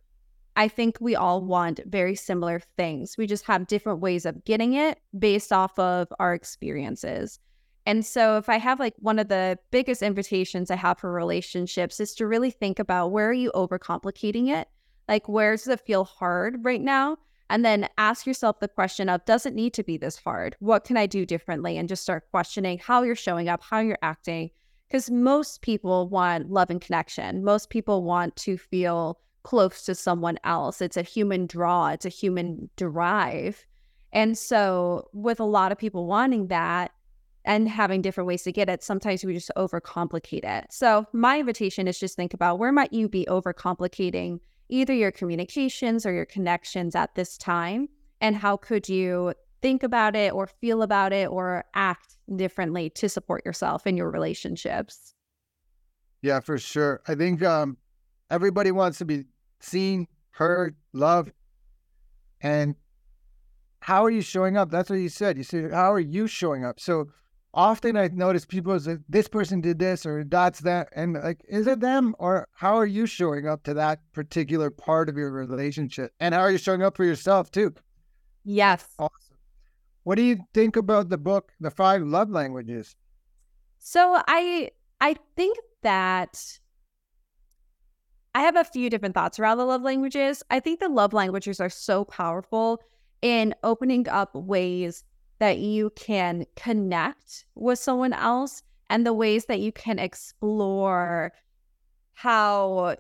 I 0.57 0.69
think 0.69 0.99
we 1.01 1.15
all 1.15 1.43
want 1.43 1.81
very 1.87 2.15
similar 2.15 2.61
things. 2.77 3.17
We 3.17 3.27
just 3.27 3.45
have 3.45 3.67
different 3.67 4.01
ways 4.01 4.27
of 4.27 4.45
getting 4.45 4.75
it 4.75 4.99
based 5.19 5.53
off 5.53 5.79
of 5.79 6.09
our 6.19 6.35
experiences. 6.35 7.39
And 7.87 8.05
so, 8.05 8.37
if 8.37 8.49
I 8.49 8.59
have 8.59 8.79
like 8.79 8.95
one 8.99 9.19
of 9.19 9.29
the 9.29 9.59
biggest 9.71 10.03
invitations 10.03 10.71
I 10.71 10.77
have 10.77 10.99
for 10.99 11.11
relationships 11.11 11.99
is 11.99 12.15
to 12.17 12.27
really 12.27 12.51
think 12.51 12.79
about 12.79 13.09
where 13.09 13.31
are 13.31 13.33
you 13.33 13.51
overcomplicating 13.55 14.49
it? 14.49 14.69
Like, 15.09 15.29
where 15.29 15.57
does 15.57 15.67
it 15.67 15.81
feel 15.81 16.05
hard 16.05 16.65
right 16.65 16.81
now? 16.81 17.17
And 17.51 17.65
then 17.65 17.89
ask 17.99 18.27
yourself 18.27 18.61
the 18.61 18.69
question 18.69 19.09
of, 19.09 19.25
does 19.25 19.45
it 19.45 19.57
need 19.57 19.75
to 19.75 19.83
be 19.83 19.97
this 19.97 20.17
hard? 20.17 20.55
What 20.61 20.85
can 20.85 20.97
I 20.97 21.07
do 21.07 21.27
differently? 21.27 21.77
And 21.77 21.89
just 21.89 22.03
start 22.03 22.31
questioning 22.31 22.79
how 22.79 23.03
you're 23.03 23.17
showing 23.17 23.49
up, 23.49 23.61
how 23.61 23.81
you're 23.81 23.99
acting. 24.03 24.51
Because 24.89 25.11
most 25.11 25.61
people 25.61 26.09
want 26.09 26.49
love 26.49 26.71
and 26.71 26.81
connection. 26.81 27.43
Most 27.45 27.69
people 27.69 28.05
want 28.05 28.37
to 28.37 28.57
feel 28.57 29.19
close 29.43 29.83
to 29.83 29.97
someone 29.97 30.39
else. 30.45 30.81
It's 30.81 30.97
a 30.97 31.03
human 31.03 31.47
draw, 31.47 31.89
it's 31.89 32.07
a 32.07 32.11
human 32.11 32.71
drive. 32.77 33.67
And 34.13 34.39
so, 34.39 35.09
with 35.13 35.41
a 35.41 35.45
lot 35.45 35.73
of 35.73 35.79
people 35.79 36.07
wanting 36.07 36.49
that 36.49 36.93
and 37.45 37.69
having 37.69 38.03
different 38.03 38.27
ways 38.27 38.43
to 38.43 38.53
get 38.53 38.69
it, 38.69 38.83
sometimes 38.83 39.25
we 39.25 39.35
just 39.35 39.51
overcomplicate 39.57 40.45
it. 40.45 40.67
So, 40.71 41.07
my 41.13 41.41
invitation 41.41 41.89
is 41.89 41.99
just 41.99 42.17
think 42.17 42.35
about 42.35 42.59
where 42.59 42.73
might 42.73 42.93
you 42.93 43.09
be 43.09 43.27
overcomplicating 43.27 44.41
either 44.71 44.95
your 44.95 45.13
communications 45.13 46.07
or 46.07 46.13
your 46.13 46.25
connections 46.25 46.95
at 46.95 47.15
this 47.15 47.37
time? 47.37 47.89
And 48.21 48.37
how 48.37 48.57
could 48.57 48.89
you 48.89 49.35
think 49.63 49.83
about 49.83 50.17
it 50.17 50.33
or 50.33 50.47
feel 50.47 50.83
about 50.83 51.13
it 51.13 51.29
or 51.29 51.65
act 51.75 52.17
differently 52.35 52.91
to 52.91 53.09
support 53.09 53.45
yourself 53.45 53.87
in 53.87 53.97
your 53.97 54.11
relationships? 54.11 55.15
Yeah, 56.23 56.41
for 56.41 56.59
sure. 56.59 57.01
I 57.09 57.15
think 57.15 57.43
um, 57.43 57.79
Everybody 58.31 58.71
wants 58.71 58.99
to 58.99 59.05
be 59.05 59.25
seen, 59.59 60.07
heard, 60.31 60.77
loved. 60.93 61.33
And 62.41 62.77
how 63.81 64.05
are 64.05 64.11
you 64.11 64.23
showing 64.23 64.57
up? 64.57 64.71
That's 64.71 64.89
what 64.89 64.97
you 64.97 65.09
said. 65.09 65.37
You 65.37 65.43
said, 65.43 65.73
how 65.73 65.93
are 65.93 66.01
you 66.01 66.29
showing 66.29 66.65
up? 66.65 66.79
So 66.79 67.09
often 67.53 67.97
I 67.97 68.09
notice 68.09 68.45
people 68.45 68.79
say, 68.79 68.99
this 69.09 69.29
person 69.29 69.61
did 69.61 69.79
this 69.79 70.07
or 70.07 70.25
that's 70.25 70.61
that. 70.61 70.89
And 70.95 71.15
like, 71.15 71.41
is 71.49 71.67
it 71.67 71.81
them 71.81 72.15
or 72.19 72.49
how 72.55 72.77
are 72.77 72.87
you 72.87 73.07
showing 73.07 73.47
up 73.47 73.63
to 73.65 73.75
that 73.75 74.01
particular 74.13 74.71
part 74.71 75.09
of 75.09 75.17
your 75.17 75.31
relationship? 75.31 76.13
And 76.21 76.35
how 76.35 76.41
are 76.41 76.51
you 76.51 76.59
showing 76.59 76.83
up 76.83 76.97
for 76.97 77.05
yourself 77.05 77.51
too? 77.51 77.75
Yes. 78.45 78.87
Awesome. 78.99 79.37
What 80.05 80.15
do 80.15 80.23
you 80.23 80.39
think 80.55 80.77
about 80.77 81.09
the 81.09 81.19
book, 81.19 81.53
The 81.61 81.71
Five 81.71 82.03
Love 82.03 82.31
Languages? 82.31 82.97
So 83.79 84.21
I 84.27 84.71
I 85.01 85.17
think 85.37 85.59
that 85.83 86.59
I 88.35 88.43
have 88.43 88.57
a 88.57 88.65
few 88.65 88.91
different 88.91 89.15
thoughts 89.15 89.39
around 89.39 89.59
the 89.59 89.65
love 89.65 89.83
languages. 89.83 90.43
I 90.51 90.61
think 90.61 90.81
the 90.81 90.89
love 90.89 91.13
languages 91.13 91.61
are 91.61 91.71
so 91.71 92.05
powerful 92.05 92.81
in 93.23 93.55
opening 93.63 94.09
up 94.09 94.35
ways 94.35 95.05
that 95.41 95.59
you 95.59 95.91
can 95.97 96.47
connect 96.55 97.45
with 97.57 97.79
someone 97.79 98.13
else 98.13 98.63
and 98.89 99.05
the 99.05 99.13
ways 99.13 99.47
that 99.47 99.61
you 99.61 99.73
can 99.73 99.99
explore 99.99 101.33
how 102.13 102.97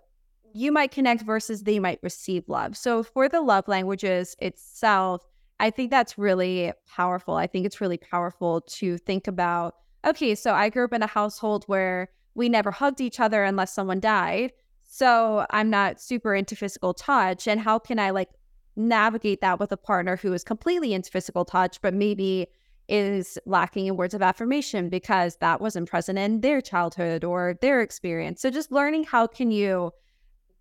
you 0.53 0.72
might 0.72 0.91
connect 0.91 1.22
versus 1.22 1.62
they 1.62 1.78
might 1.78 2.01
receive 2.03 2.49
love. 2.49 2.76
So 2.76 3.03
for 3.03 3.28
the 3.28 3.41
love 3.41 3.68
languages 3.68 4.34
itself, 4.41 5.24
I 5.61 5.70
think 5.70 5.91
that's 5.91 6.18
really 6.18 6.72
powerful. 6.88 7.34
I 7.34 7.47
think 7.47 7.66
it's 7.66 7.80
really 7.80 7.99
powerful 7.99 8.62
to 8.62 8.99
think 8.99 9.28
about 9.28 9.74
okay, 10.03 10.34
so 10.34 10.55
I 10.55 10.70
grew 10.70 10.86
up 10.86 10.95
in 10.95 11.03
a 11.03 11.07
household 11.07 11.64
where 11.66 12.09
we 12.34 12.49
never 12.49 12.70
hugged 12.70 13.03
each 13.03 13.20
other 13.20 13.45
unless 13.45 13.74
someone 13.74 14.01
died. 14.01 14.53
So 14.82 15.45
I'm 15.51 15.68
not 15.68 16.01
super 16.01 16.34
into 16.34 16.57
physical 16.57 16.95
touch. 16.95 17.47
And 17.47 17.61
how 17.61 17.78
can 17.78 17.99
I 17.99 18.11
like 18.11 18.30
navigate 18.77 19.41
that 19.41 19.59
with 19.59 19.73
a 19.73 19.77
partner 19.77 20.16
who 20.16 20.33
is 20.33 20.45
completely 20.45 20.93
into 20.93 21.11
physical 21.11 21.45
touch, 21.45 21.81
but 21.81 21.95
maybe 21.95 22.47
is 22.89 23.39
lacking 23.47 23.87
in 23.87 23.97
words 23.97 24.14
of 24.14 24.21
affirmation 24.23 24.89
because 24.89 25.37
that 25.37 25.61
wasn't 25.61 25.89
present 25.89 26.18
in 26.18 26.41
their 26.41 26.61
childhood 26.61 27.25
or 27.25 27.57
their 27.61 27.81
experience. 27.81 28.43
So 28.43 28.51
just 28.51 28.73
learning 28.73 29.05
how 29.05 29.29
can 29.29 29.53
you 29.53 29.93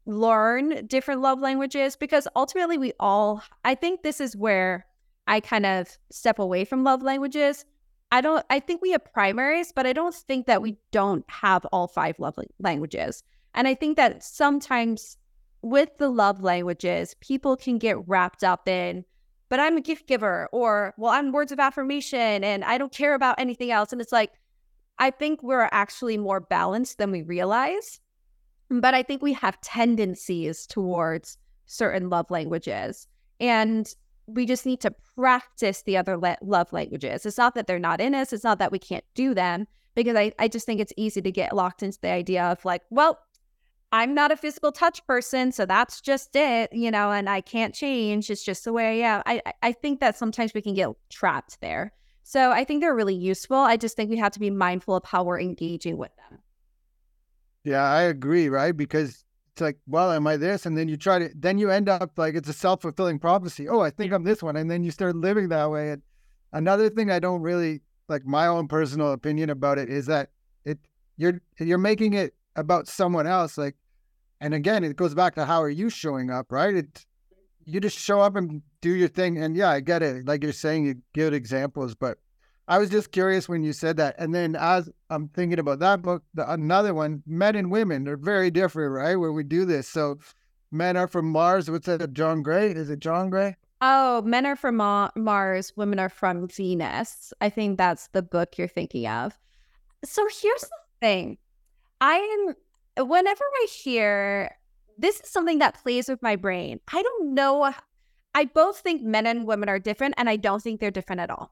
learn 0.06 0.86
different 0.88 1.22
love 1.22 1.40
languages 1.40 1.96
because 1.96 2.28
ultimately 2.36 2.78
we 2.78 2.94
all 3.00 3.44
I 3.66 3.76
think 3.76 4.02
this 4.02 4.22
is 4.22 4.36
where 4.36 4.86
I 5.28 5.40
kind 5.40 5.66
of 5.66 5.98
step 6.12 6.40
away 6.40 6.66
from 6.66 6.84
love 6.84 7.02
languages. 7.04 7.66
I 8.12 8.22
don't 8.22 8.46
I 8.50 8.60
think 8.60 8.82
we 8.82 8.92
have 8.92 9.06
primaries, 9.06 9.72
but 9.76 9.86
I 9.86 9.94
don't 9.94 10.16
think 10.16 10.46
that 10.48 10.62
we 10.62 10.78
don't 10.92 11.26
have 11.30 11.66
all 11.66 11.88
five 11.88 12.20
love 12.20 12.38
languages. 12.60 13.24
And 13.56 13.68
I 13.68 13.76
think 13.76 13.98
that 13.98 14.24
sometimes 14.24 15.18
with 15.62 15.90
the 15.98 16.10
love 16.10 16.42
languages, 16.42 17.16
people 17.20 17.58
can 17.58 17.78
get 17.78 18.08
wrapped 18.08 18.44
up 18.44 18.68
in 18.68 19.06
but 19.50 19.60
I'm 19.60 19.78
a 19.78 19.82
gift 19.82 20.06
giver 20.06 20.48
or 20.52 20.94
well 20.98 21.12
I'm 21.12 21.32
words 21.32 21.52
of 21.52 21.60
affirmation 21.60 22.44
and 22.44 22.64
I 22.64 22.78
don't 22.78 22.92
care 22.92 23.16
about 23.16 23.40
anything 23.40 23.72
else 23.72 23.92
and 23.92 24.00
it's 24.00 24.12
like 24.12 24.34
I 25.00 25.12
think 25.12 25.42
we're 25.42 25.70
actually 25.72 26.18
more 26.18 26.42
balanced 26.42 26.98
than 26.98 27.10
we 27.10 27.22
realize. 27.24 28.02
But 28.70 28.94
I 28.94 29.02
think 29.02 29.22
we 29.22 29.34
have 29.34 29.60
tendencies 29.62 30.68
towards 30.68 31.38
certain 31.66 32.10
love 32.10 32.30
languages. 32.30 33.08
And 33.40 33.88
we 34.28 34.46
just 34.46 34.66
need 34.66 34.82
to 34.82 34.94
practice 35.16 35.82
the 35.84 35.98
other 35.98 36.18
love 36.42 36.72
languages. 36.72 37.26
It's 37.26 37.38
not 37.38 37.56
that 37.56 37.66
they're 37.66 37.80
not 37.80 38.02
in 38.02 38.14
us, 38.14 38.34
it's 38.34 38.44
not 38.44 38.60
that 38.60 38.72
we 38.72 38.78
can't 38.78 39.06
do 39.16 39.34
them, 39.34 39.66
because 39.96 40.16
I, 40.16 40.34
I 40.38 40.48
just 40.50 40.66
think 40.66 40.80
it's 40.82 40.94
easy 40.98 41.22
to 41.22 41.32
get 41.32 41.56
locked 41.56 41.82
into 41.82 41.98
the 42.02 42.10
idea 42.10 42.44
of 42.44 42.64
like, 42.64 42.84
well, 42.92 43.18
I'm 43.92 44.14
not 44.14 44.32
a 44.32 44.38
physical 44.38 44.72
touch 44.72 45.06
person, 45.08 45.52
so 45.52 45.66
that's 45.66 46.00
just 46.00 46.36
it, 46.36 46.72
you 46.72 46.92
know, 46.92 47.12
and 47.12 47.28
I 47.28 47.42
can't 47.42 47.74
change. 47.74 48.30
It's 48.30 48.44
just 48.44 48.66
the 48.66 48.74
way 48.74 49.04
I 49.04 49.10
am. 49.10 49.24
I, 49.26 49.42
I 49.64 49.72
think 49.72 50.00
that 50.00 50.16
sometimes 50.16 50.54
we 50.54 50.62
can 50.62 50.76
get 50.76 50.90
trapped 51.10 51.60
there. 51.60 51.92
So 52.24 52.52
I 52.52 52.64
think 52.64 52.82
they're 52.82 52.94
really 52.94 53.16
useful. 53.16 53.58
I 53.58 53.78
just 53.78 53.96
think 53.96 54.12
we 54.12 54.18
have 54.18 54.32
to 54.34 54.40
be 54.40 54.52
mindful 54.52 54.96
of 54.96 55.04
how 55.06 55.24
we're 55.24 55.40
engaging 55.40 55.98
with 55.98 56.12
them. 56.18 56.40
Yeah, 57.64 57.82
I 57.82 58.04
agree, 58.04 58.50
right? 58.50 58.78
Because 58.78 59.26
it's 59.52 59.62
like, 59.62 59.78
well, 59.88 60.12
am 60.12 60.28
I 60.28 60.38
this? 60.38 60.68
And 60.68 60.78
then 60.78 60.88
you 60.88 60.96
try 60.96 61.18
to, 61.20 61.32
then 61.36 61.58
you 61.58 61.72
end 61.72 61.90
up 61.90 62.12
like 62.18 62.36
it's 62.36 62.48
a 62.48 62.54
self 62.54 62.84
fulfilling 62.84 63.18
prophecy. 63.18 63.68
Oh, 63.68 63.80
I 63.80 63.90
think 63.90 64.14
I'm 64.14 64.24
this 64.24 64.44
one. 64.44 64.56
And 64.56 64.70
then 64.70 64.84
you 64.84 64.92
start 64.92 65.16
living 65.16 65.50
that 65.50 65.72
way. 65.72 65.90
And 65.92 66.04
another 66.54 66.90
thing 66.90 67.10
I 67.10 67.18
don't 67.18 67.42
really 67.42 67.82
like 68.08 68.26
my 68.26 68.46
own 68.46 68.68
personal 68.68 69.12
opinion 69.14 69.50
about 69.50 69.80
it 69.80 69.90
is 69.90 70.06
that 70.06 70.30
it, 70.66 70.78
you're, 71.18 71.42
you're 71.60 71.80
making 71.80 72.14
it 72.14 72.36
about 72.60 72.88
someone 72.88 73.28
else. 73.28 73.58
Like, 73.58 73.76
and 74.42 74.54
again, 74.54 74.84
it 74.84 74.96
goes 74.96 75.14
back 75.14 75.36
to 75.36 75.46
how 75.46 75.62
are 75.62 75.70
you 75.70 75.90
showing 75.90 76.30
up, 76.30 76.52
right? 76.52 76.76
It, 76.76 77.06
you 77.66 77.80
just 77.80 77.98
show 77.98 78.20
up 78.20 78.36
and 78.36 78.62
do 78.82 78.92
your 78.92 79.08
thing. 79.08 79.38
And 79.38 79.56
yeah, 79.56 79.70
I 79.70 79.80
get 79.80 80.02
it. 80.02 80.28
Like 80.28 80.44
you're 80.44 80.54
saying, 80.54 80.86
you 80.86 80.96
give 81.14 81.34
examples, 81.34 81.96
but 81.96 82.18
I 82.68 82.78
was 82.78 82.90
just 82.90 83.12
curious 83.12 83.50
when 83.50 83.64
you 83.64 83.74
said 83.74 83.98
that. 83.98 84.16
And 84.18 84.34
then 84.34 84.56
as 84.56 84.90
I'm 85.10 85.28
thinking 85.30 85.60
about 85.60 85.80
that 85.80 86.02
book, 86.02 86.24
the, 86.34 86.52
another 86.52 86.94
one, 86.94 87.24
men 87.26 87.56
and 87.56 87.72
women 87.72 88.08
are 88.08 88.18
very 88.18 88.52
different, 88.52 88.94
right? 88.94 89.16
Where 89.16 89.34
we 89.34 89.44
do 89.44 89.66
this. 89.66 89.88
So 89.88 90.20
men 90.72 90.98
are 90.98 91.08
from 91.08 91.32
Mars. 91.32 91.70
What's 91.70 91.88
that? 91.88 92.14
John 92.14 92.44
Gray? 92.44 92.72
Is 92.72 92.90
it 92.90 93.00
John 93.00 93.30
Gray? 93.30 93.56
Oh, 93.82 94.22
men 94.24 94.46
are 94.46 94.58
from 94.58 94.76
Ma- 94.76 95.10
Mars, 95.16 95.72
women 95.78 96.00
are 96.00 96.10
from 96.10 96.48
Venus. 96.50 97.32
I 97.40 97.50
think 97.50 97.78
that's 97.78 98.10
the 98.10 98.22
book 98.22 98.58
you're 98.58 98.68
thinking 98.68 99.08
of. 99.08 99.38
So 100.04 100.28
here's 100.42 100.62
the 100.62 100.70
thing. 101.00 101.38
I 102.02 102.56
am 102.98 103.08
whenever 103.08 103.44
I 103.44 103.68
hear 103.70 104.56
this 104.98 105.22
is 105.22 105.30
something 105.30 105.60
that 105.60 105.82
plays 105.82 106.10
with 106.10 106.22
my 106.22 106.36
brain. 106.36 106.80
I 106.92 107.02
don't 107.02 107.34
know 107.34 107.74
I 108.36 108.46
both 108.46 108.80
think 108.80 109.02
men 109.02 109.26
and 109.26 109.48
women 109.48 109.70
are 109.70 109.80
different 109.80 110.16
and 110.18 110.30
I 110.30 110.36
don't 110.36 110.62
think 110.62 110.80
they're 110.80 110.92
different 110.92 111.22
at 111.22 111.30
all. 111.30 111.52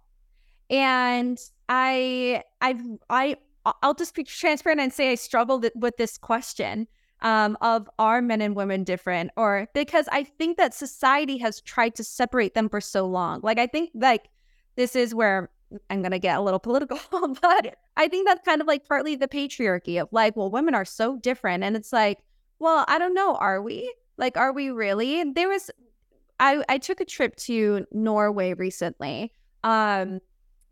And 0.70 1.40
I, 1.70 2.44
I, 2.62 2.80
I, 3.10 3.38
I'll 3.82 3.94
just 3.94 4.16
be 4.16 4.24
transparent 4.24 4.80
and 4.80 4.94
say 4.94 5.12
I 5.12 5.16
struggled 5.16 5.66
with 5.76 5.98
this 5.98 6.18
question 6.18 6.88
um, 7.22 7.58
of 7.62 7.90
are 7.98 8.22
men 8.22 8.42
and 8.42 8.56
women 8.56 8.84
different, 8.84 9.32
or 9.36 9.68
because 9.74 10.08
I 10.12 10.24
think 10.24 10.58
that 10.58 10.74
society 10.74 11.38
has 11.40 11.62
tried 11.62 11.96
to 11.96 12.04
separate 12.04 12.54
them 12.54 12.70
for 12.70 12.80
so 12.80 13.08
long. 13.08 13.40
Like 13.42 13.58
I 13.58 13.66
think 13.66 13.90
like 13.96 14.30
this 14.76 14.96
is 14.96 15.16
where 15.16 15.50
I'm 15.90 16.02
gonna 16.02 16.20
get 16.20 16.38
a 16.38 16.42
little 16.42 16.60
political, 16.60 17.00
but 17.42 17.76
I 17.98 18.08
think 18.08 18.28
that's 18.28 18.46
kind 18.46 18.62
of 18.62 18.68
like 18.68 18.88
partly 18.88 19.16
the 19.16 19.28
patriarchy 19.28 20.02
of 20.02 20.10
like, 20.12 20.36
well, 20.36 20.50
women 20.50 20.76
are 20.76 20.86
so 20.86 21.18
different, 21.18 21.64
and 21.64 21.76
it's 21.76 21.94
like, 21.94 22.20
well, 22.60 22.86
I 22.88 23.00
don't 23.00 23.14
know, 23.14 23.36
are 23.36 23.62
we? 23.62 23.94
Like, 24.18 24.38
are 24.38 24.54
we 24.54 24.72
really? 24.72 25.24
There 25.34 25.50
was, 25.50 25.70
I 26.40 26.64
I 26.70 26.78
took 26.78 27.02
a 27.02 27.06
trip 27.06 27.36
to 27.38 27.86
Norway 27.92 28.54
recently, 28.54 29.32
um, 29.64 30.20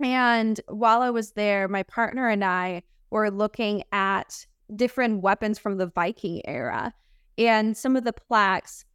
and 0.02 0.60
while 0.68 1.02
I 1.02 1.10
was 1.10 1.32
there, 1.32 1.68
my 1.68 1.84
partner 1.84 2.28
and 2.28 2.43
I 2.43 2.84
were 3.10 3.32
looking 3.32 3.84
at 3.91 4.46
different 4.76 5.22
weapons 5.22 5.60
from 5.60 5.78
the 5.78 5.88
Viking 5.88 6.41
era. 6.48 6.93
And 7.38 7.76
some 7.76 7.96
of 7.96 8.04
the 8.04 8.14
plaques 8.14 8.86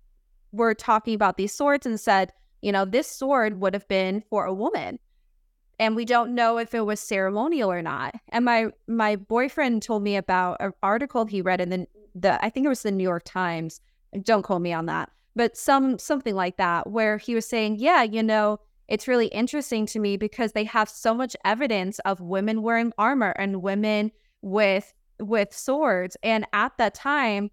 were 0.53 0.75
talking 0.75 1.15
about 1.15 1.37
these 1.37 1.55
swords 1.55 1.87
and 1.87 2.01
said, 2.01 2.33
you 2.63 2.73
know, 2.73 2.85
this 2.85 3.07
sword 3.07 3.61
would 3.61 3.75
have 3.75 3.87
been 3.89 4.23
for 4.29 4.45
a 4.45 4.55
woman. 4.55 4.99
And 5.81 5.97
we 5.97 6.05
don't 6.05 6.35
know 6.35 6.59
if 6.59 6.75
it 6.75 6.85
was 6.85 7.01
ceremonial 7.01 7.73
or 7.73 7.81
not. 7.81 8.15
And 8.29 8.45
my 8.45 8.67
my 8.87 9.17
boyfriend 9.17 9.83
told 9.83 10.03
me 10.03 10.15
about 10.15 10.59
an 10.61 10.73
article 10.83 11.25
he 11.25 11.41
read 11.41 11.61
in 11.61 11.71
the 11.71 11.87
the 12.15 12.45
I 12.45 12.51
think 12.51 12.67
it 12.67 12.69
was 12.69 12.83
the 12.83 12.93
New 12.93 13.03
York 13.03 13.23
Times. 13.25 13.81
Don't 14.23 14.43
quote 14.43 14.61
me 14.61 14.75
on 14.75 14.87
that, 14.87 15.11
but 15.35 15.57
some 15.57 15.99
something 15.99 16.35
like 16.35 16.59
that, 16.59 16.91
where 16.91 17.17
he 17.17 17.35
was 17.35 17.47
saying, 17.47 17.77
yeah, 17.79 18.03
you 18.03 18.23
know, 18.23 18.61
it's 18.89 19.09
really 19.09 19.29
interesting 19.29 19.87
to 19.87 19.99
me 19.99 20.19
because 20.19 20.53
they 20.53 20.65
have 20.65 20.89
so 20.91 21.15
much 21.15 21.35
evidence 21.45 21.99
of 22.01 22.21
women 22.21 22.63
wearing 22.63 22.93
armor 22.99 23.31
and 23.39 23.63
women 23.63 24.13
with 24.43 24.93
with 25.19 25.55
swords 25.55 26.17
and 26.23 26.47
at 26.53 26.77
that 26.77 26.93
time 26.93 27.51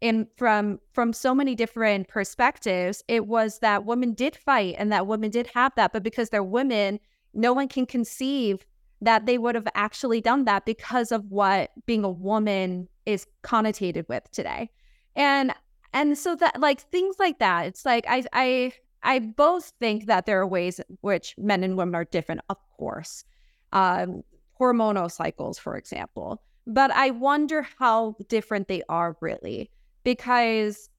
in 0.00 0.26
from 0.36 0.80
from 0.92 1.12
so 1.12 1.34
many 1.34 1.54
different 1.54 2.08
perspectives 2.08 3.02
it 3.08 3.26
was 3.26 3.58
that 3.58 3.84
women 3.84 4.14
did 4.14 4.36
fight 4.36 4.76
and 4.78 4.92
that 4.92 5.06
women 5.06 5.30
did 5.30 5.48
have 5.48 5.72
that 5.74 5.92
but 5.92 6.04
because 6.04 6.30
they're 6.30 6.44
women 6.44 7.00
no 7.34 7.52
one 7.52 7.68
can 7.68 7.86
conceive 7.86 8.64
that 9.00 9.26
they 9.26 9.38
would 9.38 9.54
have 9.54 9.68
actually 9.74 10.20
done 10.20 10.44
that 10.44 10.64
because 10.66 11.12
of 11.12 11.24
what 11.30 11.70
being 11.86 12.04
a 12.04 12.10
woman 12.10 12.88
is 13.06 13.26
connotated 13.42 14.08
with 14.08 14.28
today 14.32 14.68
and 15.14 15.52
and 15.92 16.18
so 16.18 16.34
that 16.34 16.58
like 16.60 16.80
things 16.80 17.16
like 17.18 17.38
that 17.38 17.66
it's 17.66 17.84
like 17.84 18.04
i 18.08 18.24
i 18.32 18.72
I 19.02 19.20
both 19.20 19.72
think 19.80 20.06
that 20.06 20.26
there 20.26 20.40
are 20.40 20.46
ways 20.46 20.80
in 20.80 20.98
which 21.00 21.34
men 21.38 21.62
and 21.62 21.76
women 21.76 21.94
are 21.94 22.04
different, 22.04 22.40
of 22.48 22.56
course. 22.76 23.24
Um, 23.72 24.22
hormonal 24.60 25.10
cycles, 25.10 25.58
for 25.58 25.76
example. 25.76 26.42
But 26.66 26.90
I 26.90 27.10
wonder 27.10 27.66
how 27.78 28.16
different 28.28 28.68
they 28.68 28.82
are 28.88 29.16
really, 29.20 29.70
because 30.04 30.90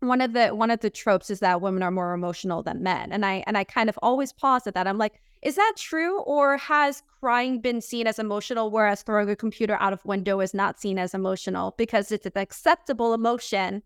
one 0.00 0.20
of 0.20 0.32
the 0.32 0.48
one 0.48 0.70
of 0.70 0.80
the 0.80 0.90
tropes 0.90 1.30
is 1.30 1.40
that 1.40 1.60
women 1.60 1.82
are 1.82 1.90
more 1.90 2.14
emotional 2.14 2.62
than 2.62 2.82
men. 2.82 3.12
And 3.12 3.24
I 3.24 3.44
and 3.46 3.56
I 3.56 3.64
kind 3.64 3.88
of 3.88 3.98
always 4.02 4.32
pause 4.32 4.66
at 4.66 4.74
that. 4.74 4.86
I'm 4.86 4.98
like, 4.98 5.20
is 5.44 5.56
that 5.56 5.74
true? 5.76 6.20
Or 6.22 6.56
has 6.56 7.02
crying 7.20 7.60
been 7.60 7.80
seen 7.80 8.06
as 8.06 8.18
emotional, 8.18 8.70
whereas 8.70 9.02
throwing 9.02 9.28
a 9.28 9.36
computer 9.36 9.76
out 9.78 9.92
of 9.92 10.04
window 10.04 10.40
is 10.40 10.54
not 10.54 10.80
seen 10.80 10.98
as 10.98 11.12
emotional 11.14 11.74
because 11.76 12.10
it's 12.10 12.26
an 12.26 12.32
acceptable 12.36 13.12
emotion 13.12 13.82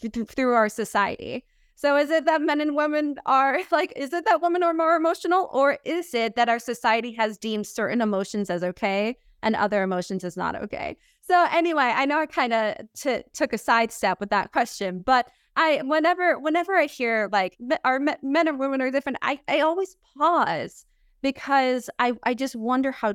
th- 0.00 0.28
through 0.28 0.52
our 0.52 0.68
society? 0.68 1.44
So 1.76 1.96
is 1.96 2.10
it 2.10 2.26
that 2.26 2.42
men 2.42 2.60
and 2.60 2.76
women 2.76 3.16
are 3.24 3.60
like, 3.70 3.92
is 3.96 4.12
it 4.12 4.26
that 4.26 4.42
women 4.42 4.62
are 4.62 4.74
more 4.74 4.96
emotional? 4.96 5.48
Or 5.52 5.78
is 5.84 6.12
it 6.12 6.36
that 6.36 6.48
our 6.48 6.58
society 6.58 7.12
has 7.12 7.38
deemed 7.38 7.66
certain 7.66 8.02
emotions 8.02 8.50
as 8.50 8.62
okay 8.62 9.16
and 9.42 9.56
other 9.56 9.82
emotions 9.82 10.24
as 10.24 10.36
not 10.36 10.56
okay? 10.56 10.96
So 11.22 11.46
anyway, 11.52 11.92
I 11.94 12.04
know 12.04 12.18
I 12.18 12.26
kind 12.26 12.52
of 12.52 12.74
t- 12.94 13.22
took 13.32 13.54
a 13.54 13.58
sidestep 13.58 14.20
with 14.20 14.30
that 14.30 14.52
question, 14.52 15.00
but 15.00 15.30
I 15.56 15.82
whenever 15.84 16.38
whenever 16.38 16.74
I 16.74 16.86
hear 16.86 17.28
like 17.32 17.56
are 17.84 17.98
men 17.98 18.48
and 18.48 18.58
women 18.58 18.80
are 18.80 18.90
different, 18.90 19.18
I, 19.22 19.40
I 19.48 19.60
always 19.60 19.96
pause 20.16 20.84
because 21.22 21.90
I, 21.98 22.12
I 22.22 22.34
just 22.34 22.56
wonder 22.56 22.92
how 22.92 23.14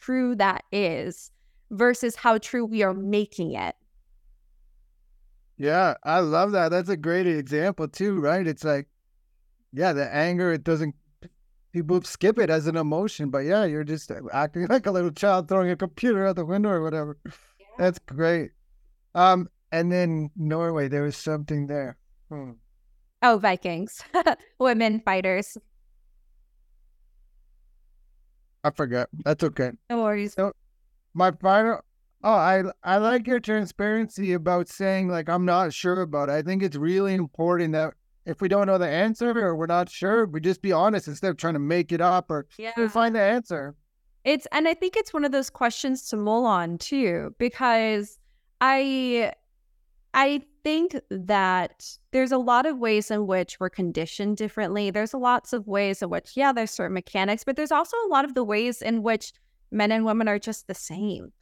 true 0.00 0.34
that 0.36 0.64
is 0.72 1.30
versus 1.70 2.16
how 2.16 2.38
true 2.38 2.64
we 2.64 2.82
are 2.82 2.94
making 2.94 3.52
it. 3.52 3.74
Yeah, 5.56 5.94
I 6.04 6.20
love 6.20 6.52
that. 6.52 6.70
That's 6.70 6.88
a 6.88 6.96
great 6.96 7.26
example 7.26 7.88
too, 7.88 8.20
right? 8.20 8.46
It's 8.46 8.64
like, 8.64 8.86
yeah, 9.72 9.92
the 9.92 10.12
anger, 10.14 10.52
it 10.52 10.62
doesn't, 10.62 10.94
people 11.72 12.00
skip 12.02 12.38
it 12.38 12.48
as 12.48 12.66
an 12.68 12.76
emotion, 12.76 13.30
but 13.30 13.40
yeah, 13.40 13.64
you're 13.64 13.84
just 13.84 14.10
acting 14.32 14.66
like 14.70 14.86
a 14.86 14.90
little 14.90 15.10
child 15.10 15.48
throwing 15.48 15.70
a 15.70 15.76
computer 15.76 16.26
out 16.26 16.36
the 16.36 16.44
window 16.44 16.70
or 16.70 16.82
whatever. 16.82 17.18
Yeah. 17.26 17.32
That's 17.78 17.98
great. 17.98 18.52
Um, 19.14 19.48
and 19.72 19.90
then 19.90 20.30
Norway, 20.36 20.88
there 20.88 21.02
was 21.02 21.16
something 21.16 21.66
there. 21.66 21.98
Hmm. 22.28 22.52
Oh, 23.20 23.38
Vikings, 23.38 24.00
women 24.60 25.00
fighters. 25.00 25.58
I 28.68 28.70
forgot. 28.76 29.08
That's 29.24 29.42
okay. 29.44 29.70
No 29.88 30.02
worries. 30.02 30.34
So, 30.34 30.52
my 31.14 31.30
final 31.32 31.80
Oh, 32.22 32.32
I 32.32 32.64
I 32.82 32.96
like 32.98 33.26
your 33.26 33.40
transparency 33.40 34.32
about 34.32 34.68
saying 34.68 35.08
like 35.08 35.28
I'm 35.28 35.44
not 35.44 35.72
sure 35.72 36.02
about 36.02 36.28
it. 36.28 36.32
I 36.32 36.42
think 36.42 36.62
it's 36.62 36.76
really 36.76 37.14
important 37.14 37.72
that 37.72 37.94
if 38.26 38.40
we 38.42 38.48
don't 38.48 38.66
know 38.66 38.76
the 38.76 38.88
answer 38.88 39.30
or 39.38 39.56
we're 39.56 39.66
not 39.66 39.88
sure, 39.88 40.26
we 40.26 40.40
just 40.40 40.60
be 40.60 40.72
honest 40.72 41.08
instead 41.08 41.30
of 41.30 41.36
trying 41.38 41.54
to 41.54 41.60
make 41.60 41.92
it 41.92 42.00
up 42.00 42.30
or 42.30 42.46
Yeah. 42.58 42.88
find 42.88 43.14
the 43.14 43.20
answer. 43.20 43.74
It's 44.24 44.46
and 44.52 44.68
I 44.68 44.74
think 44.74 44.96
it's 44.96 45.14
one 45.14 45.24
of 45.24 45.32
those 45.32 45.48
questions 45.48 46.08
to 46.10 46.16
mull 46.16 46.44
on 46.44 46.76
too, 46.76 47.34
because 47.38 48.18
I 48.60 49.32
I 50.12 50.42
think 50.64 50.94
that 51.10 51.96
there's 52.12 52.32
a 52.32 52.38
lot 52.38 52.66
of 52.66 52.78
ways 52.78 53.10
in 53.10 53.26
which 53.26 53.58
we're 53.60 53.70
conditioned 53.70 54.36
differently. 54.36 54.90
There's 54.90 55.14
lots 55.14 55.52
of 55.52 55.66
ways 55.66 56.02
in 56.02 56.10
which, 56.10 56.32
yeah, 56.34 56.52
there's 56.52 56.70
certain 56.70 56.94
mechanics, 56.94 57.44
but 57.44 57.56
there's 57.56 57.72
also 57.72 57.96
a 58.06 58.08
lot 58.08 58.24
of 58.24 58.34
the 58.34 58.44
ways 58.44 58.82
in 58.82 59.02
which 59.02 59.32
men 59.70 59.92
and 59.92 60.04
women 60.04 60.28
are 60.28 60.38
just 60.38 60.66
the 60.66 60.74
same. 60.74 61.32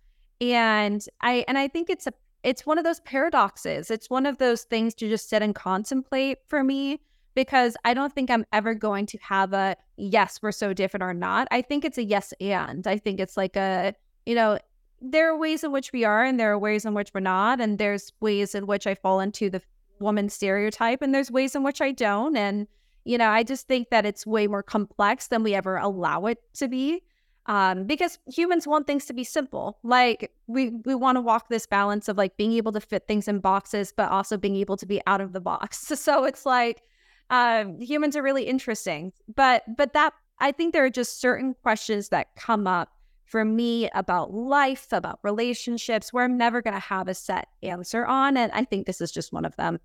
And 0.40 1.04
I 1.20 1.44
and 1.48 1.56
I 1.58 1.68
think 1.68 1.90
it's 1.90 2.06
a 2.06 2.12
it's 2.42 2.66
one 2.66 2.78
of 2.78 2.84
those 2.84 3.00
paradoxes. 3.00 3.90
It's 3.90 4.08
one 4.08 4.26
of 4.26 4.38
those 4.38 4.62
things 4.62 4.94
to 4.94 5.08
just 5.08 5.28
sit 5.28 5.42
and 5.42 5.54
contemplate 5.54 6.38
for 6.46 6.62
me 6.62 7.00
because 7.34 7.76
I 7.84 7.94
don't 7.94 8.12
think 8.12 8.30
I'm 8.30 8.46
ever 8.52 8.74
going 8.74 9.06
to 9.06 9.18
have 9.18 9.52
a 9.52 9.76
yes, 9.96 10.40
we're 10.42 10.52
so 10.52 10.72
different 10.72 11.02
or 11.02 11.14
not. 11.14 11.48
I 11.50 11.62
think 11.62 11.84
it's 11.84 11.98
a 11.98 12.04
yes 12.04 12.32
and. 12.40 12.86
I 12.86 12.98
think 12.98 13.20
it's 13.20 13.36
like 13.36 13.56
a, 13.56 13.94
you 14.26 14.34
know, 14.34 14.58
there 15.01 15.30
are 15.30 15.38
ways 15.38 15.62
in 15.62 15.72
which 15.72 15.92
we 15.92 16.05
are 16.05 16.24
and 16.24 16.38
there 16.40 16.53
are 16.53 16.59
ways 16.59 16.84
in 16.84 16.94
which 16.94 17.11
we're 17.12 17.20
not. 17.20 17.61
And 17.61 17.78
there's 17.78 18.12
ways 18.20 18.55
in 18.55 18.66
which 18.66 18.86
I 18.86 18.94
fall 18.94 19.20
into 19.20 19.51
the 19.51 19.62
woman 19.99 20.28
stereotype 20.28 21.03
and 21.03 21.14
there's 21.14 21.30
ways 21.30 21.55
in 21.55 21.62
which 21.62 21.80
I 21.80 21.92
don't. 21.92 22.36
And, 22.36 22.66
you 23.05 23.18
know, 23.18 23.30
I 23.30 23.42
just 23.42 23.68
think 23.68 23.90
that 23.90 24.07
it's 24.07 24.26
way 24.26 24.47
more 24.47 24.62
complex 24.62 25.28
than 25.28 25.42
we 25.42 25.55
ever 25.55 25.76
allow 25.76 26.26
it 26.26 26.38
to 26.55 26.68
be. 26.68 27.03
Um, 27.49 27.84
because 27.84 28.18
humans 28.26 28.66
want 28.66 28.88
things 28.88 29.07
to 29.07 29.12
be 29.12 29.22
simple. 29.22 29.78
Like 29.84 30.32
we 30.49 30.70
we 30.84 30.97
want 30.97 31.14
to 31.14 31.20
walk 31.20 31.49
this 31.49 31.64
balance 31.64 32.09
of 32.09 32.16
like 32.16 32.36
being 32.36 32.53
able 32.55 32.72
to 32.72 32.80
fit 32.80 33.07
things 33.07 33.28
in 33.28 33.38
boxes, 33.38 33.92
but 33.97 34.11
also 34.11 34.36
being 34.36 34.57
able 34.57 34.76
to 34.76 34.84
be 34.84 35.01
out 35.07 35.20
of 35.20 35.32
the 35.32 35.40
box. 35.40 35.92
So 35.97 36.24
it's 36.24 36.44
like 36.44 36.82
um, 37.30 37.80
humans 37.80 38.16
are 38.16 38.22
really 38.22 38.44
interesting, 38.44 39.12
but 39.32 39.62
but 39.76 39.92
that 39.92 40.12
I 40.40 40.51
think 40.51 40.72
there 40.72 40.84
are 40.84 40.90
just 40.90 41.20
certain 41.20 41.55
questions 41.62 42.09
that 42.09 42.34
come 42.34 42.66
up 42.66 42.95
for 43.27 43.45
me 43.45 43.91
about 43.95 44.33
life, 44.33 44.87
about 44.93 45.18
relationships, 45.22 46.12
where 46.12 46.24
I'm 46.24 46.39
never 46.39 46.62
going 46.62 46.74
to 46.74 46.81
have 46.81 47.09
a 47.09 47.14
set 47.14 47.49
answer 47.62 48.07
on, 48.07 48.37
and 48.37 48.51
I 48.53 48.64
think 48.64 48.87
this 48.87 49.01
is 49.01 49.11
just 49.12 49.33
one 49.33 49.45
of 49.45 49.55
them. 49.57 49.79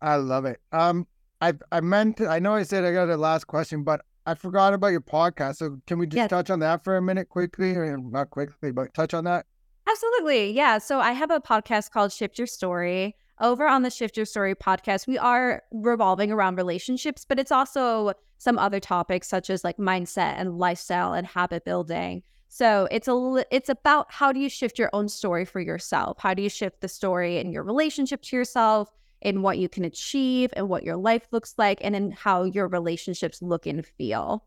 I 0.00 0.16
love 0.16 0.44
it. 0.46 0.60
Um, 0.72 1.06
I 1.40 1.54
I 1.70 1.80
meant 1.80 2.16
to, 2.18 2.28
I 2.28 2.38
know 2.38 2.54
I 2.54 2.62
said 2.62 2.84
I 2.84 2.92
got 2.92 3.08
a 3.10 3.16
last 3.16 3.46
question, 3.46 3.82
but 3.84 4.00
I 4.26 4.34
forgot 4.34 4.72
about 4.74 4.88
your 4.88 5.00
podcast. 5.00 5.56
So 5.56 5.78
can 5.86 5.98
we 5.98 6.06
just 6.06 6.16
Yeah. 6.16 6.28
touch 6.28 6.50
on 6.50 6.60
that 6.60 6.84
for 6.84 6.96
a 6.96 7.02
minute 7.02 7.28
quickly, 7.28 7.72
or 7.74 7.98
not 7.98 8.30
quickly, 8.30 8.70
but 8.72 8.94
touch 8.94 9.12
on 9.14 9.24
that? 9.24 9.46
Absolutely. 9.88 10.52
Yeah. 10.52 10.78
So 10.78 11.00
I 11.00 11.12
have 11.12 11.30
a 11.30 11.40
podcast 11.40 11.90
called 11.90 12.12
Shift 12.12 12.38
Your 12.38 12.46
Story. 12.46 13.16
Over 13.40 13.66
on 13.66 13.82
the 13.82 13.90
Shift 13.90 14.18
Your 14.18 14.26
Story 14.26 14.54
podcast, 14.54 15.06
we 15.06 15.16
are 15.16 15.62
revolving 15.72 16.30
around 16.30 16.56
relationships, 16.56 17.24
but 17.26 17.38
it's 17.38 17.50
also 17.50 18.12
some 18.36 18.58
other 18.58 18.80
topics 18.80 19.28
such 19.28 19.48
as 19.48 19.64
like 19.64 19.78
mindset 19.78 20.34
and 20.36 20.58
lifestyle 20.58 21.14
and 21.14 21.26
habit 21.26 21.64
building. 21.64 22.22
So 22.48 22.86
it's 22.90 23.08
a 23.08 23.44
it's 23.50 23.70
about 23.70 24.12
how 24.12 24.30
do 24.32 24.40
you 24.40 24.50
shift 24.50 24.78
your 24.78 24.90
own 24.92 25.08
story 25.08 25.46
for 25.46 25.60
yourself? 25.60 26.18
How 26.18 26.34
do 26.34 26.42
you 26.42 26.50
shift 26.50 26.82
the 26.82 26.88
story 26.88 27.38
in 27.38 27.50
your 27.50 27.62
relationship 27.62 28.20
to 28.22 28.36
yourself, 28.36 28.90
in 29.22 29.40
what 29.40 29.56
you 29.56 29.68
can 29.68 29.84
achieve, 29.84 30.50
and 30.54 30.68
what 30.68 30.82
your 30.82 30.96
life 30.96 31.26
looks 31.30 31.54
like, 31.56 31.78
and 31.82 31.96
in 31.96 32.10
how 32.10 32.44
your 32.44 32.68
relationships 32.68 33.40
look 33.40 33.66
and 33.66 33.86
feel. 33.86 34.44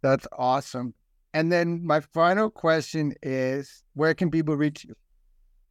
That's 0.00 0.28
awesome. 0.38 0.94
And 1.34 1.50
then 1.50 1.84
my 1.84 2.00
final 2.00 2.50
question 2.50 3.14
is, 3.22 3.82
where 3.94 4.14
can 4.14 4.30
people 4.30 4.56
reach 4.56 4.84
you? 4.84 4.94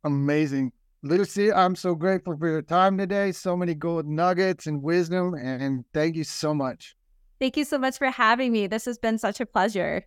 Amazing. 0.04 0.74
Lucy, 1.04 1.52
I'm 1.52 1.76
so 1.76 1.96
grateful 1.96 2.38
for 2.38 2.48
your 2.48 2.62
time 2.62 2.98
today. 2.98 3.32
So 3.32 3.58
many 3.58 3.74
gold 3.74 4.06
nuggets 4.06 4.68
and 4.68 4.84
wisdom, 4.84 5.34
and 5.34 5.84
thank 5.94 6.16
you 6.16 6.24
so 6.24 6.54
much. 6.54 6.96
Thank 7.40 7.58
you 7.58 7.66
so 7.66 7.80
much 7.80 7.98
for 7.98 8.12
having 8.12 8.52
me. 8.52 8.68
This 8.68 8.86
has 8.86 9.00
been 9.00 9.18
such 9.18 9.40
a 9.40 9.46
pleasure. 9.48 10.06